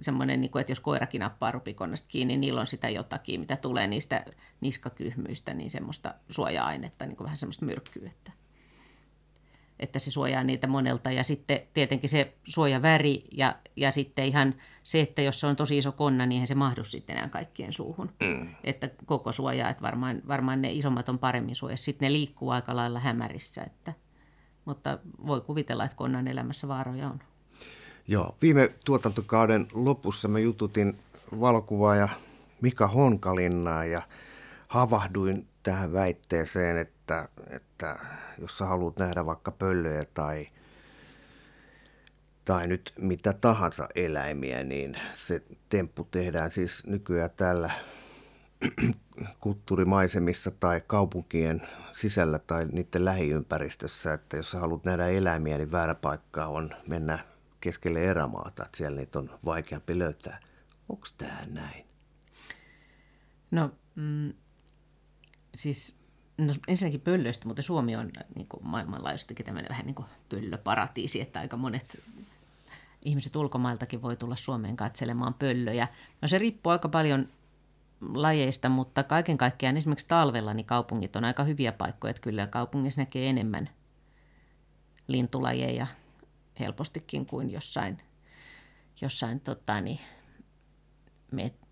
semmoinen 0.02 0.42
niin 0.42 0.52
kuin, 0.52 0.62
että 0.62 0.72
jos 0.72 0.80
koirakin 0.80 1.20
nappaa 1.20 1.52
rupikonnasta 1.52 2.08
kiinni, 2.08 2.34
niin 2.34 2.42
niillä 2.42 2.62
on 2.62 2.68
sitä 2.68 2.90
jotakin, 2.90 3.40
mitä 3.40 3.56
tulee 3.56 3.88
niistä 3.88 4.26
niskakyhmyistä, 4.62 5.54
niin 5.54 5.72
semmoista 5.72 6.14
suoja-ainetta, 6.30 7.06
niin 7.06 7.18
kuin 7.18 7.26
vähän 7.26 7.38
semmoista 7.38 7.66
myrkkyä, 7.66 8.12
että, 9.84 10.00
se 10.00 10.12
suojaa 10.12 10.44
niitä 10.44 10.68
monelta. 10.68 11.12
Ja 11.12 11.24
sitten 11.24 11.60
tietenkin 11.74 12.10
se 12.10 12.34
suojaväri 12.44 13.24
ja, 13.32 13.56
ja 13.76 13.92
sitten 13.92 14.26
ihan 14.26 14.56
se, 14.84 15.02
että 15.02 15.22
jos 15.22 15.40
se 15.40 15.48
on 15.48 15.56
tosi 15.56 15.78
iso 15.78 15.92
konna, 15.92 16.26
niin 16.26 16.36
eihän 16.36 16.48
se 16.48 16.56
mahdu 16.56 16.84
sitten 16.84 17.18
enää 17.18 17.30
kaikkien 17.30 17.74
suuhun. 17.74 18.10
Mm. 18.20 18.48
Että 18.64 18.90
koko 19.06 19.32
suojaa, 19.32 19.70
että 19.70 19.84
varmaan, 19.84 20.22
varmaan 20.28 20.62
ne 20.62 20.72
isommat 20.72 21.10
on 21.10 21.20
paremmin 21.20 21.56
suojassa. 21.56 21.86
Sitten 21.86 22.06
ne 22.06 22.14
liikkuu 22.14 22.50
aika 22.50 22.76
lailla 22.76 23.00
hämärissä, 23.00 23.64
että– 23.64 23.94
mutta 24.66 25.00
voi 25.28 25.42
kuvitella, 25.42 25.86
että 25.86 25.98
konnan 25.98 26.28
elämässä 26.28 26.68
vaaroja 26.68 27.08
on. 27.08 27.20
Joo, 28.08 28.36
viime 28.42 28.70
tuotantokauden 28.86 29.68
lopussa 29.74 30.28
mä 30.28 30.40
jututin 30.40 31.00
valokuvaaja 31.40 32.10
Mika 32.62 32.88
Honkalinnaa 32.88 33.86
ja 33.86 34.02
havahduin 34.68 35.48
tähän 35.64 35.94
väitteeseen, 35.94 36.78
että, 36.78 37.30
että 37.50 38.00
jos 38.42 38.58
sä 38.58 38.66
haluat 38.66 38.98
nähdä 38.98 39.26
vaikka 39.26 39.52
pöllöjä 39.52 40.06
tai, 40.14 40.48
tai 42.46 42.68
nyt 42.68 42.94
mitä 42.98 43.34
tahansa 43.34 43.88
eläimiä, 43.96 44.64
niin 44.64 44.98
se 45.12 45.44
temppu 45.70 46.04
tehdään 46.12 46.52
siis 46.52 46.88
nykyään 46.88 47.30
tällä 47.38 47.72
kulttuurimaisemissa 49.40 50.52
tai 50.52 50.82
kaupunkien 50.88 51.62
sisällä 51.92 52.40
tai 52.40 52.66
niiden 52.66 53.06
lähiympäristössä, 53.06 54.14
että 54.14 54.38
jos 54.38 54.52
sä 54.52 54.60
haluat 54.60 54.84
nähdä 54.84 55.08
eläimiä, 55.08 55.58
niin 55.58 55.72
väärä 55.72 55.96
paikka 55.96 56.46
on 56.46 56.76
mennä 56.88 57.20
keskelle 57.62 58.04
erämaata, 58.04 58.66
että 58.66 58.78
siellä 58.78 58.98
niitä 58.98 59.20
on 59.20 59.40
vaikeampi 59.46 60.00
löytää. 60.00 60.40
Onko 60.90 61.08
tämä 61.18 61.46
näin? 61.46 61.86
No, 63.52 63.72
mm, 63.96 64.34
siis 65.56 66.03
no 66.38 66.54
ensinnäkin 66.68 67.02
pöllöistä, 67.02 67.48
mutta 67.48 67.62
Suomi 67.62 67.96
on 67.96 68.12
niin 68.36 68.48
kuin 68.48 68.68
maailmanlaajuisestikin 68.68 69.46
tämmöinen 69.46 69.70
vähän 69.70 69.86
niin 69.86 69.96
kuin 69.96 70.08
pöllöparatiisi, 70.30 71.22
että 71.22 71.40
aika 71.40 71.58
monet 71.58 72.00
ihmiset 73.06 73.36
ulkomailtakin 73.36 74.02
voi 74.02 74.16
tulla 74.16 74.36
Suomeen 74.36 74.76
katselemaan 74.76 75.34
pöllöjä. 75.34 75.88
No 76.22 76.28
se 76.28 76.38
riippuu 76.38 76.72
aika 76.72 76.90
paljon 76.90 77.28
lajeista, 78.14 78.70
mutta 78.70 79.04
kaiken 79.04 79.38
kaikkiaan 79.38 79.78
esimerkiksi 79.78 80.08
talvella 80.08 80.54
niin 80.54 80.66
kaupungit 80.66 81.16
on 81.16 81.26
aika 81.26 81.44
hyviä 81.44 81.72
paikkoja, 81.72 82.12
että 82.12 82.22
kyllä 82.22 82.48
kaupungissa 82.48 83.02
näkee 83.02 83.30
enemmän 83.30 83.70
lintulajeja 85.08 85.88
helpostikin 86.60 87.26
kuin 87.26 87.52
jossain, 87.52 87.98
jossain 89.02 89.40
tota, 89.40 89.82
niin, 89.82 90.00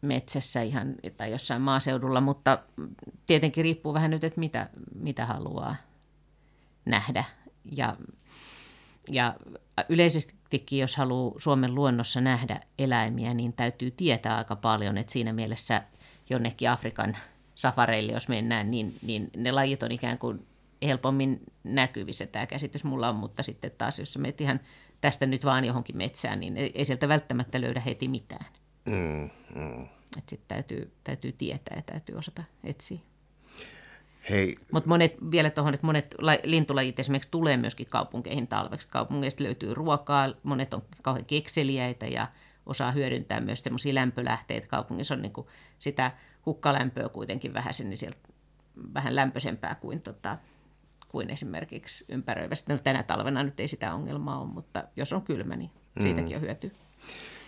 metsässä 0.02 0.62
ihan, 0.62 0.96
tai 1.18 1.32
jossain 1.32 1.62
maaseudulla, 1.62 2.22
mutta 2.22 2.60
tietenkin 3.28 3.64
riippuu 3.64 3.94
vähän 3.94 4.12
nyt, 4.12 4.24
että 4.24 4.40
mitä, 4.40 4.70
mitä 4.96 5.26
haluaa 5.26 5.76
nähdä. 6.86 7.24
Ja, 7.76 7.98
ja 9.10 9.36
yleisestikin, 9.90 10.80
jos 10.80 10.98
haluaa 10.98 11.40
Suomen 11.40 11.76
luonnossa 11.76 12.22
nähdä 12.22 12.62
eläimiä, 12.80 13.34
niin 13.34 13.54
täytyy 13.54 13.92
tietää 13.92 14.38
aika 14.38 14.56
paljon, 14.56 14.98
että 14.98 15.14
siinä 15.14 15.34
mielessä– 15.34 15.84
jonnekin 16.32 16.70
Afrikan 16.70 17.18
safareille, 17.56 18.12
jos 18.12 18.28
mennään, 18.28 18.72
niin, 18.72 18.96
niin 19.02 19.30
ne 19.38 19.52
lajit 19.52 19.84
on 19.84 19.92
ikään 19.92 20.18
kuin 20.18 20.48
helpommin 20.82 21.40
näkyvissä 21.64 22.26
tämä 22.26 22.46
käsitys 22.46 22.84
mulla 22.84 23.10
on, 23.10 23.16
mutta 23.16 23.44
sitten 23.44 23.72
taas 23.78 24.00
jos 24.00 24.18
menet 24.18 24.42
ihan 24.42 24.60
tästä 25.02 25.26
nyt 25.26 25.46
vaan 25.46 25.66
johonkin 25.66 25.98
metsään, 25.98 26.40
niin 26.40 26.58
ei, 26.58 26.86
sieltä 26.86 27.08
välttämättä 27.08 27.62
löydä 27.62 27.80
heti 27.80 28.08
mitään. 28.08 28.46
Mm, 28.86 29.30
mm. 29.56 29.88
Sitten 30.14 30.40
täytyy, 30.48 30.92
täytyy 31.04 31.32
tietää 31.32 31.76
ja 31.78 31.82
täytyy 31.82 32.16
osata 32.16 32.44
etsiä. 32.64 33.00
Hei. 34.30 34.56
Mutta 34.72 34.90
monet, 34.90 35.16
vielä 35.32 35.50
tuohon, 35.50 35.74
että 35.74 35.86
monet 35.86 36.16
lintulajit 36.44 37.00
esimerkiksi 37.00 37.32
tulee 37.32 37.58
myöskin 37.58 37.88
kaupunkeihin 37.88 38.48
talveksi. 38.48 38.90
Kaupungeista 38.90 39.44
löytyy 39.44 39.74
ruokaa, 39.74 40.30
monet 40.44 40.74
on 40.74 40.82
kauhean 41.02 41.26
kekseliäitä 41.26 42.06
ja 42.06 42.28
osaa 42.66 42.92
hyödyntää 42.92 43.40
myös 43.40 43.64
semmoisia 43.64 43.96
lämpölähteitä. 43.96 44.68
Kaupungissa 44.68 45.14
on 45.14 45.22
niin 45.22 45.34
kuin 45.34 45.48
sitä 45.80 46.12
hukkalämpöä 46.46 47.10
kuitenkin 47.10 47.54
vähän, 47.54 47.74
niin 47.84 47.98
sieltä 47.98 48.18
vähän 48.94 49.16
lämpöisempää 49.16 49.76
kuin, 49.76 50.02
tota, 50.02 50.38
kuin 51.08 51.30
esimerkiksi 51.30 52.06
ympäröivästä. 52.10 52.74
No, 52.74 52.80
tänä 52.80 53.04
talvena 53.04 53.44
nyt 53.44 53.60
ei 53.60 53.68
sitä 53.68 53.94
ongelmaa 53.94 54.40
ole, 54.40 54.50
mutta 54.50 54.84
jos 54.96 55.14
on 55.14 55.22
kylmä, 55.22 55.56
niin 55.56 55.72
siitäkin 56.00 56.36
on 56.36 56.42
hyötyä. 56.42 56.72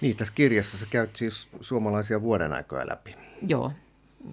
Niin, 0.01 0.15
tässä 0.15 0.33
kirjassa 0.33 0.77
sä 0.77 0.85
käyt 0.89 1.15
siis 1.15 1.47
suomalaisia 1.61 2.21
vuodenaikoja 2.21 2.87
läpi. 2.87 3.15
Joo, 3.47 3.71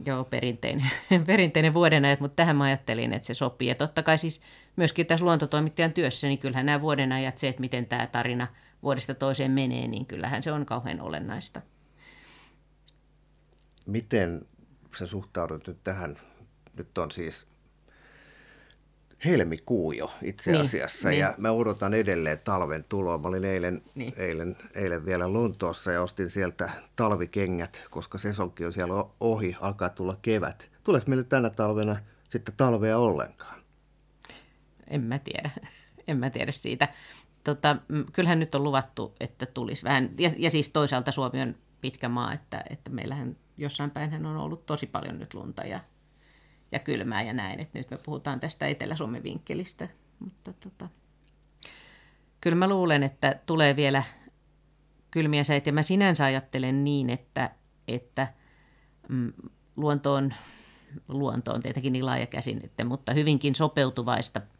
joo 0.06 0.24
perinteinen, 0.24 0.90
perinteinen 1.26 1.74
vuodenajat, 1.74 2.20
mutta 2.20 2.36
tähän 2.36 2.56
mä 2.56 2.64
ajattelin, 2.64 3.12
että 3.12 3.26
se 3.26 3.34
sopii. 3.34 3.68
Ja 3.68 3.74
totta 3.74 4.02
kai 4.02 4.18
siis 4.18 4.40
myöskin 4.76 5.06
tässä 5.06 5.24
luontotoimittajan 5.24 5.92
työssä, 5.92 6.26
niin 6.26 6.38
kyllähän 6.38 6.66
nämä 6.66 6.80
vuodenajat, 6.80 7.38
se, 7.38 7.48
että 7.48 7.60
miten 7.60 7.86
tämä 7.86 8.06
tarina– 8.06 8.46
vuodesta 8.82 9.14
toiseen 9.14 9.50
menee, 9.50 9.88
niin 9.88 10.06
kyllähän 10.06 10.42
se 10.42 10.52
on 10.52 10.66
kauhean 10.66 11.00
olennaista. 11.00 11.62
Miten 13.86 14.46
sä 14.98 15.06
suhtaudut 15.06 15.66
nyt 15.66 15.84
tähän? 15.84 16.16
Nyt 16.74 16.98
on 16.98 17.10
siis 17.10 17.46
helmikuu 19.24 19.92
jo 19.92 20.12
itse 20.22 20.52
niin, 20.52 20.60
asiassa 20.60 21.08
niin, 21.08 21.20
ja 21.20 21.28
niin. 21.28 21.42
mä 21.42 21.50
odotan 21.50 21.94
edelleen 21.94 22.38
talven 22.38 22.84
tuloa. 22.84 23.18
Mä 23.18 23.28
olin 23.28 23.44
eilen, 23.44 23.82
niin. 23.94 24.14
eilen, 24.16 24.56
eilen 24.74 25.04
vielä 25.04 25.32
Lontoossa 25.32 25.92
ja 25.92 26.02
ostin 26.02 26.30
sieltä 26.30 26.70
talvikengät, 26.96 27.82
koska 27.90 28.18
sesonkin 28.18 28.66
on 28.66 28.72
siellä 28.72 29.04
ohi, 29.20 29.56
alkaa 29.60 29.88
tulla 29.88 30.16
kevät. 30.22 30.70
Tuleeko 30.84 31.06
meille 31.08 31.24
tänä 31.24 31.50
talvena 31.50 31.96
sitten 32.28 32.54
talvea 32.56 32.98
ollenkaan? 32.98 33.60
En 34.86 35.02
mä 35.02 35.18
tiedä. 35.18 35.50
En 36.08 36.16
mä 36.16 36.30
tiedä 36.30 36.52
siitä 36.52 36.88
tota, 37.44 37.76
kyllähän 38.12 38.40
nyt 38.40 38.54
on 38.54 38.64
luvattu, 38.64 39.14
että 39.20 39.46
tulisi 39.46 39.84
vähän, 39.84 40.10
ja, 40.18 40.30
ja 40.36 40.50
siis 40.50 40.68
toisaalta 40.68 41.12
Suomi 41.12 41.42
on 41.42 41.54
pitkä 41.80 42.08
maa, 42.08 42.32
että, 42.32 42.64
että 42.70 42.90
meillähän 42.90 43.36
jossain 43.56 43.90
päin 43.90 44.26
on 44.26 44.36
ollut 44.36 44.66
tosi 44.66 44.86
paljon 44.86 45.18
nyt 45.18 45.34
lunta 45.34 45.62
ja, 45.62 45.80
ja 46.72 46.78
kylmää 46.78 47.22
ja 47.22 47.32
näin, 47.32 47.60
että 47.60 47.78
nyt 47.78 47.90
me 47.90 47.98
puhutaan 48.04 48.40
tästä 48.40 48.66
Etelä-Suomen 48.66 49.22
vinkkelistä, 49.22 49.88
mutta 50.18 50.52
tota, 50.52 50.88
kyllä 52.40 52.56
mä 52.56 52.68
luulen, 52.68 53.02
että 53.02 53.40
tulee 53.46 53.76
vielä 53.76 54.02
kylmiä 55.10 55.44
säitä, 55.44 55.68
ja 55.68 55.72
mä 55.72 55.82
sinänsä 55.82 56.24
ajattelen 56.24 56.84
niin, 56.84 57.10
että, 57.10 57.50
että 57.88 58.32
mm, 59.08 59.32
luonto 59.76 60.14
on, 60.14 60.34
luonto 61.08 61.52
on 61.52 61.62
tietenkin 61.62 61.92
niin 61.92 62.06
laaja 62.06 62.26
käsin, 62.26 62.70
mutta 62.84 63.12
hyvinkin 63.12 63.54
sopeutuvaista– 63.54 64.40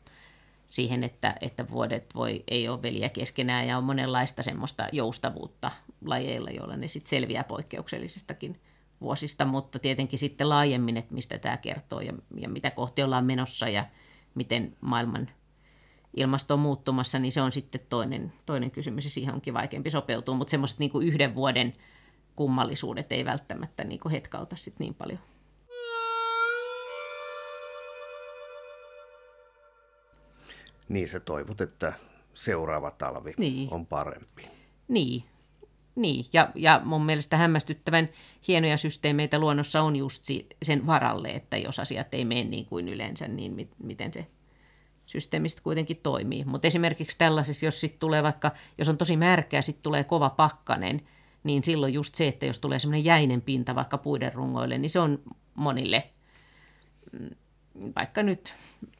siihen, 0.71 1.05
että, 1.05 1.35
että 1.41 1.71
vuodet 1.71 2.15
voi, 2.15 2.45
ei 2.49 2.69
ole 2.69 2.83
veliä 2.83 3.09
keskenään 3.09 3.67
ja 3.67 3.79
on 3.79 3.85
monenlaista 3.85 4.43
semmoista 4.43 4.89
joustavuutta 4.93 5.71
lajeilla, 6.05 6.51
joilla 6.51 6.77
ne 6.77 6.89
sitten 6.89 7.11
selviää 7.11 7.45
poikkeuksellisistakin 7.45 8.61
vuosista, 9.01 9.45
mutta 9.45 9.79
tietenkin 9.79 10.19
sitten 10.19 10.49
laajemmin, 10.49 10.97
että 10.97 11.15
mistä 11.15 11.39
tämä 11.39 11.57
kertoo 11.57 12.01
ja, 12.01 12.13
ja 12.37 12.49
mitä 12.49 12.71
kohti 12.71 13.03
ollaan 13.03 13.25
menossa 13.25 13.69
ja 13.69 13.87
miten 14.35 14.77
maailman 14.81 15.31
ilmasto 16.17 16.55
on 16.55 16.61
muuttumassa, 16.61 17.19
niin 17.19 17.33
se 17.33 17.43
on 17.43 17.53
sitten 17.53 17.81
toinen, 17.89 18.33
toinen 18.47 18.71
kysymys 18.71 19.05
ja 19.05 19.11
siihen 19.11 19.35
onkin 19.35 19.55
vaikeampi 19.55 19.91
sopeutua, 19.91 20.35
mutta 20.35 20.51
semmoiset 20.51 20.79
niin 20.79 20.91
kuin 20.91 21.07
yhden 21.07 21.35
vuoden 21.35 21.77
kummallisuudet 22.37 23.13
ei 23.13 23.25
välttämättä 23.25 23.85
niin 23.85 24.01
kuin 24.01 24.13
hetkauta 24.13 24.57
sitten 24.57 24.85
niin 24.85 24.95
paljon. 24.95 25.19
Niin 30.89 31.09
sä 31.09 31.21
toivot, 31.21 31.61
että 31.61 31.93
seuraava 32.35 32.91
talvi 32.91 33.35
niin. 33.39 33.69
on 33.73 33.87
parempi. 33.87 34.51
Niin, 34.89 35.25
Niin, 35.97 36.27
ja, 36.33 36.49
ja 36.55 36.81
mun 36.85 37.05
mielestä 37.05 37.37
hämmästyttävän 37.37 38.09
hienoja 38.49 38.77
systeemeitä 38.77 39.39
luonnossa 39.39 39.83
on 39.83 39.97
just 39.97 40.23
sen 40.63 40.87
varalle, 40.87 41.29
että 41.29 41.57
jos 41.57 41.79
asiat 41.79 42.15
ei 42.15 42.25
mene 42.25 42.45
niin 42.45 42.67
kuin 42.67 42.89
yleensä, 42.89 43.29
niin 43.29 43.53
mit, 43.53 43.71
miten 43.83 44.13
se 44.13 44.27
systeemistä 45.07 45.63
kuitenkin 45.63 46.01
toimii. 46.03 46.45
Mutta 46.45 46.67
esimerkiksi 46.67 47.19
tällaisessa, 47.19 47.67
jos 47.67 47.81
sit 47.81 47.99
tulee 47.99 48.23
vaikka, 48.23 48.51
jos 48.79 48.89
on 48.89 48.99
tosi 48.99 49.17
märkää, 49.17 49.63
sitten 49.63 49.83
tulee 49.83 50.05
kova 50.05 50.31
pakkanen, 50.31 51.01
niin 51.45 51.65
silloin 51.65 51.95
just 51.95 52.15
se, 52.15 52.29
että 52.29 52.47
jos 52.47 52.59
tulee 52.59 52.79
semmoinen 52.79 53.05
jäinen 53.05 53.43
pinta 53.43 53.75
vaikka 53.75 53.99
puiden 53.99 54.35
rungoille, 54.35 54.79
niin 54.79 54.91
se 54.91 55.01
on 55.01 55.23
monille, 55.55 56.11
mm, 57.13 57.31
vaikka 57.97 58.23
nyt 58.23 58.55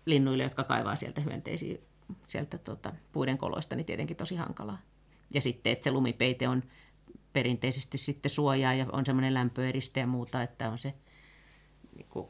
linnuille, 0.07 0.43
jotka 0.43 0.65
kaivaa 0.65 0.97
sieltä 0.97 1.21
hyönteisiä 1.21 1.79
sieltä 2.27 2.59
tota, 2.59 2.93
puiden 3.13 3.39
koloista, 3.39 3.77
niin 3.77 3.87
tietenkin 3.87 4.17
tosi 4.17 4.37
hankalaa. 4.37 4.79
Ja 5.35 5.41
sitten, 5.43 5.73
että 5.73 5.85
se 5.85 5.91
lumipeite 5.91 6.49
on 6.49 6.63
perinteisesti 7.33 7.99
sitten 7.99 8.31
suojaa 8.31 8.75
ja 8.75 8.87
on 8.93 9.07
semmoinen 9.07 9.35
lämpöeriste 9.35 10.01
ja 10.01 10.07
muuta, 10.07 10.43
että 10.43 10.71
on 10.71 10.79
se 10.79 10.95
niin 11.97 12.07
kuin, 12.11 12.29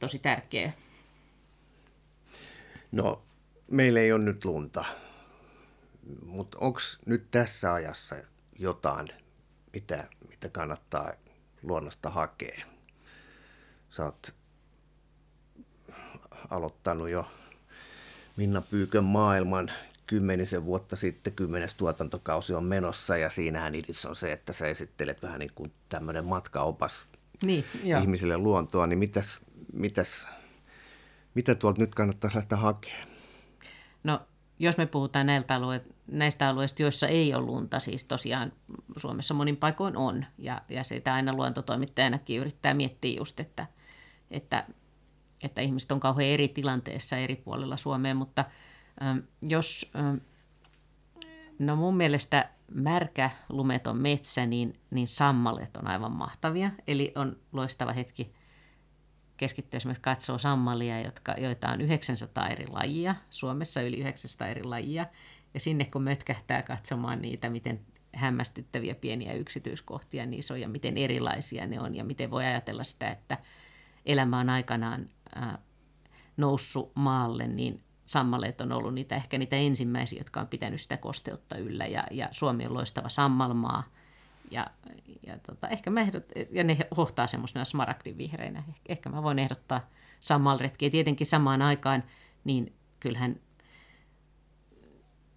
tosi 0.00 0.18
tärkeä. 0.18 0.72
No, 2.92 3.22
meillä 3.70 4.00
ei 4.00 4.12
ole 4.12 4.24
nyt 4.24 4.44
lunta, 4.44 4.84
mutta 6.24 6.58
onko 6.60 6.80
nyt 7.06 7.30
tässä 7.30 7.72
ajassa 7.72 8.16
jotain, 8.58 9.08
mitä, 9.72 10.08
mitä 10.28 10.48
kannattaa 10.48 11.12
luonnosta 11.62 12.10
hakea? 12.10 12.66
Sä 13.90 14.04
oot 14.04 14.34
aloittanut 16.50 17.10
jo 17.10 17.30
Minna 18.36 18.60
Pyykön 18.60 19.04
maailman 19.04 19.72
kymmenisen 20.10 20.64
vuotta 20.64 20.96
sitten, 20.96 21.32
kymmenes 21.32 21.74
tuotantokausi 21.74 22.54
on 22.54 22.64
menossa 22.64 23.16
ja 23.16 23.30
siinähän 23.30 23.74
idis 23.74 24.06
on 24.06 24.16
se, 24.16 24.32
että 24.32 24.52
sä 24.52 24.66
esittelet 24.66 25.22
vähän 25.22 25.38
niin 25.38 25.52
kuin 25.54 25.72
tämmöinen 25.88 26.24
matkaopas 26.24 27.06
niin, 27.42 27.64
ihmisille 28.00 28.36
luontoa, 28.38 28.86
niin 28.86 28.98
mitäs, 28.98 29.38
mitäs, 29.72 30.28
mitä 31.34 31.54
tuolta 31.54 31.80
nyt 31.80 31.94
kannattaisi 31.94 32.36
lähteä 32.36 32.58
hakemaan? 32.58 33.08
No 34.04 34.20
jos 34.58 34.76
me 34.76 34.86
puhutaan 34.86 35.26
näiltä 35.26 35.54
alueet, 35.54 35.94
näistä 36.06 36.48
alueista, 36.48 36.82
joissa 36.82 37.08
ei 37.08 37.34
ole 37.34 37.46
lunta, 37.46 37.78
siis 37.78 38.04
tosiaan 38.04 38.52
Suomessa 38.96 39.34
monin 39.34 39.56
paikoin 39.56 39.96
on, 39.96 40.26
ja, 40.38 40.62
ja 40.68 40.84
sitä 40.84 41.14
aina 41.14 41.32
luontotoimittajanakin 41.32 42.40
yrittää 42.40 42.74
miettiä 42.74 43.18
just, 43.18 43.40
että, 43.40 43.66
että, 44.30 44.64
että 45.42 45.60
ihmiset 45.60 45.92
on 45.92 46.00
kauhean 46.00 46.30
eri 46.30 46.48
tilanteessa 46.48 47.16
eri 47.16 47.36
puolilla 47.36 47.76
Suomea, 47.76 48.14
mutta 48.14 48.44
jos, 49.42 49.92
no 51.58 51.76
mun 51.76 51.96
mielestä 51.96 52.50
märkä 52.74 53.30
lumeton 53.48 53.96
metsä, 53.96 54.46
niin, 54.46 54.80
niin 54.90 55.08
sammalet 55.08 55.76
on 55.76 55.86
aivan 55.86 56.12
mahtavia, 56.12 56.70
eli 56.86 57.12
on 57.14 57.36
loistava 57.52 57.92
hetki 57.92 58.32
keskittyy 59.36 59.76
esimerkiksi 59.76 60.02
katsoo 60.02 60.38
sammalia, 60.38 61.00
jotka, 61.00 61.32
joita 61.32 61.68
on 61.68 61.80
900 61.80 62.48
eri 62.48 62.66
lajia, 62.66 63.14
Suomessa 63.30 63.82
yli 63.82 63.96
900 63.96 64.48
eri 64.48 64.64
lajia, 64.64 65.06
ja 65.54 65.60
sinne 65.60 65.84
kun 65.84 66.02
mötkähtää 66.02 66.62
katsomaan 66.62 67.22
niitä, 67.22 67.50
miten 67.50 67.80
hämmästyttäviä 68.14 68.94
pieniä 68.94 69.32
yksityiskohtia 69.32 70.26
niissä 70.26 70.54
on 70.54 70.60
ja 70.60 70.68
miten 70.68 70.98
erilaisia 70.98 71.66
ne 71.66 71.80
on 71.80 71.94
ja 71.94 72.04
miten 72.04 72.30
voi 72.30 72.44
ajatella 72.44 72.84
sitä, 72.84 73.10
että 73.10 73.38
elämä 74.06 74.38
on 74.38 74.50
aikanaan 74.50 75.08
ää, 75.34 75.58
noussut 76.36 76.92
maalle, 76.94 77.48
niin 77.48 77.82
sammaleet 78.10 78.60
on 78.60 78.72
ollut 78.72 78.94
niitä 78.94 79.16
ehkä 79.16 79.38
niitä 79.38 79.56
ensimmäisiä, 79.56 80.20
jotka 80.20 80.40
on 80.40 80.48
pitänyt 80.48 80.80
sitä 80.80 80.96
kosteutta 80.96 81.56
yllä 81.56 81.86
ja, 81.86 82.04
ja 82.10 82.28
Suomi 82.30 82.66
on 82.66 82.74
loistava 82.74 83.08
sammalmaa– 83.08 83.84
ja, 84.50 84.66
ja, 85.26 85.38
tota, 85.38 85.68
ehkä 85.68 85.90
mä 85.90 86.00
ehdot, 86.00 86.24
ja 86.50 86.64
ne 86.64 86.78
hohtaa 86.96 87.26
semmoisena 87.26 87.64
smaragdin 87.64 88.18
vihreinä. 88.18 88.62
Ehkä 88.88 89.08
mä 89.08 89.22
voin 89.22 89.38
ehdottaa 89.38 89.88
sammalretkiä. 90.20 90.90
Tietenkin 90.90 91.26
samaan 91.26 91.62
aikaan, 91.62 92.04
niin 92.44 92.72
kyllähän 93.00 93.40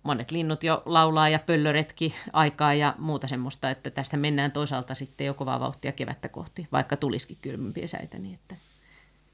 monet 0.03 0.31
linnut 0.31 0.63
jo 0.63 0.83
laulaa 0.85 1.29
ja 1.29 1.39
pöllöretki 1.39 2.15
aikaa 2.33 2.73
ja 2.73 2.95
muuta 2.97 3.27
semmoista, 3.27 3.69
että 3.69 3.89
tästä 3.89 4.17
mennään 4.17 4.51
toisaalta 4.51 4.95
sitten 4.95 5.27
jo 5.27 5.33
kovaa 5.33 5.59
vauhtia 5.59 5.91
kevättä 5.91 6.29
kohti, 6.29 6.67
vaikka 6.71 6.97
tulisikin 6.97 7.37
kylmempiä 7.41 7.87
säitä, 7.87 8.19
niin 8.19 8.35
että, 8.35 8.55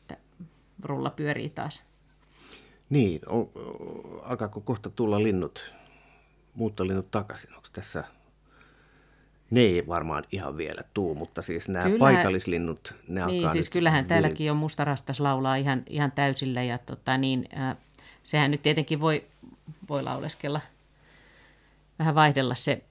että 0.02 0.18
rulla 0.84 1.10
pyörii 1.10 1.50
taas. 1.50 1.89
Niin, 2.90 3.22
on, 3.28 3.50
alkaako 4.24 4.62
kohta 4.62 4.90
tulla 4.90 5.24
linnut, 5.24 5.74
muuttolinnut 6.54 7.12
takaisin? 7.12 7.56
Onko 7.56 7.68
tässä 7.74 8.04
ne 9.52 9.62
ei 9.62 9.88
varmaan 9.88 10.24
ihan 10.32 10.58
vielä 10.58 10.82
tuu, 10.94 11.16
mutta 11.16 11.42
siis 11.42 11.70
nämä 11.70 11.86
Kyllä, 11.86 12.00
paikallislinnut, 12.00 12.94
ne 13.08 13.26
niin, 13.26 13.38
alkaa 13.38 13.54
siis 13.54 13.66
nyt 13.66 13.74
kyllähän 13.74 13.98
hyvin... 13.98 14.10
täälläkin 14.10 14.52
on 14.52 14.58
mustarastas 14.58 15.20
laulaa 15.20 15.56
ihan, 15.56 15.84
ihan 15.90 16.12
täysillä 16.12 16.64
ja 16.64 16.78
tota, 16.78 17.18
niin, 17.18 17.50
äh, 17.58 17.78
sehän 18.24 18.52
nyt 18.52 18.62
tietenkin 18.62 19.00
voi, 19.00 19.26
voi 19.90 20.04
lauleskella, 20.04 20.62
vähän 22.00 22.16
vaihdella 22.16 22.56
se 22.56 22.84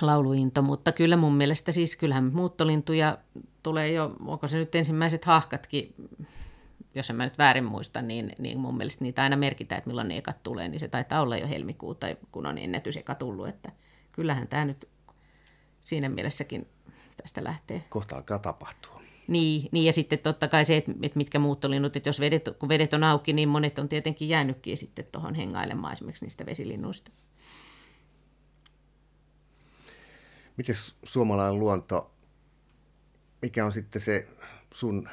lauluinto, 0.00 0.62
mutta 0.62 0.92
kyllä 0.92 1.16
mun 1.16 1.34
mielestä 1.34 1.72
siis 1.72 1.96
kyllähän 1.96 2.30
muuttolintuja 2.34 3.18
tulee 3.62 3.92
jo, 3.92 4.16
onko 4.26 4.48
se 4.48 4.58
nyt 4.58 4.74
ensimmäiset 4.74 5.24
hahkatkin, 5.24 5.94
jos 6.94 7.10
en 7.10 7.16
mä 7.16 7.24
nyt 7.24 7.38
väärin 7.38 7.64
muista, 7.64 8.02
niin, 8.02 8.32
niin 8.38 8.58
mun 8.58 8.76
mielestä 8.76 9.04
niitä 9.04 9.22
aina 9.22 9.36
merkitään, 9.36 9.78
että 9.78 9.90
milloin 9.90 10.08
ne 10.08 10.16
ekat 10.16 10.42
tulee, 10.42 10.68
niin 10.68 10.80
se 10.80 10.88
taitaa 10.88 11.20
olla 11.20 11.36
jo 11.36 11.48
helmikuuta, 11.48 12.06
kun 12.32 12.46
on 12.46 12.58
ennätys 12.58 12.96
eka 12.96 13.14
tullut, 13.14 13.48
että 13.48 13.72
kyllähän 14.12 14.48
tämä 14.48 14.64
nyt 14.64 14.88
siinä 15.82 16.08
mielessäkin 16.08 16.68
tästä 17.16 17.44
lähtee. 17.44 17.84
Kohta 17.88 18.16
alkaa 18.16 18.38
tapahtua. 18.38 19.02
Niin, 19.28 19.68
niin, 19.72 19.84
ja 19.84 19.92
sitten 19.92 20.18
totta 20.18 20.48
kai 20.48 20.64
se, 20.64 20.76
että 20.76 20.92
mitkä 21.14 21.38
muuttolinnut, 21.38 21.96
että 21.96 22.08
jos 22.08 22.20
vedet, 22.20 22.48
kun 22.58 22.68
vedet 22.68 22.94
on 22.94 23.04
auki, 23.04 23.32
niin 23.32 23.48
monet 23.48 23.78
on 23.78 23.88
tietenkin 23.88 24.28
jäänytkin 24.28 24.76
sitten 24.76 25.04
tuohon 25.12 25.34
hengailemaan 25.34 25.92
esimerkiksi 25.92 26.24
niistä 26.24 26.46
vesilinnuista. 26.46 27.10
Miten 30.56 30.74
suomalainen 31.04 31.58
luonto, 31.58 32.14
mikä 33.42 33.64
on 33.66 33.72
sitten 33.72 34.02
se 34.02 34.28
sun 34.74 35.08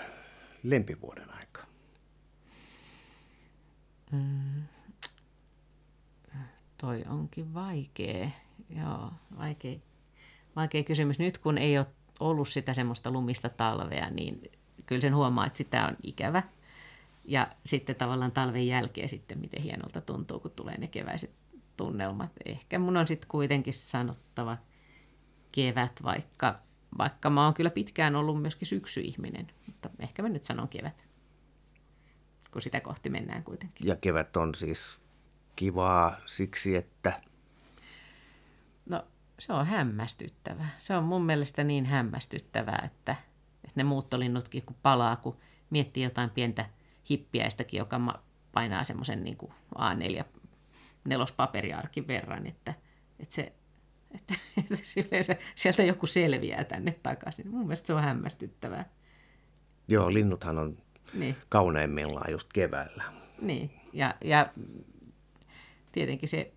lempivuoden? 0.63 1.39
Mm, 4.12 4.64
toi 6.78 7.03
onkin 7.10 7.53
vaikea. 7.53 8.30
Joo, 8.70 9.12
vaikea 9.38 9.80
vaikea 10.55 10.84
kysymys. 10.84 11.20
Nyt 11.20 11.38
kun 11.38 11.57
ei 11.57 11.78
ole 11.78 11.88
ollut 12.20 12.49
sitä 12.49 12.74
semmoista 12.74 13.12
lumista 13.12 13.49
talvea, 13.49 14.10
niin 14.10 14.51
kyllä 14.86 15.01
sen 15.01 15.16
huomaa, 15.16 15.45
että 15.45 15.57
sitä 15.57 15.88
on 15.88 15.95
ikävä. 16.03 16.43
Ja 17.26 17.47
sitten 17.66 17.95
tavallaan 17.95 18.32
talven 18.32 18.68
jälkeen 18.68 19.10
sitten, 19.10 19.39
miten 19.39 19.62
hienolta 19.62 20.01
tuntuu, 20.01 20.39
kun 20.39 20.51
tulee 20.51 20.78
ne 20.78 20.88
keväiset 20.88 21.34
tunnelmat. 21.78 22.32
Ehkä 22.45 22.80
mun 22.80 22.97
on 22.97 23.07
sitten 23.07 23.30
kuitenkin 23.30 23.74
sanottava 23.74 24.57
kevät, 25.51 26.03
vaikka, 26.03 26.60
vaikka 26.97 27.30
mä 27.30 27.45
oon 27.45 27.53
kyllä 27.53 27.70
pitkään 27.70 28.16
ollut 28.16 28.41
myöskin 28.41 28.68
syksyihminen. 28.68 29.47
Mutta 29.68 29.89
ehkä 29.99 30.22
mä 30.22 30.30
nyt 30.30 30.43
sanon 30.43 30.68
kevät, 30.68 31.05
kun 32.52 32.62
sitä 32.62 32.82
kohti 32.82 33.10
mennään 33.10 33.43
kuitenkin. 33.43 33.88
Ja 33.88 33.95
kevät 33.95 34.38
on 34.38 34.56
siis 34.56 35.00
kivaa 35.56 36.18
siksi, 36.26 36.76
että 36.76 37.22
se 39.39 39.54
on 39.54 39.66
hämmästyttävä. 39.66 40.66
Se 40.78 40.95
on 40.95 41.04
mun 41.04 41.26
mielestä 41.26 41.64
niin 41.64 41.86
hämmästyttävää, 41.86 42.82
että, 42.86 43.16
että 43.64 43.74
ne 43.76 43.84
muuttolinnutkin 43.84 44.64
kun 44.66 44.76
palaa, 44.82 45.16
kun 45.16 45.38
miettii 45.70 46.04
jotain 46.04 46.30
pientä 46.30 46.66
hippiäistäkin, 47.10 47.78
joka 47.78 48.22
painaa 48.52 48.84
semmoisen 48.84 49.24
niin 49.24 49.38
A4 49.76 50.24
nelospaperiarkin 51.06 52.08
verran, 52.08 52.47
että, 52.47 52.74
että, 53.20 53.36
se, 53.36 53.54
että, 54.12 54.34
että 54.58 54.76
yleensä 55.08 55.36
sieltä 55.56 55.84
joku 55.84 56.08
selviää 56.08 56.64
tänne 56.64 56.91
takaisin. 57.04 57.50
Mun 57.50 57.62
mielestä 57.62 57.88
se 57.88 57.93
on 57.93 58.04
hämmästyttävää. 58.04 58.89
Joo, 59.88 60.14
linnuthan 60.14 60.60
on 60.60 60.78
niin. 61.14 61.36
kauneimmillaan 61.49 62.32
just 62.32 62.49
keväällä. 62.53 63.03
Niin, 63.41 63.72
ja, 63.93 64.16
ja 64.24 64.49
tietenkin 65.91 66.30
se 66.30 66.51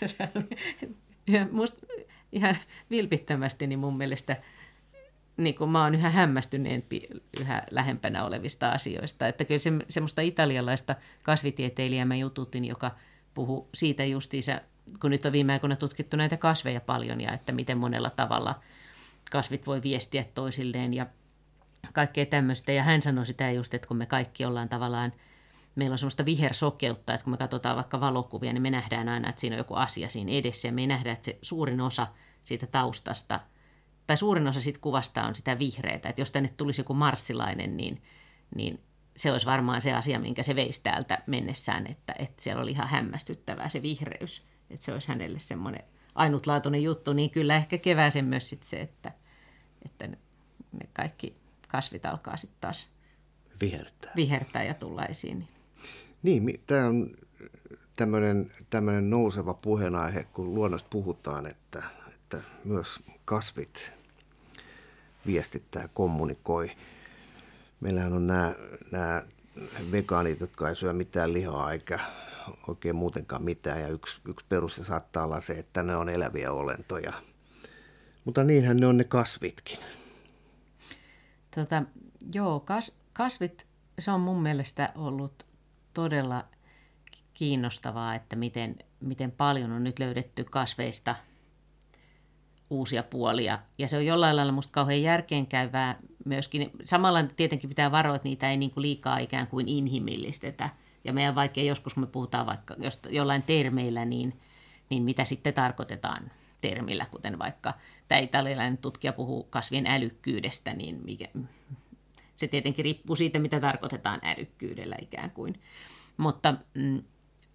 ja 1.34 1.46
musta 1.50 1.86
ihan 2.32 2.56
vilpittömästi 2.90 3.66
niin 3.66 3.78
mun 3.78 3.96
mielestä 3.96 4.36
niin 5.36 5.54
kuin 5.54 5.70
mä 5.70 5.82
oon 5.82 5.94
yhä 5.94 6.10
hämmästyneempi 6.10 7.08
yhä 7.40 7.62
lähempänä 7.70 8.24
olevista 8.24 8.70
asioista. 8.70 9.28
Että 9.28 9.44
kyllä 9.44 9.58
se, 9.58 9.72
semmoista 9.88 10.20
italialaista 10.20 10.96
kasvitieteilijää 11.22 12.04
mä 12.04 12.16
jututin, 12.16 12.64
joka 12.64 12.90
puhuu 13.34 13.68
siitä 13.74 14.04
justiinsa, 14.04 14.60
kun 15.00 15.10
nyt 15.10 15.26
on 15.26 15.32
viime 15.32 15.52
aikoina 15.52 15.76
tutkittu 15.76 16.16
näitä 16.16 16.36
kasveja 16.36 16.80
paljon 16.80 17.20
ja 17.20 17.32
että 17.32 17.52
miten 17.52 17.78
monella 17.78 18.10
tavalla 18.10 18.60
kasvit 19.30 19.66
voi 19.66 19.82
viestiä 19.82 20.24
toisilleen 20.34 20.94
ja 20.94 21.06
kaikkea 21.92 22.26
tämmöistä. 22.26 22.72
Ja 22.72 22.82
hän 22.82 23.02
sanoi 23.02 23.26
sitä 23.26 23.50
just, 23.50 23.74
että 23.74 23.88
kun 23.88 23.96
me 23.96 24.06
kaikki 24.06 24.44
ollaan 24.44 24.68
tavallaan– 24.68 25.12
meillä 25.74 25.94
on 25.94 25.98
semmoista 25.98 26.24
vihersokeutta, 26.24 27.14
että 27.14 27.24
kun 27.24 27.30
me 27.30 27.36
katsotaan 27.36 27.76
vaikka 27.76 28.00
valokuvia, 28.00 28.52
niin 28.52 28.62
me 28.62 28.70
nähdään 28.70 29.08
aina, 29.08 29.28
että 29.28 29.40
siinä 29.40 29.54
on 29.54 29.58
joku 29.58 29.74
asia 29.74 30.08
siinä 30.08 30.32
edessä. 30.32 30.68
Ja 30.68 30.72
me 30.72 30.80
ei 30.80 30.86
nähdä, 30.86 31.12
että 31.12 31.24
se 31.24 31.38
suurin 31.42 31.80
osa 31.80 32.06
siitä 32.42 32.66
taustasta, 32.66 33.40
tai 34.06 34.16
suurin 34.16 34.48
osa 34.48 34.60
siitä 34.60 34.78
kuvasta 34.82 35.24
on 35.24 35.34
sitä 35.34 35.58
vihreätä, 35.58 36.08
että 36.08 36.20
jos 36.20 36.32
tänne 36.32 36.48
tulisi 36.56 36.80
joku 36.80 36.94
marssilainen, 36.94 37.76
niin, 37.76 38.02
niin 38.54 38.80
se 39.16 39.32
olisi 39.32 39.46
varmaan 39.46 39.82
se 39.82 39.92
asia, 39.92 40.18
minkä 40.18 40.42
se 40.42 40.56
veisi 40.56 40.82
täältä 40.82 41.22
mennessään, 41.26 41.86
että, 41.86 42.14
että 42.18 42.42
siellä 42.42 42.62
oli 42.62 42.70
ihan 42.70 42.88
hämmästyttävää 42.88 43.68
se 43.68 43.82
vihreys, 43.82 44.42
että 44.70 44.84
se 44.84 44.92
olisi 44.92 45.08
hänelle 45.08 45.38
semmoinen 45.38 45.84
ainutlaatuinen 46.14 46.82
juttu, 46.82 47.12
niin 47.12 47.30
kyllä 47.30 47.56
ehkä 47.56 47.78
kevääsen 47.78 48.24
myös 48.24 48.48
sit 48.48 48.62
se, 48.62 48.80
että, 48.80 49.12
että 49.84 50.06
ne 50.72 50.88
kaikki 50.92 51.39
kasvit 51.72 52.06
alkaa 52.06 52.36
sitten 52.36 52.60
taas 52.60 52.88
vihertää. 53.60 54.12
vihertää 54.16 54.64
ja 54.64 54.74
tulla 54.74 55.06
esiin. 55.06 55.48
Niin, 56.22 56.60
tämä 56.66 56.86
on 56.86 57.16
tämmöinen, 57.96 58.52
tämmöinen 58.70 59.10
nouseva 59.10 59.54
puheenaihe, 59.54 60.24
kun 60.24 60.54
luonnosta 60.54 60.88
puhutaan, 60.90 61.46
että, 61.46 61.82
että 62.14 62.40
myös 62.64 63.00
kasvit 63.24 63.92
viestittää, 65.26 65.88
kommunikoi. 65.94 66.70
Meillähän 67.80 68.12
on 68.12 68.26
nämä, 68.26 68.54
nämä 68.90 69.22
vegaanit, 69.92 70.40
jotka 70.40 70.68
ei 70.68 70.76
syö 70.76 70.92
mitään 70.92 71.32
lihaa 71.32 71.72
eikä 71.72 71.98
oikein 72.68 72.96
muutenkaan 72.96 73.42
mitään. 73.42 73.80
Ja 73.80 73.88
yksi, 73.88 74.20
yksi 74.28 74.46
peruste 74.48 74.84
saattaa 74.84 75.24
olla 75.24 75.40
se, 75.40 75.52
että 75.52 75.82
ne 75.82 75.96
on 75.96 76.08
eläviä 76.08 76.52
olentoja. 76.52 77.12
Mutta 78.24 78.44
niinhän 78.44 78.76
ne 78.76 78.86
on 78.86 78.96
ne 78.96 79.04
kasvitkin. 79.04 79.78
Tota, 81.54 81.82
joo, 82.34 82.60
kas, 82.60 82.92
kasvit, 83.12 83.66
se 83.98 84.10
on 84.10 84.20
mun 84.20 84.42
mielestä 84.42 84.92
ollut 84.94 85.46
todella 85.94 86.44
kiinnostavaa, 87.34 88.14
että 88.14 88.36
miten, 88.36 88.76
miten 89.00 89.30
paljon 89.30 89.72
on 89.72 89.84
nyt 89.84 89.98
löydetty 89.98 90.44
kasveista 90.44 91.14
uusia 92.70 93.02
puolia. 93.02 93.58
Ja 93.78 93.88
se 93.88 93.96
on 93.96 94.06
jollain 94.06 94.36
lailla 94.36 94.52
musta 94.52 94.72
kauhean 94.72 95.02
järkeenkäyvää 95.02 95.98
myöskin. 96.24 96.70
Samalla 96.84 97.22
tietenkin 97.22 97.68
pitää 97.68 97.90
varoa, 97.90 98.16
että 98.16 98.28
niitä 98.28 98.50
ei 98.50 98.56
niin 98.56 98.70
kuin 98.70 98.82
liikaa 98.82 99.18
ikään 99.18 99.46
kuin 99.46 99.68
inhimillistetä. 99.68 100.68
Ja 101.04 101.12
meidän 101.12 101.34
vaikea 101.34 101.64
joskus, 101.64 101.94
kun 101.94 102.02
me 102.02 102.06
puhutaan 102.06 102.46
vaikka 102.46 102.76
jollain 103.10 103.42
termeillä, 103.42 104.04
niin, 104.04 104.40
niin 104.90 105.02
mitä 105.02 105.24
sitten 105.24 105.54
tarkoitetaan 105.54 106.30
termillä, 106.60 107.06
kuten 107.06 107.38
vaikka 107.38 107.74
tämä 108.10 108.18
italialainen 108.18 108.78
tutkija 108.78 109.12
puhuu 109.12 109.42
kasvien 109.42 109.86
älykkyydestä, 109.86 110.72
niin 110.72 111.00
mikä, 111.04 111.28
se 112.34 112.46
tietenkin 112.48 112.84
riippuu 112.84 113.16
siitä, 113.16 113.38
mitä 113.38 113.60
tarkoitetaan 113.60 114.20
älykkyydellä 114.22 114.96
ikään 115.02 115.30
kuin. 115.30 115.60
Mutta, 116.16 116.54
mm, 116.74 117.02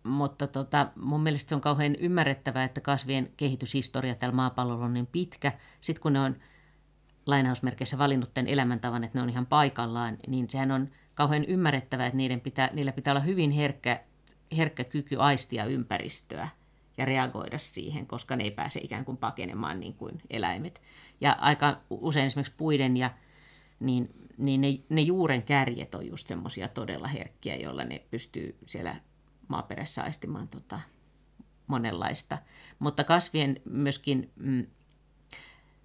mutta 0.04 0.48
tota, 0.48 0.88
mun 0.96 1.24
mielestä 1.24 1.50
se 1.50 1.56
on 1.56 1.62
kauhean 1.62 1.96
ymmärrettävää, 1.96 2.64
että 2.64 2.82
kasvien 2.82 3.32
kehityshistoria 3.38 4.16
tällä 4.16 4.36
maapallolla 4.36 4.86
on 4.86 4.94
niin 4.94 5.08
pitkä. 5.08 5.52
Sitten 5.82 6.02
kun 6.02 6.14
ne 6.14 6.20
on 6.20 6.36
lainausmerkeissä 7.26 7.98
valinnut 7.98 8.34
tämän 8.34 8.48
elämäntavan, 8.48 9.04
että 9.04 9.18
ne 9.18 9.24
on 9.24 9.30
ihan 9.30 9.46
paikallaan, 9.46 10.18
niin 10.28 10.50
sehän 10.50 10.72
on 10.72 10.90
kauhean 11.16 11.46
ymmärrettävää, 11.46 12.06
että 12.06 12.18
niiden 12.18 12.42
pitää, 12.42 12.70
niillä 12.74 12.92
pitää 12.92 13.12
olla 13.12 13.24
hyvin 13.24 13.52
herkkä, 13.52 14.04
herkkä 14.58 14.84
kyky 14.84 15.16
aistia 15.20 15.66
ympäristöä 15.66 16.48
ja 16.98 17.06
reagoida 17.06 17.58
siihen, 17.58 18.08
koska 18.08 18.36
ne 18.36 18.44
ei 18.44 18.52
pääse 18.52 18.80
ikään 18.80 19.06
kuin 19.06 19.18
pakenemaan 19.18 19.80
niin 19.80 19.94
kuin 19.94 20.22
eläimet. 20.30 20.82
Ja 21.22 21.32
aika 21.32 21.82
usein 21.90 22.26
esimerkiksi 22.26 22.54
puiden 22.58 22.98
ja 22.98 23.14
niin, 23.80 24.10
niin 24.38 24.62
ne, 24.62 24.68
ne 24.90 25.02
juuren 25.02 25.44
kärjet 25.44 25.96
on 25.96 26.08
just 26.08 26.28
semmoisia 26.28 26.68
todella 26.68 27.08
herkkiä, 27.08 27.56
joilla 27.56 27.84
ne 27.84 28.04
pystyy 28.12 28.58
siellä 28.68 28.96
maaperässä 29.48 30.04
aistimaan 30.04 30.48
tota 30.48 30.80
monenlaista. 31.68 32.38
Mutta 32.80 33.04
kasvien 33.04 33.62
myöskin 33.66 34.32
mm, 34.36 34.66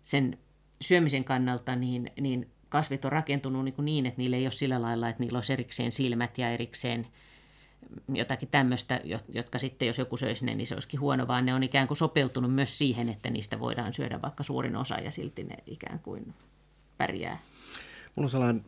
sen 0.02 0.38
syömisen 0.80 1.24
kannalta, 1.24 1.76
niin, 1.76 2.10
niin 2.20 2.50
kasvit 2.68 3.04
on 3.04 3.12
rakentunut 3.12 3.64
niin, 3.64 3.74
niin, 3.82 4.06
että 4.06 4.18
niillä 4.18 4.36
ei 4.36 4.44
ole 4.44 4.50
sillä 4.50 4.82
lailla, 4.82 5.08
että 5.08 5.22
niillä 5.22 5.36
olisi 5.36 5.52
erikseen 5.52 5.92
silmät 5.92 6.38
ja 6.38 6.50
erikseen 6.50 7.06
jotakin 8.08 8.48
tämmöistä, 8.48 9.00
jotka 9.28 9.58
sitten, 9.58 9.86
jos 9.88 9.98
joku 9.98 10.16
söisi 10.16 10.44
ne, 10.44 10.54
niin 10.54 10.66
se 10.66 10.74
olisikin 10.74 11.00
huono, 11.00 11.28
vaan 11.28 11.46
ne 11.46 11.54
on 11.54 11.62
ikään 11.62 11.88
kuin 11.88 11.98
sopeutunut 11.98 12.54
myös 12.54 12.78
siihen, 12.78 13.08
että 13.08 13.30
niistä 13.30 13.60
voidaan 13.60 13.94
syödä 13.94 14.22
vaikka 14.22 14.42
suurin 14.42 14.76
osa 14.76 14.94
ja 14.94 15.10
silti 15.10 15.44
ne 15.44 15.56
ikään 15.66 15.98
kuin 15.98 16.34
pärjää. 16.98 17.40
Mulla 18.16 18.26
on 18.26 18.30
sellainen 18.30 18.64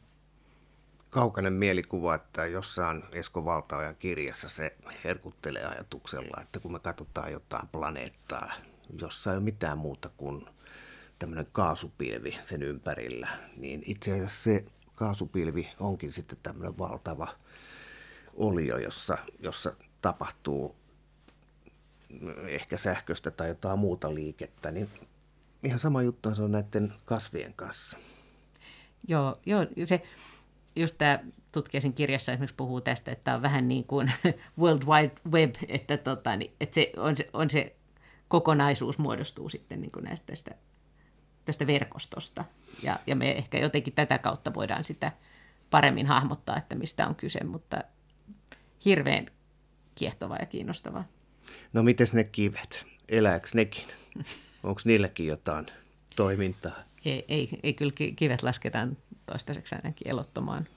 kaukainen 1.10 1.52
mielikuva, 1.52 2.14
että 2.14 2.46
jossain 2.46 3.02
Esko 3.12 3.44
Valtaojan 3.44 3.96
kirjassa 3.96 4.48
se 4.48 4.76
herkuttelee 5.04 5.64
ajatuksella, 5.64 6.40
että 6.42 6.60
kun 6.60 6.72
me 6.72 6.78
katsotaan 6.78 7.32
jotain 7.32 7.68
planeettaa, 7.68 8.52
jossa 9.00 9.30
ei 9.30 9.36
ole 9.36 9.44
mitään 9.44 9.78
muuta 9.78 10.10
kuin 10.16 10.46
tämmöinen 11.18 11.46
kaasupilvi 11.52 12.38
sen 12.44 12.62
ympärillä, 12.62 13.28
niin 13.56 13.82
itse 13.86 14.12
asiassa 14.12 14.42
se 14.42 14.64
kaasupilvi 14.94 15.68
onkin 15.80 16.12
sitten 16.12 16.38
tämmöinen 16.42 16.78
valtava 16.78 17.28
olio, 18.34 18.78
jossa, 18.78 19.18
jossa 19.38 19.72
tapahtuu 20.02 20.76
ehkä 22.46 22.76
sähköstä 22.76 23.30
tai 23.30 23.48
jotain 23.48 23.78
muuta 23.78 24.14
liikettä, 24.14 24.70
niin 24.70 24.88
ihan 25.64 25.78
sama 25.78 26.02
juttu 26.02 26.28
on 26.28 26.52
näiden 26.52 26.92
kasvien 27.04 27.54
kanssa. 27.54 27.98
Joo, 29.08 29.40
joo 29.46 29.66
se, 29.84 30.02
just 30.76 30.98
tämä 30.98 31.18
tutkijasin 31.52 31.92
kirjassa 31.92 32.32
esimerkiksi 32.32 32.56
puhuu 32.56 32.80
tästä, 32.80 33.12
että 33.12 33.34
on 33.34 33.42
vähän 33.42 33.68
niin 33.68 33.84
kuin 33.84 34.12
World 34.60 34.82
Wide 34.82 35.14
Web, 35.30 35.54
että, 35.68 35.96
tota, 35.96 36.36
niin, 36.36 36.52
että 36.60 36.74
se, 36.74 36.92
on, 36.96 37.16
se, 37.16 37.30
on 37.32 37.50
se 37.50 37.76
kokonaisuus 38.28 38.98
muodostuu 38.98 39.48
sitten 39.48 39.80
niin 39.80 39.92
kuin 39.92 40.04
näistä 40.04 40.26
tästä, 40.26 40.54
tästä 41.44 41.66
verkostosta. 41.66 42.44
Ja, 42.82 43.00
ja 43.06 43.16
me 43.16 43.32
ehkä 43.32 43.58
jotenkin 43.58 43.94
tätä 43.94 44.18
kautta 44.18 44.54
voidaan 44.54 44.84
sitä 44.84 45.12
paremmin 45.70 46.06
hahmottaa, 46.06 46.56
että 46.56 46.74
mistä 46.74 47.06
on 47.06 47.14
kyse, 47.14 47.44
mutta 47.44 47.84
hirveän 48.84 49.26
kiehtovaa 49.94 50.38
ja 50.40 50.46
kiinnostavaa. 50.46 51.04
No 51.72 51.82
mites 51.82 52.12
ne 52.12 52.24
kivet? 52.24 52.86
Elääkö 53.08 53.48
nekin? 53.54 53.84
Onko 54.62 54.80
niilläkin 54.84 55.26
jotain 55.26 55.66
toimintaa? 56.16 56.82
Ei, 57.04 57.24
ei, 57.28 57.48
ei 57.62 57.74
kyllä 57.74 57.92
kivet 58.16 58.42
lasketaan 58.42 58.96
toistaiseksi 59.26 59.74
ainakin 59.74 60.08
elottomaan 60.08 60.68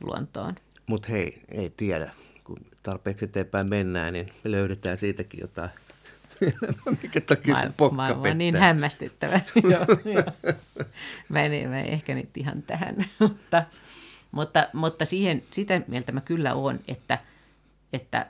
luontoon. 0.00 0.54
Mutta 0.86 1.08
hei, 1.08 1.42
ei 1.48 1.70
tiedä. 1.70 2.10
Kun 2.44 2.56
tarpeeksi 2.82 3.24
eteenpäin 3.24 3.68
mennään, 3.68 4.12
niin 4.12 4.32
me 4.44 4.50
löydetään 4.50 4.98
siitäkin 4.98 5.40
jotain. 5.40 5.70
Mikä 7.02 7.20
takia 7.20 7.54
mä, 7.54 7.72
pokka 7.76 7.96
mä, 7.96 8.14
mä 8.14 8.34
niin 8.34 8.56
hämmästyttävä. 8.56 9.40
joo, 9.72 10.14
joo. 10.14 10.54
Mä, 11.28 11.42
en, 11.42 11.70
mä 11.70 11.80
en 11.80 11.86
ehkä 11.86 12.14
nyt 12.14 12.36
ihan 12.36 12.62
tähän, 12.62 13.04
mutta, 13.18 13.64
mutta, 14.34 14.68
mutta 14.72 15.04
siihen, 15.04 15.42
sitä 15.50 15.80
mieltä 15.88 16.12
mä 16.12 16.20
kyllä 16.20 16.54
oon, 16.54 16.80
että, 16.88 17.18
että 17.92 18.26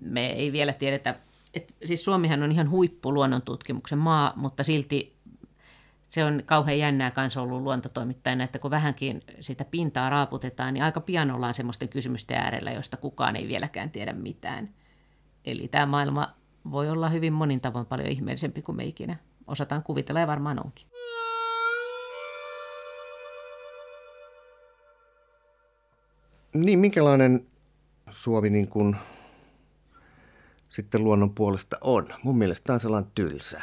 me 0.00 0.26
ei 0.26 0.52
vielä 0.52 0.72
tiedetä, 0.72 1.14
että 1.54 1.74
siis 1.84 2.04
Suomihan 2.04 2.42
on 2.42 2.52
ihan 2.52 2.70
huippu 2.70 3.14
luonnontutkimuksen 3.14 3.98
maa, 3.98 4.32
mutta 4.36 4.64
silti 4.64 5.16
se 6.08 6.24
on 6.24 6.42
kauhean 6.46 6.78
jännää 6.78 7.10
kanssa 7.10 7.42
ollut 7.42 7.62
luontotoimittajana, 7.62 8.44
että 8.44 8.58
kun 8.58 8.70
vähänkin 8.70 9.22
sitä 9.40 9.64
pintaa 9.64 10.10
raaputetaan, 10.10 10.74
niin 10.74 10.84
aika 10.84 11.00
pian 11.00 11.30
ollaan 11.30 11.54
semmoisten 11.54 11.88
kysymysten 11.88 12.36
äärellä, 12.36 12.70
josta 12.72 12.96
kukaan 12.96 13.36
ei 13.36 13.48
vieläkään 13.48 13.90
tiedä 13.90 14.12
mitään. 14.12 14.68
Eli 15.44 15.68
tämä 15.68 15.86
maailma 15.86 16.32
voi 16.70 16.90
olla 16.90 17.08
hyvin 17.08 17.32
monin 17.32 17.60
tavoin 17.60 17.86
paljon 17.86 18.08
ihmeellisempi 18.08 18.62
kuin 18.62 18.76
me 18.76 18.84
ikinä 18.84 19.16
osataan 19.46 19.82
kuvitella 19.82 20.20
ja 20.20 20.26
varmaan 20.26 20.66
onkin. 20.66 20.86
Niin, 26.56 26.78
minkälainen 26.78 27.46
Suomi 28.10 28.50
niin 28.50 28.68
kuin 28.68 28.96
sitten 30.68 31.04
luonnon 31.04 31.34
puolesta 31.34 31.78
on? 31.80 32.08
Mun 32.22 32.38
mielestä 32.38 32.64
tämä 32.64 32.74
on 32.74 32.80
sellainen 32.80 33.10
tylsä. 33.14 33.62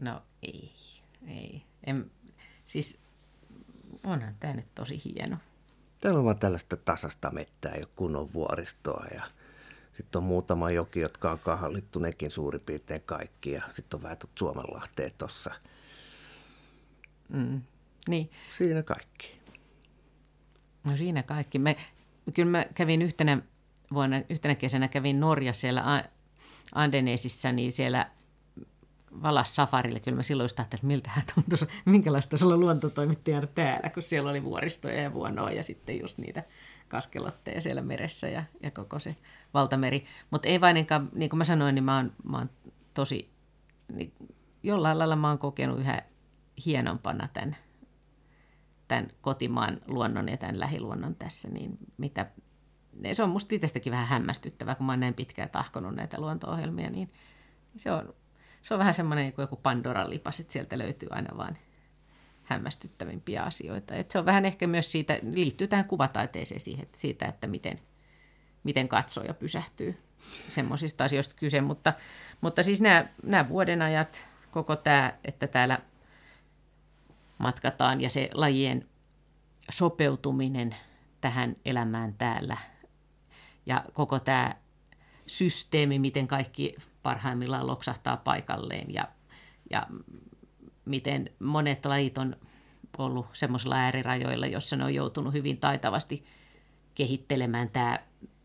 No 0.00 0.22
ei, 0.42 0.72
ei. 1.26 1.62
En, 1.84 2.10
siis 2.64 2.98
onhan 4.04 4.34
tämä 4.40 4.54
nyt 4.54 4.68
tosi 4.74 5.02
hieno. 5.04 5.36
Täällä 6.00 6.18
on 6.18 6.24
vaan 6.24 6.38
tällaista 6.38 6.76
tasasta 6.76 7.30
mettää 7.30 7.74
ja 7.80 7.86
kunnon 7.96 8.32
vuoristoa 8.32 9.06
ja 9.14 9.22
sitten 9.92 10.18
on 10.18 10.24
muutama 10.24 10.70
joki, 10.70 11.00
jotka 11.00 11.30
on 11.30 11.38
kahalittu 11.38 11.98
nekin 11.98 12.30
suurin 12.30 12.60
piirtein 12.60 13.02
kaikki 13.06 13.52
ja 13.52 13.62
sitten 13.72 13.98
on 13.98 14.02
vähän 14.02 14.18
Suomenlahteen 14.38 15.10
tuossa. 15.18 15.54
Mm, 17.28 17.62
niin. 18.08 18.30
Siinä 18.50 18.82
kaikki. 18.82 19.41
No 20.90 20.96
siinä 20.96 21.22
kaikki. 21.22 21.58
Me, 21.58 21.76
kyllä 22.34 22.50
mä 22.50 22.66
kävin 22.74 23.02
yhtenä 23.02 23.42
vuonna, 23.92 24.22
yhtenä 24.28 24.54
kesänä 24.54 24.88
kävin 24.88 25.20
Norja 25.20 25.52
siellä 25.52 26.04
Andenesissa, 26.74 27.52
niin 27.52 27.72
siellä 27.72 28.10
valas 29.22 29.56
safarille. 29.56 30.00
Kyllä 30.00 30.16
mä 30.16 30.22
silloin 30.22 30.44
just 30.44 30.58
ajattelin, 30.58 30.78
että 30.78 30.86
miltä 30.86 31.10
hän 31.10 31.24
tuntuisi, 31.34 31.66
minkälaista 31.84 32.36
olla 32.44 32.56
luontotoimittajana 32.56 33.46
täällä, 33.46 33.90
kun 33.90 34.02
siellä 34.02 34.30
oli 34.30 34.44
vuoristoja 34.44 35.02
ja 35.02 35.12
vuonoa 35.12 35.50
ja 35.50 35.62
sitten 35.62 36.00
just 36.00 36.18
niitä 36.18 36.42
kaskelotteja 36.88 37.60
siellä 37.60 37.82
meressä 37.82 38.28
ja, 38.28 38.44
ja 38.62 38.70
koko 38.70 38.98
se 38.98 39.16
valtameri. 39.54 40.04
Mutta 40.30 40.48
ei 40.48 40.60
vain, 40.60 40.86
niin 41.14 41.30
kuin 41.30 41.38
mä 41.38 41.44
sanoin, 41.44 41.74
niin 41.74 41.84
mä 41.84 41.96
oon, 41.96 42.12
mä 42.24 42.38
oon 42.38 42.50
tosi, 42.94 43.30
niin 43.92 44.12
jollain 44.62 44.98
lailla 44.98 45.16
mä 45.16 45.28
oon 45.28 45.38
kokenut 45.38 45.80
yhä 45.80 46.02
hienompana 46.66 47.28
tämän, 47.32 47.56
tämän 48.92 49.10
kotimaan 49.20 49.80
luonnon 49.86 50.28
ja 50.28 50.36
tämän 50.36 50.60
lähiluonnon 50.60 51.14
tässä, 51.14 51.48
niin 51.48 51.78
mitä, 51.96 52.26
se 53.12 53.22
on 53.22 53.30
musta 53.30 53.54
itsestäkin 53.54 53.90
vähän 53.90 54.06
hämmästyttävää, 54.06 54.74
kun 54.74 54.86
mä 54.86 54.92
oon 54.92 55.00
näin 55.00 55.14
pitkään 55.14 55.50
tahkonut 55.50 55.94
näitä 55.94 56.20
luonto-ohjelmia, 56.20 56.90
niin 56.90 57.12
se 57.76 57.92
on, 57.92 58.14
se 58.62 58.74
on 58.74 58.78
vähän 58.78 58.94
semmoinen 58.94 59.32
kuin 59.32 59.42
joku 59.42 59.56
Pandoran 59.56 60.10
lipas, 60.10 60.40
että 60.40 60.52
sieltä 60.52 60.78
löytyy 60.78 61.08
aina 61.10 61.36
vaan 61.36 61.58
hämmästyttävimpiä 62.42 63.42
asioita. 63.42 63.94
Et 63.94 64.10
se 64.10 64.18
on 64.18 64.26
vähän 64.26 64.44
ehkä 64.44 64.66
myös 64.66 64.92
siitä, 64.92 65.18
liittyy 65.22 65.68
tähän 65.68 65.84
kuvataiteeseen 65.84 66.60
siihen, 66.60 66.82
että 66.82 66.98
siitä, 66.98 67.26
että 67.26 67.46
miten, 67.46 67.80
miten 68.64 68.88
katsoja 68.88 69.34
pysähtyy 69.34 70.02
semmoisista 70.48 71.04
asioista 71.04 71.34
kyse. 71.38 71.60
Mutta, 71.60 71.92
mutta 72.40 72.62
siis 72.62 72.80
nämä, 72.80 73.06
nämä 73.22 73.48
vuodenajat, 73.48 74.28
koko 74.50 74.76
tämä, 74.76 75.12
että 75.24 75.46
täällä 75.46 75.78
matkataan 77.42 78.00
ja 78.00 78.10
se 78.10 78.30
lajien 78.34 78.88
sopeutuminen 79.70 80.76
tähän 81.20 81.56
elämään 81.64 82.14
täällä 82.14 82.56
ja 83.66 83.84
koko 83.92 84.20
tämä 84.20 84.54
systeemi, 85.26 85.98
miten 85.98 86.28
kaikki 86.28 86.76
parhaimmillaan 87.02 87.66
loksahtaa 87.66 88.16
paikalleen 88.16 88.94
ja, 88.94 89.08
ja 89.70 89.86
miten 90.84 91.30
monet 91.38 91.86
lajit 91.86 92.18
on 92.18 92.36
ollut 92.98 93.26
semmoisilla 93.32 93.76
äärirajoilla, 93.76 94.46
jossa 94.46 94.76
ne 94.76 94.84
on 94.84 94.94
joutunut 94.94 95.32
hyvin 95.32 95.58
taitavasti 95.58 96.24
kehittelemään. 96.94 97.68
Tämä 97.68 97.98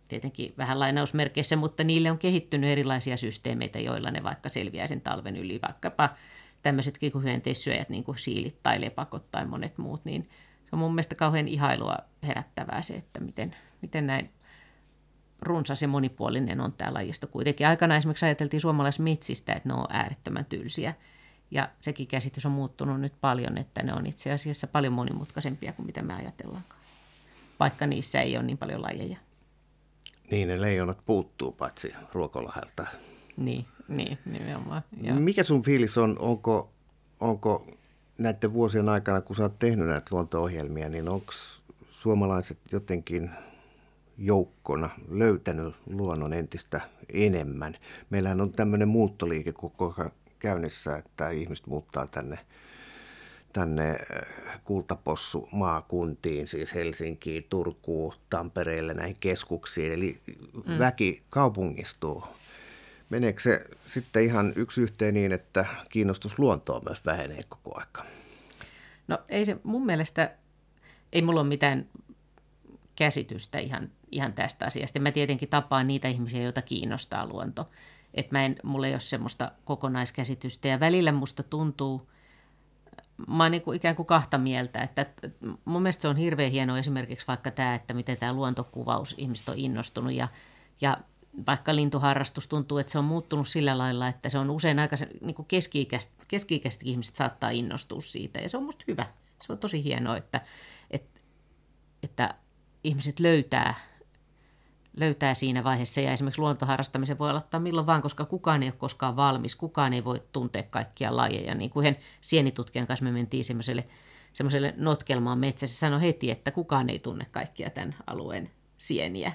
tietenkin 0.07 0.53
vähän 0.57 0.79
lainausmerkeissä, 0.79 1.55
mutta 1.55 1.83
niille 1.83 2.11
on 2.11 2.17
kehittynyt 2.17 2.69
erilaisia 2.69 3.17
systeemeitä, 3.17 3.79
joilla 3.79 4.11
ne 4.11 4.23
vaikka 4.23 4.49
selviää 4.49 4.87
sen 4.87 5.01
talven 5.01 5.37
yli, 5.37 5.59
vaikkapa 5.67 6.09
tämmöiset 6.63 6.97
kuin 7.11 7.23
hyönteissyöjät, 7.23 7.89
niin 7.89 8.03
kuin 8.03 8.17
siilit 8.17 8.63
tai 8.63 8.81
lepakot 8.81 9.31
tai 9.31 9.45
monet 9.45 9.77
muut, 9.77 10.05
niin 10.05 10.29
se 10.63 10.69
on 10.71 10.79
mun 10.79 10.91
mielestä 10.91 11.15
kauhean 11.15 11.47
ihailua 11.47 11.97
herättävää 12.23 12.81
se, 12.81 12.93
että 12.95 13.19
miten, 13.19 13.55
miten 13.81 14.07
näin 14.07 14.29
runsas 15.41 15.81
ja 15.81 15.87
monipuolinen 15.87 16.61
on 16.61 16.73
tämä 16.73 16.93
lajisto. 16.93 17.27
Kuitenkin 17.27 17.67
aikana 17.67 17.95
esimerkiksi 17.95 18.25
ajateltiin 18.25 18.61
suomalaismetsistä, 18.61 19.53
että 19.53 19.69
ne 19.69 19.75
on 19.75 19.85
äärettömän 19.89 20.45
tylsiä. 20.45 20.93
Ja 21.51 21.69
sekin 21.81 22.07
käsitys 22.07 22.45
on 22.45 22.51
muuttunut 22.51 23.01
nyt 23.01 23.13
paljon, 23.21 23.57
että 23.57 23.83
ne 23.83 23.93
on 23.93 24.05
itse 24.05 24.31
asiassa 24.31 24.67
paljon 24.67 24.93
monimutkaisempia 24.93 25.73
kuin 25.73 25.85
mitä 25.85 26.01
me 26.01 26.13
ajatellaankaan. 26.13 26.81
Vaikka 27.59 27.87
niissä 27.87 28.21
ei 28.21 28.37
ole 28.37 28.45
niin 28.45 28.57
paljon 28.57 28.81
lajeja. 28.81 29.17
Niin, 30.31 30.47
ne 30.47 30.61
leijonat 30.61 30.97
puuttuu 31.05 31.51
paitsi 31.51 31.93
ruokolahelta. 32.13 32.85
Niin, 33.37 33.65
niin 33.87 34.17
nimenomaan. 34.25 34.81
Ja. 35.01 35.13
Mikä 35.13 35.43
sun 35.43 35.63
fiilis 35.63 35.97
on, 35.97 36.19
onko, 36.19 36.69
onko 37.19 37.67
näiden 38.17 38.53
vuosien 38.53 38.89
aikana, 38.89 39.21
kun 39.21 39.35
sä 39.35 39.43
oot 39.43 39.59
tehnyt 39.59 39.87
näitä 39.87 40.07
luonto-ohjelmia, 40.11 40.89
niin 40.89 41.09
onko 41.09 41.31
suomalaiset 41.87 42.57
jotenkin 42.71 43.29
joukkona 44.17 44.89
löytänyt 45.09 45.75
luonnon 45.85 46.33
entistä 46.33 46.81
enemmän? 47.13 47.75
Meillähän 48.09 48.41
on 48.41 48.51
tämmöinen 48.51 48.87
muuttoliike 48.87 49.51
koko 49.51 49.95
käynnissä, 50.39 50.97
että 50.97 51.29
ihmiset 51.29 51.67
muuttaa 51.67 52.07
tänne 52.07 52.39
tänne 53.53 53.89
äh, 53.89 54.61
kultapossu 54.63 55.49
maakuntiin, 55.51 56.47
siis 56.47 56.75
Helsinkiin, 56.75 57.45
Turkuun, 57.49 58.13
Tampereelle, 58.29 58.93
näihin 58.93 59.15
keskuksiin. 59.19 59.93
Eli 59.93 60.17
mm. 60.53 60.79
väki 60.79 61.23
kaupungistuu. 61.29 62.23
Meneekö 63.09 63.41
se 63.41 63.65
sitten 63.85 64.23
ihan 64.23 64.53
yksi 64.55 64.81
yhteen 64.81 65.13
niin, 65.13 65.31
että 65.31 65.65
kiinnostus 65.89 66.39
luontoon 66.39 66.81
myös 66.85 67.05
vähenee 67.05 67.41
koko 67.49 67.79
aika? 67.79 68.05
No 69.07 69.19
ei 69.29 69.45
se 69.45 69.57
mun 69.63 69.85
mielestä, 69.85 70.31
ei 71.13 71.21
mulla 71.21 71.39
ole 71.39 71.49
mitään 71.49 71.87
käsitystä 72.95 73.59
ihan, 73.59 73.89
ihan 74.11 74.33
tästä 74.33 74.65
asiasta. 74.65 74.99
Mä 74.99 75.11
tietenkin 75.11 75.49
tapaan 75.49 75.87
niitä 75.87 76.07
ihmisiä, 76.07 76.43
joita 76.43 76.61
kiinnostaa 76.61 77.27
luonto. 77.27 77.69
Että 78.13 78.35
mä 78.35 78.45
en, 78.45 78.55
mulla 78.63 78.87
ei 78.87 78.93
ole 78.93 78.99
semmoista 78.99 79.51
kokonaiskäsitystä. 79.65 80.67
Ja 80.67 80.79
välillä 80.79 81.11
musta 81.11 81.43
tuntuu, 81.43 82.09
mä 83.27 83.43
oon 83.43 83.51
niin 83.51 83.61
kuin 83.61 83.75
ikään 83.75 83.95
kuin 83.95 84.05
kahta 84.05 84.37
mieltä. 84.37 84.81
Että 84.81 85.05
mun 85.65 85.81
mielestä 85.81 86.01
se 86.01 86.07
on 86.07 86.17
hirveän 86.17 86.51
hieno 86.51 86.77
esimerkiksi 86.77 87.27
vaikka 87.27 87.51
tämä, 87.51 87.75
että 87.75 87.93
miten 87.93 88.17
tämä 88.17 88.33
luontokuvaus, 88.33 89.15
ihmiset 89.17 89.49
on 89.49 89.57
innostunut 89.57 90.13
ja, 90.13 90.27
ja 90.81 90.97
vaikka 91.45 91.75
lintuharrastus 91.75 92.47
tuntuu, 92.47 92.77
että 92.77 92.91
se 92.91 92.99
on 92.99 93.05
muuttunut 93.05 93.47
sillä 93.47 93.77
lailla, 93.77 94.07
että 94.07 94.29
se 94.29 94.37
on 94.37 94.49
usein 94.49 94.79
aika 94.79 94.95
niin 95.21 95.35
kuin 95.35 95.45
keski-ikäiset, 95.45 96.13
keski 96.27 96.61
ihmiset 96.83 97.15
saattaa 97.15 97.49
innostua 97.49 98.01
siitä 98.01 98.39
ja 98.39 98.49
se 98.49 98.57
on 98.57 98.63
musta 98.63 98.85
hyvä. 98.87 99.05
Se 99.41 99.53
on 99.53 99.59
tosi 99.59 99.83
hienoa, 99.83 100.17
että, 100.17 100.41
että, 100.91 101.19
että 102.03 102.33
ihmiset 102.83 103.19
löytää 103.19 103.73
löytää 104.97 105.33
siinä 105.33 105.63
vaiheessa. 105.63 106.01
Ja 106.01 106.13
esimerkiksi 106.13 106.41
luontoharrastamisen 106.41 107.19
voi 107.19 107.29
aloittaa 107.29 107.59
milloin 107.59 107.87
vaan, 107.87 108.01
koska 108.01 108.25
kukaan 108.25 108.63
ei 108.63 108.69
ole 108.69 108.75
koskaan 108.77 109.15
valmis, 109.15 109.55
kukaan 109.55 109.93
ei 109.93 110.03
voi 110.03 110.23
tuntea 110.31 110.63
kaikkia 110.63 111.15
lajeja. 111.15 111.55
Niin 111.55 111.69
kuin 111.69 111.95
sienitutkijan 112.21 112.87
kanssa 112.87 113.05
me 113.05 113.11
mentiin 113.11 113.45
semmoiselle, 113.45 113.87
semmoiselle 114.33 114.73
notkelmaan 114.77 115.39
metsässä, 115.39 115.79
sanoi 115.79 116.01
heti, 116.01 116.31
että 116.31 116.51
kukaan 116.51 116.89
ei 116.89 116.99
tunne 116.99 117.25
kaikkia 117.31 117.69
tämän 117.69 117.95
alueen 118.07 118.51
sieniä. 118.77 119.31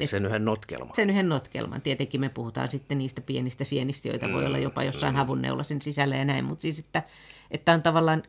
Siis 0.00 0.10
sen 0.10 0.26
yhden 0.26 0.44
notkelman. 0.44 0.94
Sen 0.94 1.10
yhden 1.10 1.28
notkelman. 1.28 1.82
Tietenkin 1.82 2.20
me 2.20 2.28
puhutaan 2.28 2.70
sitten 2.70 2.98
niistä 2.98 3.20
pienistä 3.20 3.64
sienistä, 3.64 4.08
joita 4.08 4.28
mm, 4.28 4.34
voi 4.34 4.46
olla 4.46 4.58
jopa 4.58 4.82
jossain 4.82 5.14
mm. 5.14 5.16
havunneulasin 5.16 5.82
sisällä 5.82 6.16
ja 6.16 6.24
näin, 6.24 6.44
mutta 6.44 6.62
siis 6.62 6.78
että, 6.78 7.02
että 7.50 7.72
on 7.72 7.82
tavallaan, 7.82 8.22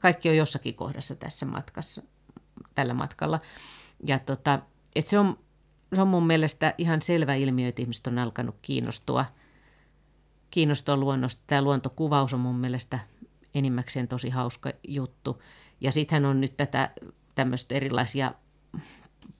kaikki 0.00 0.28
on 0.28 0.36
jossakin 0.36 0.74
kohdassa 0.74 1.14
tässä 1.14 1.46
matkassa, 1.46 2.02
tällä 2.74 2.94
matkalla. 2.94 3.40
Ja 4.06 4.18
tota, 4.18 4.58
että 4.94 5.10
se 5.10 5.18
on 5.18 5.38
se 5.94 6.00
on 6.00 6.08
mun 6.08 6.26
mielestä 6.26 6.74
ihan 6.78 7.02
selvä 7.02 7.34
ilmiö, 7.34 7.68
että 7.68 7.82
ihmiset 7.82 8.06
on 8.06 8.18
alkanut 8.18 8.56
kiinnostua, 8.62 9.24
kiinnostua 10.50 10.96
luonnosta. 10.96 11.42
Tämä 11.46 11.62
luontokuvaus 11.62 12.34
on 12.34 12.40
mun 12.40 12.56
mielestä 12.56 12.98
enimmäkseen 13.54 14.08
tosi 14.08 14.30
hauska 14.30 14.72
juttu. 14.88 15.42
Ja 15.80 15.92
sittenhän 15.92 16.24
on 16.24 16.40
nyt 16.40 16.56
tätä 16.56 16.90
tämmöistä 17.34 17.74
erilaisia 17.74 18.32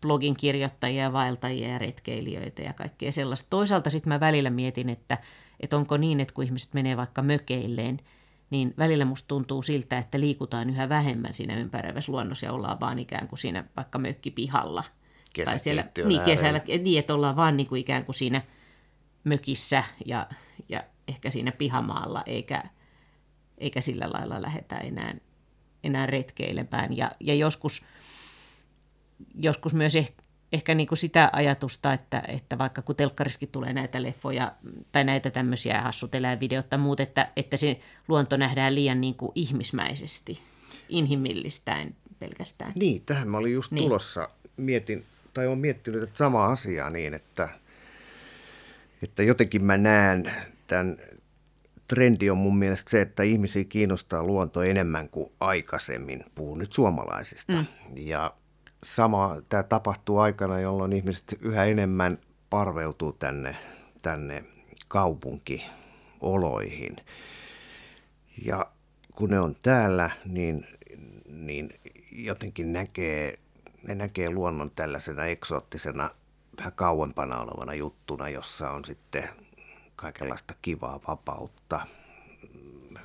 blogin 0.04 0.36
kirjoittajia, 0.36 1.12
vaeltajia 1.12 1.68
ja 1.68 1.78
retkeilijöitä 1.78 2.62
ja 2.62 2.72
kaikkea 2.72 3.12
sellaista. 3.12 3.50
Toisaalta 3.50 3.90
sitten 3.90 4.08
mä 4.08 4.20
välillä 4.20 4.50
mietin, 4.50 4.88
että, 4.88 5.18
että 5.60 5.76
onko 5.76 5.96
niin, 5.96 6.20
että 6.20 6.34
kun 6.34 6.44
ihmiset 6.44 6.74
menee 6.74 6.96
vaikka 6.96 7.22
mökeilleen, 7.22 8.00
niin 8.50 8.74
välillä 8.78 9.04
musta 9.04 9.28
tuntuu 9.28 9.62
siltä, 9.62 9.98
että 9.98 10.20
liikutaan 10.20 10.70
yhä 10.70 10.88
vähemmän 10.88 11.34
siinä 11.34 11.56
ympäröivässä 11.56 12.12
luonnossa 12.12 12.46
ja 12.46 12.52
ollaan 12.52 12.80
vaan 12.80 12.98
ikään 12.98 13.28
kuin 13.28 13.38
siinä 13.38 13.64
vaikka 13.76 13.98
mökkipihalla– 13.98 14.84
tai 15.44 15.58
siellä, 15.58 15.84
niin, 16.04 16.20
kesällä, 16.20 16.60
niin, 16.66 16.98
että 16.98 17.14
ollaan 17.14 17.36
vaan 17.36 17.56
niin 17.56 17.68
kuin 17.68 17.80
ikään 17.80 18.04
kuin 18.04 18.14
siinä 18.14 18.42
mökissä 19.24 19.84
ja, 20.06 20.26
ja 20.68 20.84
ehkä 21.08 21.30
siinä 21.30 21.52
pihamaalla, 21.52 22.22
eikä, 22.26 22.64
eikä 23.58 23.80
sillä 23.80 24.10
lailla 24.12 24.42
lähdetä 24.42 24.76
enää, 24.76 25.14
enää 25.84 26.06
retkeilemään. 26.06 26.96
Ja, 26.96 27.10
ja 27.20 27.34
joskus, 27.34 27.84
joskus 29.34 29.74
myös 29.74 29.96
ehkä, 29.96 30.22
ehkä 30.52 30.74
niin 30.74 30.86
kuin 30.86 30.98
sitä 30.98 31.30
ajatusta, 31.32 31.92
että, 31.92 32.22
että 32.28 32.58
vaikka 32.58 32.82
kun 32.82 32.96
telkkariskin 32.96 33.48
tulee 33.48 33.72
näitä 33.72 34.02
leffoja 34.02 34.52
tai 34.92 35.04
näitä 35.04 35.30
tämmöisiä 35.30 35.82
hassuteläinvideoita 35.82 36.68
tai 36.68 36.78
muut, 36.78 37.00
että, 37.00 37.32
että 37.36 37.56
se 37.56 37.80
luonto 38.08 38.36
nähdään 38.36 38.74
liian 38.74 39.00
niin 39.00 39.14
kuin 39.14 39.32
ihmismäisesti, 39.34 40.42
inhimillistäen 40.88 41.96
pelkästään. 42.18 42.72
Niin, 42.74 43.02
tähän 43.06 43.28
mä 43.28 43.38
olin 43.38 43.52
just 43.52 43.72
niin. 43.72 43.84
tulossa. 43.84 44.28
Mietin, 44.56 45.04
tai 45.34 45.46
olen 45.46 45.58
miettinyt 45.58 46.02
että 46.02 46.18
sama 46.18 46.44
asiaa 46.44 46.90
niin, 46.90 47.14
että, 47.14 47.48
että 49.02 49.22
jotenkin 49.22 49.64
mä 49.64 49.76
näen 49.76 50.32
tämän 50.66 50.98
trendi 51.88 52.30
on 52.30 52.38
mun 52.38 52.58
mielestä 52.58 52.90
se, 52.90 53.00
että 53.00 53.22
ihmisiä 53.22 53.64
kiinnostaa 53.64 54.24
luonto 54.24 54.62
enemmän 54.62 55.08
kuin 55.08 55.32
aikaisemmin. 55.40 56.24
Puhun 56.34 56.58
nyt 56.58 56.72
suomalaisista. 56.72 57.52
Mm. 57.52 57.66
Ja 57.96 58.34
sama 58.84 59.36
tämä 59.48 59.62
tapahtuu 59.62 60.18
aikana, 60.18 60.60
jolloin 60.60 60.92
ihmiset 60.92 61.38
yhä 61.40 61.64
enemmän 61.64 62.18
parveutuu 62.50 63.12
tänne, 63.12 63.56
tänne 64.02 64.44
kaupunkioloihin. 64.88 66.96
Ja 68.44 68.66
kun 69.14 69.30
ne 69.30 69.40
on 69.40 69.56
täällä, 69.62 70.10
niin, 70.24 70.66
niin 71.28 71.74
jotenkin 72.12 72.72
näkee 72.72 73.38
ne 73.88 73.94
näkee 73.94 74.30
luonnon 74.30 74.70
tällaisena 74.70 75.26
eksoottisena, 75.26 76.10
vähän 76.58 76.72
kauempana 76.72 77.40
olevana 77.40 77.74
juttuna, 77.74 78.28
jossa 78.28 78.70
on 78.70 78.84
sitten 78.84 79.28
kaikenlaista 79.96 80.54
kivaa 80.62 81.00
vapautta, 81.08 81.86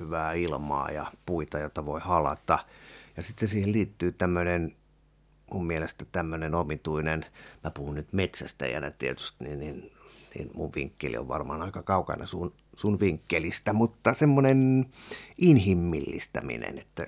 hyvää 0.00 0.32
ilmaa 0.32 0.90
ja 0.90 1.06
puita, 1.26 1.58
jota 1.58 1.86
voi 1.86 2.00
halata. 2.02 2.58
Ja 3.16 3.22
sitten 3.22 3.48
siihen 3.48 3.72
liittyy 3.72 4.12
tämmöinen 4.12 4.76
mun 5.52 5.66
mielestä 5.66 6.04
tämmöinen 6.12 6.54
omituinen, 6.54 7.26
mä 7.64 7.70
puhun 7.70 7.94
nyt 7.94 8.12
metsästäjänä 8.12 8.90
tietysti, 8.90 9.44
niin, 9.44 9.60
niin, 9.60 9.92
niin 10.34 10.50
mun 10.54 10.70
vinkkeli 10.74 11.16
on 11.16 11.28
varmaan 11.28 11.62
aika 11.62 11.82
kaukana 11.82 12.26
sun, 12.26 12.54
sun 12.76 13.00
vinkkelistä, 13.00 13.72
mutta 13.72 14.14
semmoinen 14.14 14.86
inhimillistäminen, 15.38 16.78
että, 16.78 17.06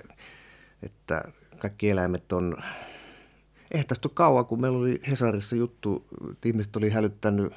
että 0.83 1.23
kaikki 1.57 1.89
eläimet 1.89 2.31
on, 2.31 2.57
ole 3.73 4.11
kauan, 4.13 4.45
kun 4.45 4.61
meillä 4.61 4.77
oli 4.77 5.01
Hesarissa 5.09 5.55
juttu, 5.55 6.07
että 6.31 6.47
ihmiset 6.47 6.75
oli 6.75 6.89
hälyttänyt 6.89 7.53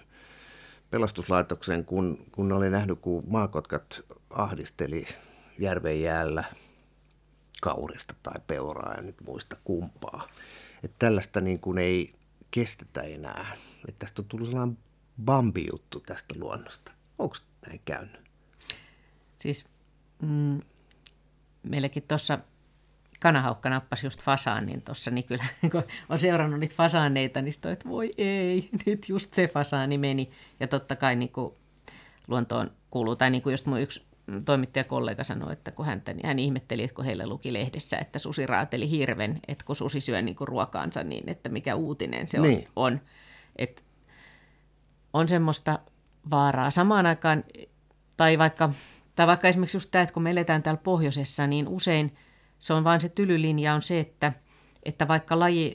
pelastuslaitoksen, 0.91 1.85
kun, 1.85 2.19
kun 2.33 2.53
oli 2.53 2.71
nähnyt, 2.71 2.99
kun 3.01 3.25
maakotkat 3.27 4.01
ahdisteli 4.31 5.07
järven 5.59 6.03
jäällä 6.03 6.45
kaurista 7.63 8.15
tai 8.23 8.41
peuraa, 8.47 8.95
ja 8.95 9.03
nyt 9.03 9.17
muista 9.27 9.57
kumpaa 9.65 10.29
että 10.83 10.97
tällaista 10.99 11.41
niin 11.41 11.61
kuin 11.61 11.79
ei 11.79 12.15
kestetä 12.51 13.01
enää. 13.01 13.57
Että 13.89 13.99
tästä 13.99 14.23
on 14.23 14.29
tullut 14.29 14.49
sellainen 14.49 14.79
bambi-juttu 15.25 16.01
tästä 16.01 16.35
luonnosta. 16.39 16.93
Onko 17.19 17.37
näin 17.67 17.81
käynyt? 17.85 18.21
Siis 19.39 19.65
mm, 20.23 20.61
meilläkin 21.63 22.03
tuossa 22.03 22.39
kanahaukka 23.21 23.71
nappasi 23.71 24.07
just 24.07 24.23
fasaan, 24.23 24.67
niin 24.67 24.83
tuossa 24.83 25.11
niin 25.11 25.25
kyllä, 25.25 25.45
kun 25.73 25.83
on 26.09 26.19
seurannut 26.19 26.61
niitä 26.61 26.75
fasaaneita, 26.75 27.43
niin 27.43 27.53
sitten 27.53 27.73
että 27.73 27.89
voi 27.89 28.09
ei, 28.19 28.69
nyt 28.87 29.09
just 29.09 29.35
se 29.35 29.49
fasaani 29.49 29.99
meni. 29.99 30.31
Ja 30.61 30.69
totta 30.69 30.97
kai 30.97 31.17
niin 31.17 31.33
kuin 31.33 31.55
luontoon 32.29 32.71
kuuluu, 32.91 33.17
tai 33.17 33.31
niin 33.31 33.43
kuin 33.43 33.53
just 33.53 33.67
mun 33.67 33.81
yksi 33.81 34.06
toimittajakollega 34.45 35.25
sanoi, 35.25 35.53
että 35.53 35.71
kun 35.71 35.87
häntä, 35.87 36.13
niin 36.13 36.27
hän 36.27 36.39
ihmetteli, 36.39 36.83
että 36.83 36.95
kun 36.95 37.05
heillä 37.05 37.27
luki 37.27 37.53
lehdessä, 37.53 37.99
että 37.99 38.19
susi 38.19 38.47
raateli 38.47 38.91
hirven, 38.91 39.41
että 39.49 39.65
kun 39.65 39.77
susi 39.77 40.01
syö 40.01 40.23
niin 40.23 40.37
kuin 40.37 40.49
ruokaansa, 40.49 41.05
niin 41.05 41.31
että 41.31 41.49
mikä 41.49 41.75
uutinen 41.75 42.29
se 42.29 42.41
on. 42.41 42.47
Niin. 42.47 42.69
on. 42.77 43.01
Että 43.57 43.83
on 45.13 45.29
semmoista 45.29 45.79
vaaraa. 46.31 46.71
Samaan 46.71 47.07
aikaan, 47.07 47.45
tai 48.17 48.39
vaikka, 48.39 48.71
tai 49.15 49.27
vaikka 49.27 49.49
esimerkiksi 49.49 49.77
just 49.77 49.91
tämä, 49.91 50.03
että 50.03 50.13
kun 50.13 50.23
me 50.23 50.31
eletään 50.31 50.63
täällä 50.63 50.81
pohjoisessa, 50.83 51.47
niin 51.47 51.69
usein 51.69 52.17
se 52.59 52.73
on 52.73 52.85
vain 52.85 53.01
se 53.01 53.09
tylylinja 53.09 53.75
on 53.75 53.83
se, 53.83 54.01
että, 54.01 54.33
että 54.83 55.09
vaikka 55.09 55.39
laji, 55.39 55.75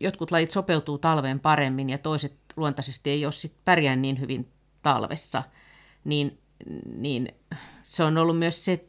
jotkut 0.00 0.30
lajit 0.30 0.50
sopeutuu 0.50 0.98
talveen 0.98 1.40
paremmin 1.40 1.90
ja 1.90 1.98
toiset 1.98 2.38
luontaisesti 2.56 3.10
ei 3.10 3.24
ole 3.24 3.32
sit 3.32 3.54
pärjää 3.64 3.96
niin 3.96 4.20
hyvin 4.20 4.52
talvessa, 4.82 5.42
niin, 6.04 6.38
niin 6.94 7.28
se 7.88 8.04
on 8.04 8.18
ollut 8.18 8.38
myös 8.38 8.64
se 8.64 8.84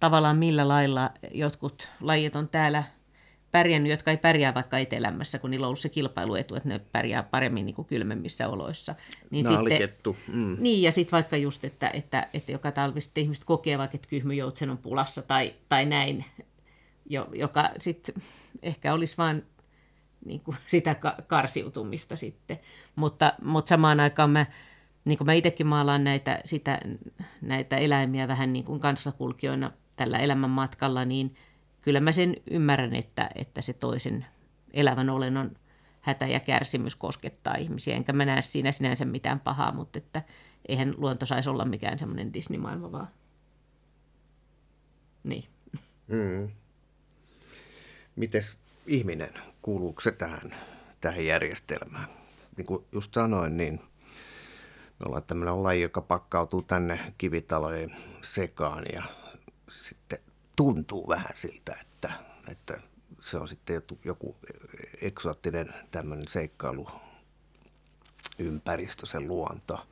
tavallaan 0.00 0.36
millä 0.36 0.68
lailla 0.68 1.10
jotkut 1.30 1.88
lajit 2.00 2.36
on 2.36 2.48
täällä 2.48 2.84
pärjännyt, 3.50 3.90
jotka 3.90 4.10
ei 4.10 4.16
pärjää 4.16 4.54
vaikka 4.54 4.78
etelämässä, 4.78 5.38
kun 5.38 5.50
niillä 5.50 5.64
on 5.64 5.68
ollut 5.68 5.78
se 5.78 5.88
kilpailuetu, 5.88 6.54
että 6.54 6.68
ne 6.68 6.78
pärjää 6.78 7.22
paremmin 7.22 7.66
niin 7.66 7.74
kuin 7.74 7.88
kylmemmissä 7.88 8.48
oloissa. 8.48 8.94
Niin, 9.30 9.46
sitten, 9.46 10.14
mm. 10.32 10.56
niin 10.60 10.82
ja 10.82 10.92
sitten 10.92 11.12
vaikka 11.12 11.36
just, 11.36 11.64
että, 11.64 11.90
että, 11.94 12.28
että 12.34 12.52
joka 12.52 12.72
talvi 12.72 13.00
sitten 13.00 13.22
ihmiset 13.22 13.44
kokee 13.44 13.78
vaikka, 13.78 13.94
että 13.94 14.08
kyhmyjoutsen 14.08 14.70
on 14.70 14.78
pulassa 14.78 15.22
tai, 15.22 15.54
tai 15.68 15.86
näin, 15.86 16.24
joka 17.34 17.70
sitten 17.78 18.14
ehkä 18.62 18.94
olisi 18.94 19.16
vain 19.18 19.44
niin 20.24 20.40
kuin 20.40 20.56
sitä 20.66 20.96
karsiutumista 21.26 22.16
sitten. 22.16 22.60
Mutta, 22.96 23.32
mutta 23.42 23.68
samaan 23.68 24.00
aikaan 24.00 24.30
mä 24.30 24.46
niin 25.04 25.18
kuin 25.18 25.26
mä 25.26 25.32
itsekin 25.32 25.66
maalaan 25.66 26.04
näitä, 26.04 26.40
sitä, 26.44 26.80
näitä 27.40 27.76
eläimiä 27.76 28.28
vähän 28.28 28.52
niin 28.52 28.64
kuin 28.64 28.80
kanssakulkijoina 28.80 29.72
tällä 29.96 30.18
elämänmatkalla, 30.18 31.04
niin 31.04 31.34
kyllä 31.82 32.00
mä 32.00 32.12
sen 32.12 32.36
ymmärrän, 32.50 32.94
että, 32.94 33.30
että 33.34 33.62
se 33.62 33.72
toisen 33.72 34.26
elävän 34.72 35.10
olennon 35.10 35.56
hätä 36.00 36.26
ja 36.26 36.40
kärsimys 36.40 36.96
koskettaa 36.96 37.54
ihmisiä. 37.54 37.96
Enkä 37.96 38.12
mä 38.12 38.24
näe 38.24 38.42
siinä 38.42 38.72
sinänsä 38.72 39.04
mitään 39.04 39.40
pahaa, 39.40 39.72
mutta 39.72 39.98
että 39.98 40.22
eihän 40.68 40.94
luonto 40.96 41.26
saisi 41.26 41.48
olla 41.48 41.64
mikään 41.64 41.98
semmoinen 41.98 42.32
Disney-maailma 42.32 42.92
vaan. 42.92 43.08
Niin. 45.24 45.44
Mm. 46.08 46.50
Mites 48.16 48.56
ihminen, 48.86 49.34
kuuluuko 49.62 50.00
se 50.00 50.12
tähän, 50.12 50.54
tähän 51.00 51.26
järjestelmään? 51.26 52.08
Niin 52.56 52.66
kuin 52.66 52.84
just 52.92 53.14
sanoin, 53.14 53.56
niin 53.56 53.80
me 55.00 55.06
ollaan 55.06 55.22
tämmöinen 55.22 55.62
laji, 55.62 55.82
joka 55.82 56.00
pakkautuu 56.00 56.62
tänne 56.62 57.14
kivitalojen 57.18 57.96
sekaan 58.22 58.84
ja 58.92 59.02
sitten 59.70 60.18
tuntuu 60.56 61.08
vähän 61.08 61.30
siltä, 61.34 61.76
että, 61.80 62.12
että 62.48 62.80
se 63.20 63.38
on 63.38 63.48
sitten 63.48 63.82
joku 64.04 64.36
eksoottinen 65.00 65.74
tämmöinen 65.90 66.28
seikkailu 66.28 66.88
ympäristö, 68.38 69.06
se 69.06 69.20
luonto. 69.20 69.86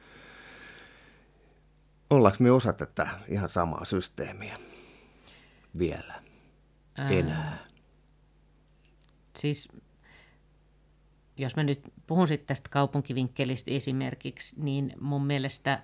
Ollaanko 2.11 2.37
me 2.41 2.51
osa 2.51 2.73
tätä 2.73 3.09
ihan 3.29 3.49
samaa 3.49 3.85
systeemiä 3.85 4.57
vielä 5.79 6.23
Ää, 6.97 7.09
enää? 7.09 7.59
Siis 9.39 9.69
jos 11.39 11.57
mä 11.57 11.63
nyt 11.63 11.81
puhun 12.07 12.29
sitten 12.29 12.47
tästä 12.47 12.69
kaupunkivinkkelistä 12.71 13.71
esimerkiksi, 13.71 14.63
niin 14.63 14.93
mun 15.01 15.27
mielestä 15.27 15.83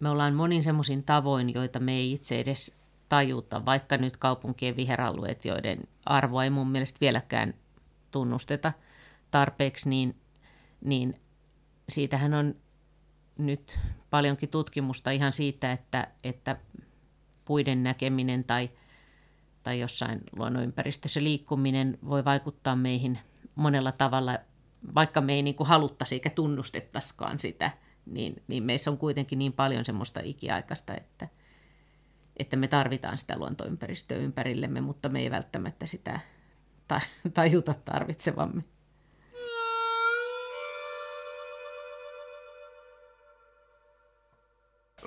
me 0.00 0.08
ollaan 0.08 0.34
monin 0.34 0.62
semmoisin 0.62 1.02
tavoin, 1.02 1.54
joita 1.54 1.80
me 1.80 1.92
ei 1.92 2.12
itse 2.12 2.40
edes 2.40 2.80
tajuta, 3.08 3.64
vaikka 3.64 3.96
nyt 3.96 4.16
kaupunkien 4.16 4.76
viheralueet, 4.76 5.44
joiden 5.44 5.80
arvoa 6.06 6.44
ei 6.44 6.50
mun 6.50 6.70
mielestä 6.70 6.98
vieläkään 7.00 7.54
tunnusteta 8.10 8.72
tarpeeksi, 9.30 9.88
niin, 9.88 10.16
niin 10.84 11.14
siitähän 11.88 12.34
on 12.34 12.54
nyt 13.38 13.78
paljonkin 14.10 14.48
tutkimusta 14.48 15.10
ihan 15.10 15.32
siitä, 15.32 15.72
että, 15.72 16.08
että 16.24 16.56
puiden 17.44 17.82
näkeminen 17.82 18.44
tai, 18.44 18.70
tai 19.62 19.80
jossain 19.80 20.20
luonnonympäristössä 20.36 21.22
liikkuminen 21.22 21.98
voi 22.08 22.24
vaikuttaa 22.24 22.76
meihin 22.76 23.18
monella 23.54 23.92
tavalla 23.92 24.38
vaikka 24.94 25.20
me 25.20 25.32
ei 25.34 25.42
niin 25.42 25.54
kuin 25.54 25.66
haluttaisi 25.66 26.14
eikä 26.14 26.30
tunnustettaisikaan 26.30 27.38
sitä, 27.38 27.70
niin, 28.06 28.42
niin 28.48 28.62
meissä 28.62 28.90
on 28.90 28.98
kuitenkin 28.98 29.38
niin 29.38 29.52
paljon 29.52 29.84
semmoista 29.84 30.20
ikiaikaista, 30.24 30.94
että, 30.94 31.28
että 32.36 32.56
me 32.56 32.68
tarvitaan 32.68 33.18
sitä 33.18 33.38
luontoympäristöä 33.38 34.18
ympärillemme, 34.18 34.80
mutta 34.80 35.08
me 35.08 35.20
ei 35.20 35.30
välttämättä 35.30 35.86
sitä 35.86 36.20
tajuta 37.34 37.74
tarvitsevamme. 37.74 38.64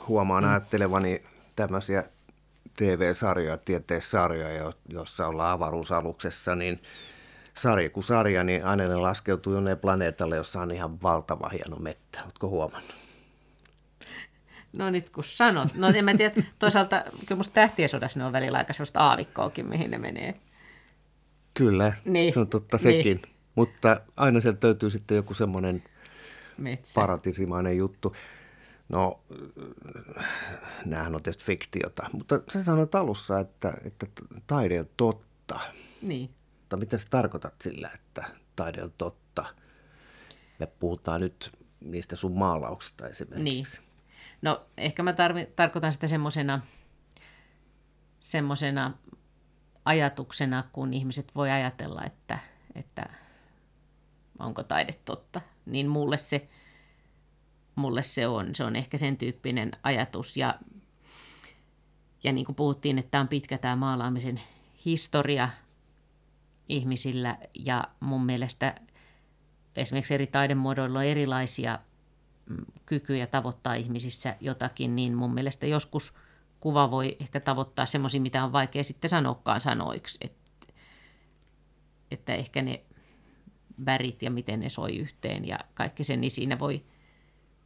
Huomaan 0.08 0.46
ajattelevani 0.46 1.24
tämmöisiä 1.56 2.04
TV-sarjoja, 2.78 3.58
tieteessarjoja, 3.58 4.72
joissa 4.90 5.28
ollaan 5.28 5.52
avaruusaluksessa, 5.52 6.56
niin– 6.56 6.80
sarja 7.58 7.90
kuin 7.90 8.04
sarja, 8.04 8.44
niin 8.44 8.66
aina 8.66 8.88
ne 8.88 8.96
laskeutuu 8.96 9.54
jonnekin 9.54 9.82
planeetalle, 9.82 10.36
jossa 10.36 10.62
on 10.62 10.72
ihan 10.72 11.02
valtava 11.02 11.50
hieno 11.50 11.76
mettä. 11.76 12.24
Oletko 12.24 12.50
huomannut? 12.50 12.96
No 14.74 14.90
nyt 14.90 15.10
kun 15.10 15.24
sanot. 15.24 15.76
No 15.76 15.88
en 15.88 16.06
mä 16.06 16.18
tiedä, 16.18 16.44
toisaalta 16.60 17.04
kyllä 17.26 17.40
musta 17.40 17.54
tähtien 17.54 17.90
sodassa 17.90 18.20
ne 18.20 18.26
on 18.26 18.32
välillä 18.32 18.58
aika 18.58 18.74
sellaista 18.74 19.00
aavikkoakin, 19.00 19.70
mihin 19.70 19.92
ne 19.92 19.98
menee. 19.98 20.40
Kyllä, 21.54 21.94
niin. 22.06 22.34
se 22.34 22.40
on 22.40 22.48
totta 22.48 22.78
sekin. 22.78 23.18
Niin. 23.18 23.34
Mutta 23.56 24.02
aina 24.18 24.42
sieltä 24.42 24.68
löytyy 24.68 24.90
sitten 24.90 25.16
joku 25.16 25.34
semmoinen 25.34 25.84
paratisimainen 26.96 27.78
juttu. 27.78 28.16
No, 28.90 29.20
näähän 30.86 31.16
on 31.16 31.24
tietysti 31.24 31.46
fiktiota, 31.46 32.10
mutta 32.14 32.40
sä 32.50 32.64
sanoit 32.64 32.96
alussa, 32.96 33.40
että, 33.40 33.74
että 33.86 34.08
taide 34.48 34.80
on 34.80 34.90
totta. 34.98 35.60
Niin 36.02 36.30
totta. 36.74 36.96
Mitä 36.96 36.98
sä 36.98 37.08
tarkoitat 37.10 37.62
sillä, 37.62 37.90
että 37.94 38.24
taide 38.56 38.84
on 38.84 38.94
totta? 38.98 39.46
Me 40.60 40.68
puhutaan 40.68 41.22
nyt 41.22 41.52
niistä 41.82 42.16
sun 42.16 42.38
maalauksista 42.38 43.08
esimerkiksi. 43.08 43.44
Niin. 43.44 43.68
No 44.42 44.66
ehkä 44.78 45.04
mä 45.04 45.14
tarvi, 45.14 45.46
tarkoitan 45.56 45.94
sitä 45.94 46.08
semmoisena 46.08 46.62
semmosena 48.20 48.94
ajatuksena, 49.86 50.64
kun 50.74 50.94
ihmiset 50.94 51.36
voi 51.36 51.52
ajatella, 51.52 52.04
että, 52.06 52.40
että 52.76 53.06
onko 54.40 54.64
taide 54.64 54.94
totta. 55.06 55.42
Niin 55.66 55.88
mulle 55.88 56.18
se, 56.18 56.50
mulle 57.76 58.04
se 58.04 58.28
on. 58.28 58.56
Se 58.56 58.64
on 58.64 58.76
ehkä 58.76 58.98
sen 58.98 59.18
tyyppinen 59.18 59.72
ajatus. 59.84 60.38
Ja, 60.38 60.60
ja 62.24 62.32
niin 62.32 62.46
kuin 62.46 62.56
puhuttiin, 62.56 62.98
että 62.98 63.12
tämä 63.12 63.22
on 63.22 63.28
pitkä 63.28 63.58
tämä 63.58 63.76
maalaamisen 63.76 64.42
historia– 64.86 65.50
ihmisillä 66.70 67.38
ja 67.54 67.84
mun 68.00 68.26
mielestä 68.26 68.76
esimerkiksi 69.76 70.14
eri 70.14 70.28
taidemuodoilla 70.28 71.00
on 71.00 71.06
erilaisia 71.06 71.80
mm, 72.50 72.66
kykyjä 72.86 73.28
tavoittaa 73.28 73.74
ihmisissä 73.74 74.36
jotakin, 74.42 74.96
niin 74.96 75.16
mun 75.16 75.34
mielestä 75.34 75.66
joskus 75.66 76.14
kuva 76.60 76.92
voi 76.92 77.18
ehkä 77.20 77.40
tavoittaa 77.40 77.86
semmoisia, 77.86 78.22
mitä 78.22 78.44
on 78.44 78.52
vaikea 78.52 78.84
sitten 78.84 79.10
sanoakaan 79.10 79.62
sanoiksi. 79.62 80.18
Että, 80.22 80.74
että 82.12 82.34
ehkä 82.34 82.62
ne 82.62 82.84
värit 83.86 84.22
ja 84.22 84.32
miten 84.32 84.60
ne 84.60 84.70
soi 84.70 84.98
yhteen 84.98 85.48
ja 85.48 85.60
kaikki 85.74 86.04
se, 86.04 86.18
niin 86.18 86.32
siinä 86.32 86.60
voi, 86.60 86.84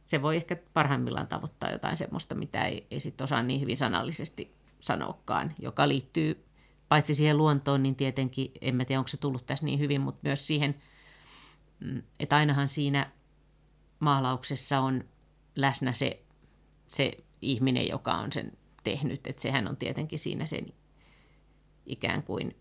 se 0.06 0.22
voi 0.22 0.36
ehkä 0.36 0.56
parhaimmillaan 0.74 1.28
tavoittaa 1.28 1.70
jotain 1.70 1.96
semmoista, 1.96 2.34
mitä 2.34 2.64
ei, 2.64 2.86
ei 2.90 3.00
sitten 3.00 3.24
osaa 3.24 3.42
niin 3.42 3.60
hyvin 3.60 3.76
sanallisesti 3.76 4.56
sanoakaan, 4.80 5.54
joka 5.58 5.88
liittyy 5.88 6.47
paitsi 6.88 7.14
siihen 7.14 7.38
luontoon, 7.38 7.82
niin 7.82 7.96
tietenkin, 7.96 8.52
en 8.60 8.74
mä 8.74 8.84
tiedä 8.84 9.00
onko 9.00 9.08
se 9.08 9.16
tullut 9.16 9.46
tässä 9.46 9.64
niin 9.64 9.78
hyvin, 9.78 10.00
mutta 10.00 10.20
myös 10.22 10.46
siihen, 10.46 10.74
mm, 11.80 12.02
että 12.20 12.36
ainahan 12.36 12.68
siinä 12.68 13.10
maalauksessa 14.00 14.80
on 14.80 15.04
läsnä 15.56 15.92
se, 15.92 16.22
se 16.88 17.12
ihminen, 17.42 17.88
joka 17.88 18.14
on 18.14 18.32
sen 18.32 18.52
tehnyt, 18.84 19.26
että 19.26 19.42
sehän 19.42 19.68
on 19.68 19.76
tietenkin 19.76 20.18
siinä 20.18 20.46
sen 20.46 20.66
ikään 21.86 22.22
kuin 22.22 22.56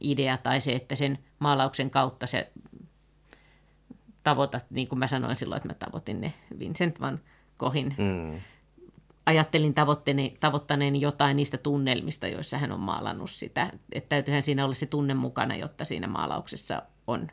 idea 0.00 0.36
tai 0.36 0.60
se, 0.60 0.72
että 0.72 0.96
sen 0.96 1.18
maalauksen 1.38 1.90
kautta 1.90 2.26
se 2.26 2.52
tavoitat, 4.22 4.70
niin 4.70 4.88
kuin 4.88 4.98
mä 4.98 5.06
sanoin 5.06 5.36
silloin, 5.36 5.56
että 5.56 5.68
mä 5.68 5.74
tavoitin 5.74 6.20
ne 6.20 6.34
Vincent 6.58 7.00
van 7.00 7.20
Kohin. 7.56 7.94
Mm. 7.98 8.40
Ajattelin 9.26 9.74
tavoitteeni, 9.74 10.36
tavoittaneeni 10.40 11.00
jotain 11.00 11.36
niistä 11.36 11.58
tunnelmista, 11.58 12.28
joissa 12.28 12.58
hän 12.58 12.72
on 12.72 12.80
maalannut 12.80 13.30
sitä. 13.30 13.72
Että 13.92 14.08
täytyyhän 14.08 14.42
siinä 14.42 14.64
olla 14.64 14.74
se 14.74 14.86
tunne 14.86 15.14
mukana, 15.14 15.56
jotta 15.56 15.84
siinä 15.84 16.06
maalauksessa 16.06 16.82
on, 17.06 17.28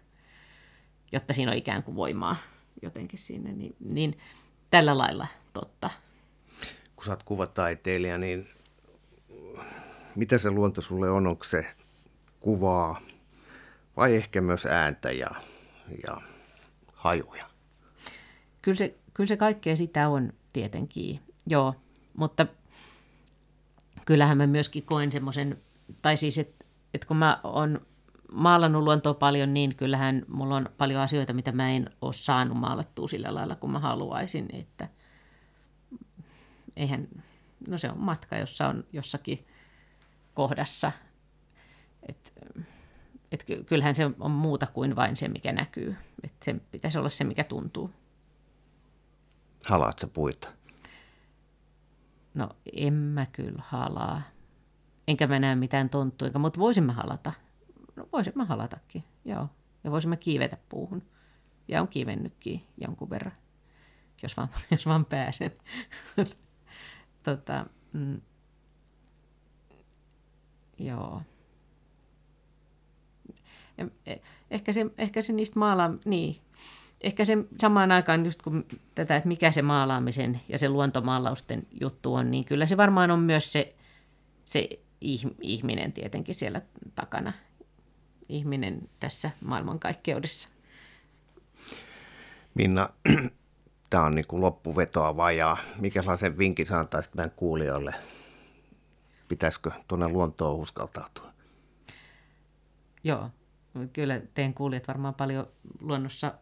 jotta 1.11 1.33
siinä 1.33 1.51
on 1.51 1.57
ikään 1.57 1.83
kuin 1.83 1.95
voimaa 1.95 2.35
jotenkin 2.81 3.19
siinä. 3.19 3.51
Niin, 3.51 3.75
niin 3.79 4.17
tällä 4.69 4.97
lailla 4.97 5.27
totta. 5.53 5.89
Kun 6.95 7.05
sä 7.05 7.11
oot 7.11 7.23
kuvataiteilija, 7.23 8.17
niin 8.17 8.47
mitä 10.15 10.37
se 10.37 10.51
luonto 10.51 10.81
sulle 10.81 11.09
on? 11.09 11.27
Onko 11.27 11.43
se 11.43 11.65
kuvaa 12.39 13.01
vai 13.97 14.15
ehkä 14.15 14.41
myös 14.41 14.65
ääntä 14.65 15.11
ja, 15.11 15.29
ja 16.07 16.21
hajuja? 16.93 17.49
Kyllä 18.61 18.77
se, 18.77 18.95
kyllä 19.13 19.27
se 19.27 19.37
kaikkea 19.37 19.75
sitä 19.75 20.09
on 20.09 20.33
tietenkin, 20.53 21.19
joo. 21.49 21.75
Mutta 22.17 22.45
kyllähän 24.05 24.37
mä 24.37 24.47
myöskin 24.47 24.83
koen 24.83 25.11
semmoisen, 25.11 25.61
tai 26.01 26.17
siis, 26.17 26.37
että 26.37 26.65
et 26.93 27.05
kun 27.05 27.17
mä 27.17 27.39
oon 27.43 27.81
maalannut 28.31 28.83
luontoa 28.83 29.13
paljon, 29.13 29.53
niin 29.53 29.75
kyllähän 29.75 30.25
mulla 30.27 30.55
on 30.55 30.69
paljon 30.77 31.01
asioita, 31.01 31.33
mitä 31.33 31.51
mä 31.51 31.71
en 31.71 31.89
ole 32.01 32.13
saanut 32.13 32.57
maalattua 32.57 33.07
sillä 33.07 33.35
lailla, 33.35 33.55
kun 33.55 33.71
mä 33.71 33.79
haluaisin. 33.79 34.49
Että 34.53 34.89
eihän, 36.75 37.07
no 37.67 37.77
se 37.77 37.89
on 37.89 37.99
matka, 37.99 38.37
jossa 38.37 38.67
on 38.67 38.83
jossakin 38.93 39.47
kohdassa. 40.33 40.91
Et, 42.09 42.33
et 43.31 43.45
kyllähän 43.65 43.95
se 43.95 44.11
on 44.19 44.31
muuta 44.31 44.67
kuin 44.67 44.95
vain 44.95 45.15
se, 45.15 45.27
mikä 45.27 45.51
näkyy. 45.51 45.95
Et 46.23 46.33
sen 46.43 46.61
pitäisi 46.71 46.97
olla 46.97 47.09
se, 47.09 47.23
mikä 47.23 47.43
tuntuu. 47.43 47.91
Halaat 49.67 50.09
puita? 50.13 50.58
No 52.33 52.49
en 52.73 52.93
mä 52.93 53.25
kyllä 53.25 53.63
halaa. 53.65 54.21
Enkä 55.07 55.27
mä 55.27 55.39
näe 55.39 55.55
mitään 55.55 55.89
tonttuja, 55.89 56.39
mutta 56.39 56.59
voisin 56.59 56.83
mä 56.83 56.93
halata. 56.93 57.33
No 57.95 58.09
voisin 58.13 58.33
mä 58.35 58.45
halatakin, 58.45 59.03
joo. 59.25 59.49
Ja 59.83 59.91
voisin 59.91 60.09
mä 60.09 60.17
kiivetä 60.17 60.57
puuhun. 60.69 61.03
Ja 61.67 61.81
on 61.81 61.87
kiivennytkin 61.87 62.63
jonkun 62.77 63.09
verran, 63.09 63.31
jos 64.23 64.37
vaan, 64.37 64.49
jos 64.71 64.85
vaan 64.85 65.05
pääsen. 65.05 65.51
tota, 67.23 67.65
mm, 67.93 68.21
joo. 70.77 71.21
E, 74.05 74.15
ehkä, 74.51 74.73
se, 74.73 74.85
ehkä 74.97 75.21
se 75.21 75.33
niistä 75.33 75.59
maalaa, 75.59 75.91
niin, 76.05 76.41
ehkä 77.01 77.25
se 77.25 77.37
samaan 77.57 77.91
aikaan 77.91 78.25
just 78.25 78.41
kun 78.41 78.65
tätä, 78.95 79.15
että 79.15 79.27
mikä 79.27 79.51
se 79.51 79.61
maalaamisen 79.61 80.41
ja 80.49 80.59
se 80.59 80.69
luontomaalausten 80.69 81.67
juttu 81.81 82.13
on, 82.13 82.31
niin 82.31 82.45
kyllä 82.45 82.65
se 82.65 82.77
varmaan 82.77 83.11
on 83.11 83.19
myös 83.19 83.51
se, 83.51 83.75
se 84.45 84.69
ihminen 85.41 85.93
tietenkin 85.93 86.35
siellä 86.35 86.61
takana. 86.95 87.33
Ihminen 88.29 88.89
tässä 88.99 89.31
maailmankaikkeudessa. 89.41 90.49
Minna, 92.53 92.89
tämä 93.89 94.03
on 94.03 94.15
niin 94.15 94.27
kuin 94.27 94.41
loppuvetoa 94.41 95.17
vajaa. 95.17 95.57
Mikä 95.79 96.01
sellaisen 96.01 96.37
vinkin 96.37 96.67
sä 96.67 96.79
antaisit 96.79 97.15
meidän 97.15 97.31
kuulijoille? 97.31 97.93
Pitäisikö 99.27 99.71
tuonne 99.87 100.07
luontoon 100.07 100.55
uskaltautua? 100.55 101.33
Joo, 103.03 103.29
kyllä 103.93 104.21
teidän 104.33 104.53
kuulijat 104.53 104.87
varmaan 104.87 105.13
paljon 105.13 105.47
luonnossa 105.79 106.33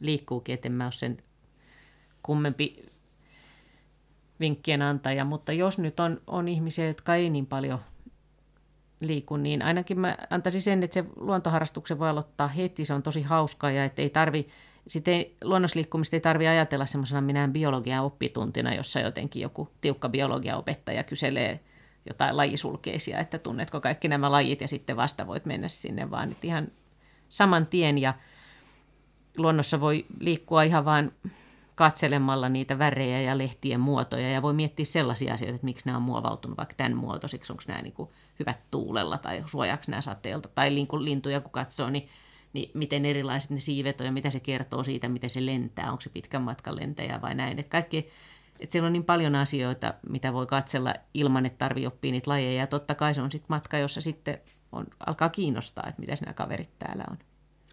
liikkuukin, 0.00 0.54
että 0.54 0.68
en 0.68 0.72
mä 0.72 0.84
ole 0.84 0.92
sen 0.92 1.22
kummempi 2.22 2.90
vinkkien 4.40 4.82
antaja, 4.82 5.24
mutta 5.24 5.52
jos 5.52 5.78
nyt 5.78 6.00
on, 6.00 6.20
on 6.26 6.48
ihmisiä, 6.48 6.86
jotka 6.86 7.14
ei 7.14 7.30
niin 7.30 7.46
paljon 7.46 7.78
liiku, 9.00 9.36
niin 9.36 9.62
ainakin 9.62 10.00
mä 10.00 10.16
antaisin 10.30 10.62
sen, 10.62 10.82
että 10.82 10.94
se 10.94 11.04
luontoharrastuksen 11.16 11.98
voi 11.98 12.08
aloittaa 12.08 12.48
heti, 12.48 12.84
se 12.84 12.94
on 12.94 13.02
tosi 13.02 13.22
hauskaa 13.22 13.70
ja 13.70 13.84
että 13.84 14.02
ei 14.02 14.10
tarvi, 14.10 14.48
sitten 14.88 15.24
luonnosliikkumista 15.44 16.16
ei 16.16 16.20
tarvi 16.20 16.46
ajatella 16.46 16.86
semmoisena 16.86 17.20
minään 17.20 17.52
biologian 17.52 18.04
oppituntina, 18.04 18.74
jossa 18.74 19.00
jotenkin 19.00 19.42
joku 19.42 19.68
tiukka 19.80 20.08
biologian 20.08 20.58
opettaja 20.58 21.04
kyselee 21.04 21.60
jotain 22.06 22.36
lajisulkeisia, 22.36 23.18
että 23.18 23.38
tunnetko 23.38 23.80
kaikki 23.80 24.08
nämä 24.08 24.30
lajit 24.30 24.60
ja 24.60 24.68
sitten 24.68 24.96
vasta 24.96 25.26
voit 25.26 25.46
mennä 25.46 25.68
sinne, 25.68 26.10
vaan 26.10 26.28
nyt 26.28 26.44
ihan 26.44 26.68
saman 27.28 27.66
tien. 27.66 27.98
Ja 27.98 28.14
luonnossa 29.36 29.80
voi 29.80 30.06
liikkua 30.20 30.62
ihan 30.62 30.84
vain 30.84 31.12
katselemalla 31.74 32.48
niitä 32.48 32.78
värejä 32.78 33.20
ja 33.20 33.38
lehtien 33.38 33.80
muotoja 33.80 34.30
ja 34.30 34.42
voi 34.42 34.52
miettiä 34.52 34.84
sellaisia 34.84 35.34
asioita, 35.34 35.54
että 35.54 35.64
miksi 35.64 35.86
nämä 35.86 35.96
on 35.96 36.02
muovautunut 36.02 36.58
vaikka 36.58 36.74
tämän 36.74 36.96
muotoisiksi, 36.96 37.52
onko 37.52 37.62
nämä 37.68 37.82
niin 37.82 37.92
kuin 37.92 38.10
hyvät 38.38 38.58
tuulella 38.70 39.18
tai 39.18 39.42
suojaako 39.46 39.84
nämä 39.88 40.00
sateelta 40.00 40.48
tai 40.54 40.70
niin 40.70 40.86
kuin 40.86 41.04
lintuja 41.04 41.40
kun 41.40 41.52
katsoo, 41.52 41.90
niin, 41.90 42.08
niin 42.52 42.70
miten 42.74 43.04
erilaiset 43.04 43.50
ne 43.50 43.60
siivet 43.60 44.00
on 44.00 44.06
ja 44.06 44.12
mitä 44.12 44.30
se 44.30 44.40
kertoo 44.40 44.84
siitä, 44.84 45.08
miten 45.08 45.30
se 45.30 45.46
lentää, 45.46 45.90
onko 45.90 46.00
se 46.00 46.10
pitkän 46.10 46.42
matkan 46.42 46.76
lentäjä 46.76 47.20
vai 47.22 47.34
näin. 47.34 47.58
Että 47.58 47.70
kaikki 47.70 48.08
että 48.60 48.72
siellä 48.72 48.86
on 48.86 48.92
niin 48.92 49.04
paljon 49.04 49.34
asioita, 49.34 49.94
mitä 50.08 50.32
voi 50.32 50.46
katsella 50.46 50.94
ilman, 51.14 51.46
että 51.46 51.58
tarvii 51.58 51.86
oppia 51.86 52.12
niitä 52.12 52.30
lajeja. 52.30 52.60
Ja 52.60 52.66
totta 52.66 52.94
kai 52.94 53.14
se 53.14 53.22
on 53.22 53.30
sitten 53.30 53.46
matka, 53.48 53.78
jossa 53.78 54.00
sitten 54.00 54.38
on, 54.72 54.86
alkaa 55.06 55.28
kiinnostaa, 55.28 55.84
että 55.88 56.00
mitä 56.00 56.14
nämä 56.20 56.34
kaverit 56.34 56.78
täällä 56.78 57.04
on. 57.10 57.18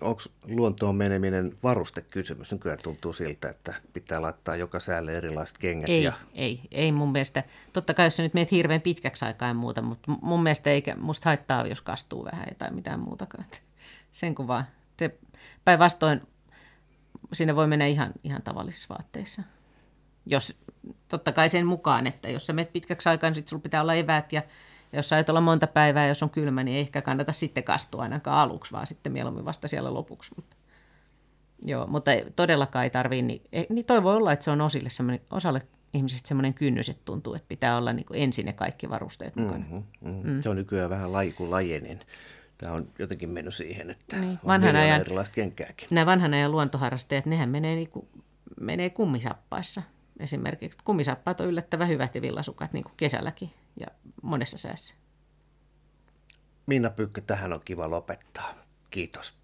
Onko 0.01 0.21
luontoon 0.47 0.95
meneminen 0.95 1.57
varustekysymys? 1.63 2.51
Nykyään 2.51 2.79
tuntuu 2.83 3.13
siltä, 3.13 3.49
että 3.49 3.73
pitää 3.93 4.21
laittaa 4.21 4.55
joka 4.55 4.79
säälle 4.79 5.17
erilaiset 5.17 5.57
kengät. 5.57 5.89
Ei, 5.89 6.03
ja... 6.03 6.13
ei, 6.33 6.61
ei 6.71 6.91
mun 6.91 7.11
mielestä. 7.11 7.43
Totta 7.73 7.93
kai 7.93 8.05
jos 8.05 8.15
sä 8.15 8.23
nyt 8.23 8.33
meet 8.33 8.51
hirveän 8.51 8.81
pitkäksi 8.81 9.25
aikaa 9.25 9.47
ja 9.47 9.53
muuta, 9.53 9.81
mutta 9.81 10.11
mun 10.21 10.43
mielestä 10.43 10.69
eikä 10.69 10.95
musta 10.95 11.29
haittaa, 11.29 11.67
jos 11.67 11.81
kastuu 11.81 12.25
vähän 12.25 12.47
tai 12.57 12.71
mitään 12.71 12.99
muutakaan. 12.99 13.45
Sen 14.11 14.35
kun 14.35 14.47
vaan. 14.47 14.63
Se 14.99 15.17
päinvastoin 15.65 16.21
sinne 17.33 17.55
voi 17.55 17.67
mennä 17.67 17.85
ihan, 17.85 18.11
ihan 18.23 18.41
tavallisissa 18.41 18.95
vaatteissa 18.95 19.43
jos 20.27 20.59
totta 21.07 21.31
kai 21.31 21.49
sen 21.49 21.65
mukaan, 21.65 22.07
että 22.07 22.29
jos 22.29 22.47
sä 22.47 22.53
menet 22.53 22.73
pitkäksi 22.73 23.09
aikaa, 23.09 23.29
niin 23.29 23.35
sitten 23.35 23.49
sulla 23.49 23.61
pitää 23.61 23.81
olla 23.81 23.93
eväät 23.93 24.33
ja 24.33 24.41
jos 24.93 25.09
sä 25.09 25.23
olla 25.29 25.41
monta 25.41 25.67
päivää, 25.67 26.07
jos 26.07 26.23
on 26.23 26.29
kylmä, 26.29 26.63
niin 26.63 26.75
ei 26.75 26.81
ehkä 26.81 27.01
kannata 27.01 27.31
sitten 27.31 27.63
kastua 27.63 28.01
ainakaan 28.01 28.37
aluksi, 28.37 28.71
vaan 28.71 28.87
sitten 28.87 29.11
mieluummin 29.11 29.45
vasta 29.45 29.67
siellä 29.67 29.93
lopuksi. 29.93 30.31
Mutta, 30.35 30.55
joo, 31.65 31.87
mutta 31.87 32.11
todellakaan 32.35 32.83
ei 32.83 32.89
tarvii, 32.89 33.21
niin, 33.21 33.41
niin 33.69 33.85
toi 33.85 34.03
voi 34.03 34.15
olla, 34.15 34.31
että 34.31 34.45
se 34.45 34.51
on 34.51 34.61
osille 34.61 34.89
osalle 35.31 35.61
ihmisistä 35.93 36.27
semmoinen 36.27 36.53
kynnys, 36.53 36.89
että 36.89 37.05
tuntuu, 37.05 37.33
että 37.33 37.47
pitää 37.47 37.77
olla 37.77 37.93
niin 37.93 38.05
kuin 38.05 38.21
ensin 38.21 38.45
ne 38.45 38.53
kaikki 38.53 38.89
varusteet 38.89 39.35
mukana. 39.35 39.59
Mm-hmm, 39.59 39.83
mm-hmm. 40.01 40.31
Mm. 40.31 40.41
Se 40.41 40.49
on 40.49 40.55
nykyään 40.55 40.89
vähän 40.89 41.13
laji 41.13 41.31
kuin 41.31 41.51
laji, 41.51 41.79
niin 41.79 41.99
tämä 42.57 42.73
on 42.73 42.87
jotenkin 42.99 43.29
mennyt 43.29 43.55
siihen, 43.55 43.89
että 43.89 44.17
niin. 44.17 44.29
on 44.31 44.47
vanhan 44.47 44.75
ajan, 44.75 45.01
erilaista 45.01 45.33
kenkääkin. 45.33 45.87
Nämä 45.91 46.05
vanhan 46.05 46.33
ajan 46.33 46.51
luontoharrastajat, 46.51 47.25
nehän 47.25 47.49
menee, 47.49 47.75
niin 47.75 47.89
kuin, 47.89 48.07
menee 48.59 48.89
kummisappaissa 48.89 49.81
esimerkiksi. 50.19 50.79
Kumisappaat 50.83 51.41
on 51.41 51.47
yllättävän 51.47 51.87
hyvät 51.87 52.15
ja 52.15 52.21
villasukat 52.21 52.73
niin 52.73 52.83
kuin 52.83 52.93
kesälläkin 52.97 53.51
ja 53.79 53.87
monessa 54.23 54.57
säässä. 54.57 54.95
Minna 56.65 56.89
Pyykkö, 56.89 57.21
tähän 57.21 57.53
on 57.53 57.61
kiva 57.65 57.89
lopettaa. 57.89 58.53
Kiitos. 58.89 59.37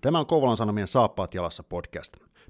Tämä 0.00 0.18
on 0.18 0.26
Kouvolan 0.26 0.56
Sanomien 0.56 0.86
Saappaat 0.86 1.34
jalassa 1.34 1.62
podcast. 1.62 2.16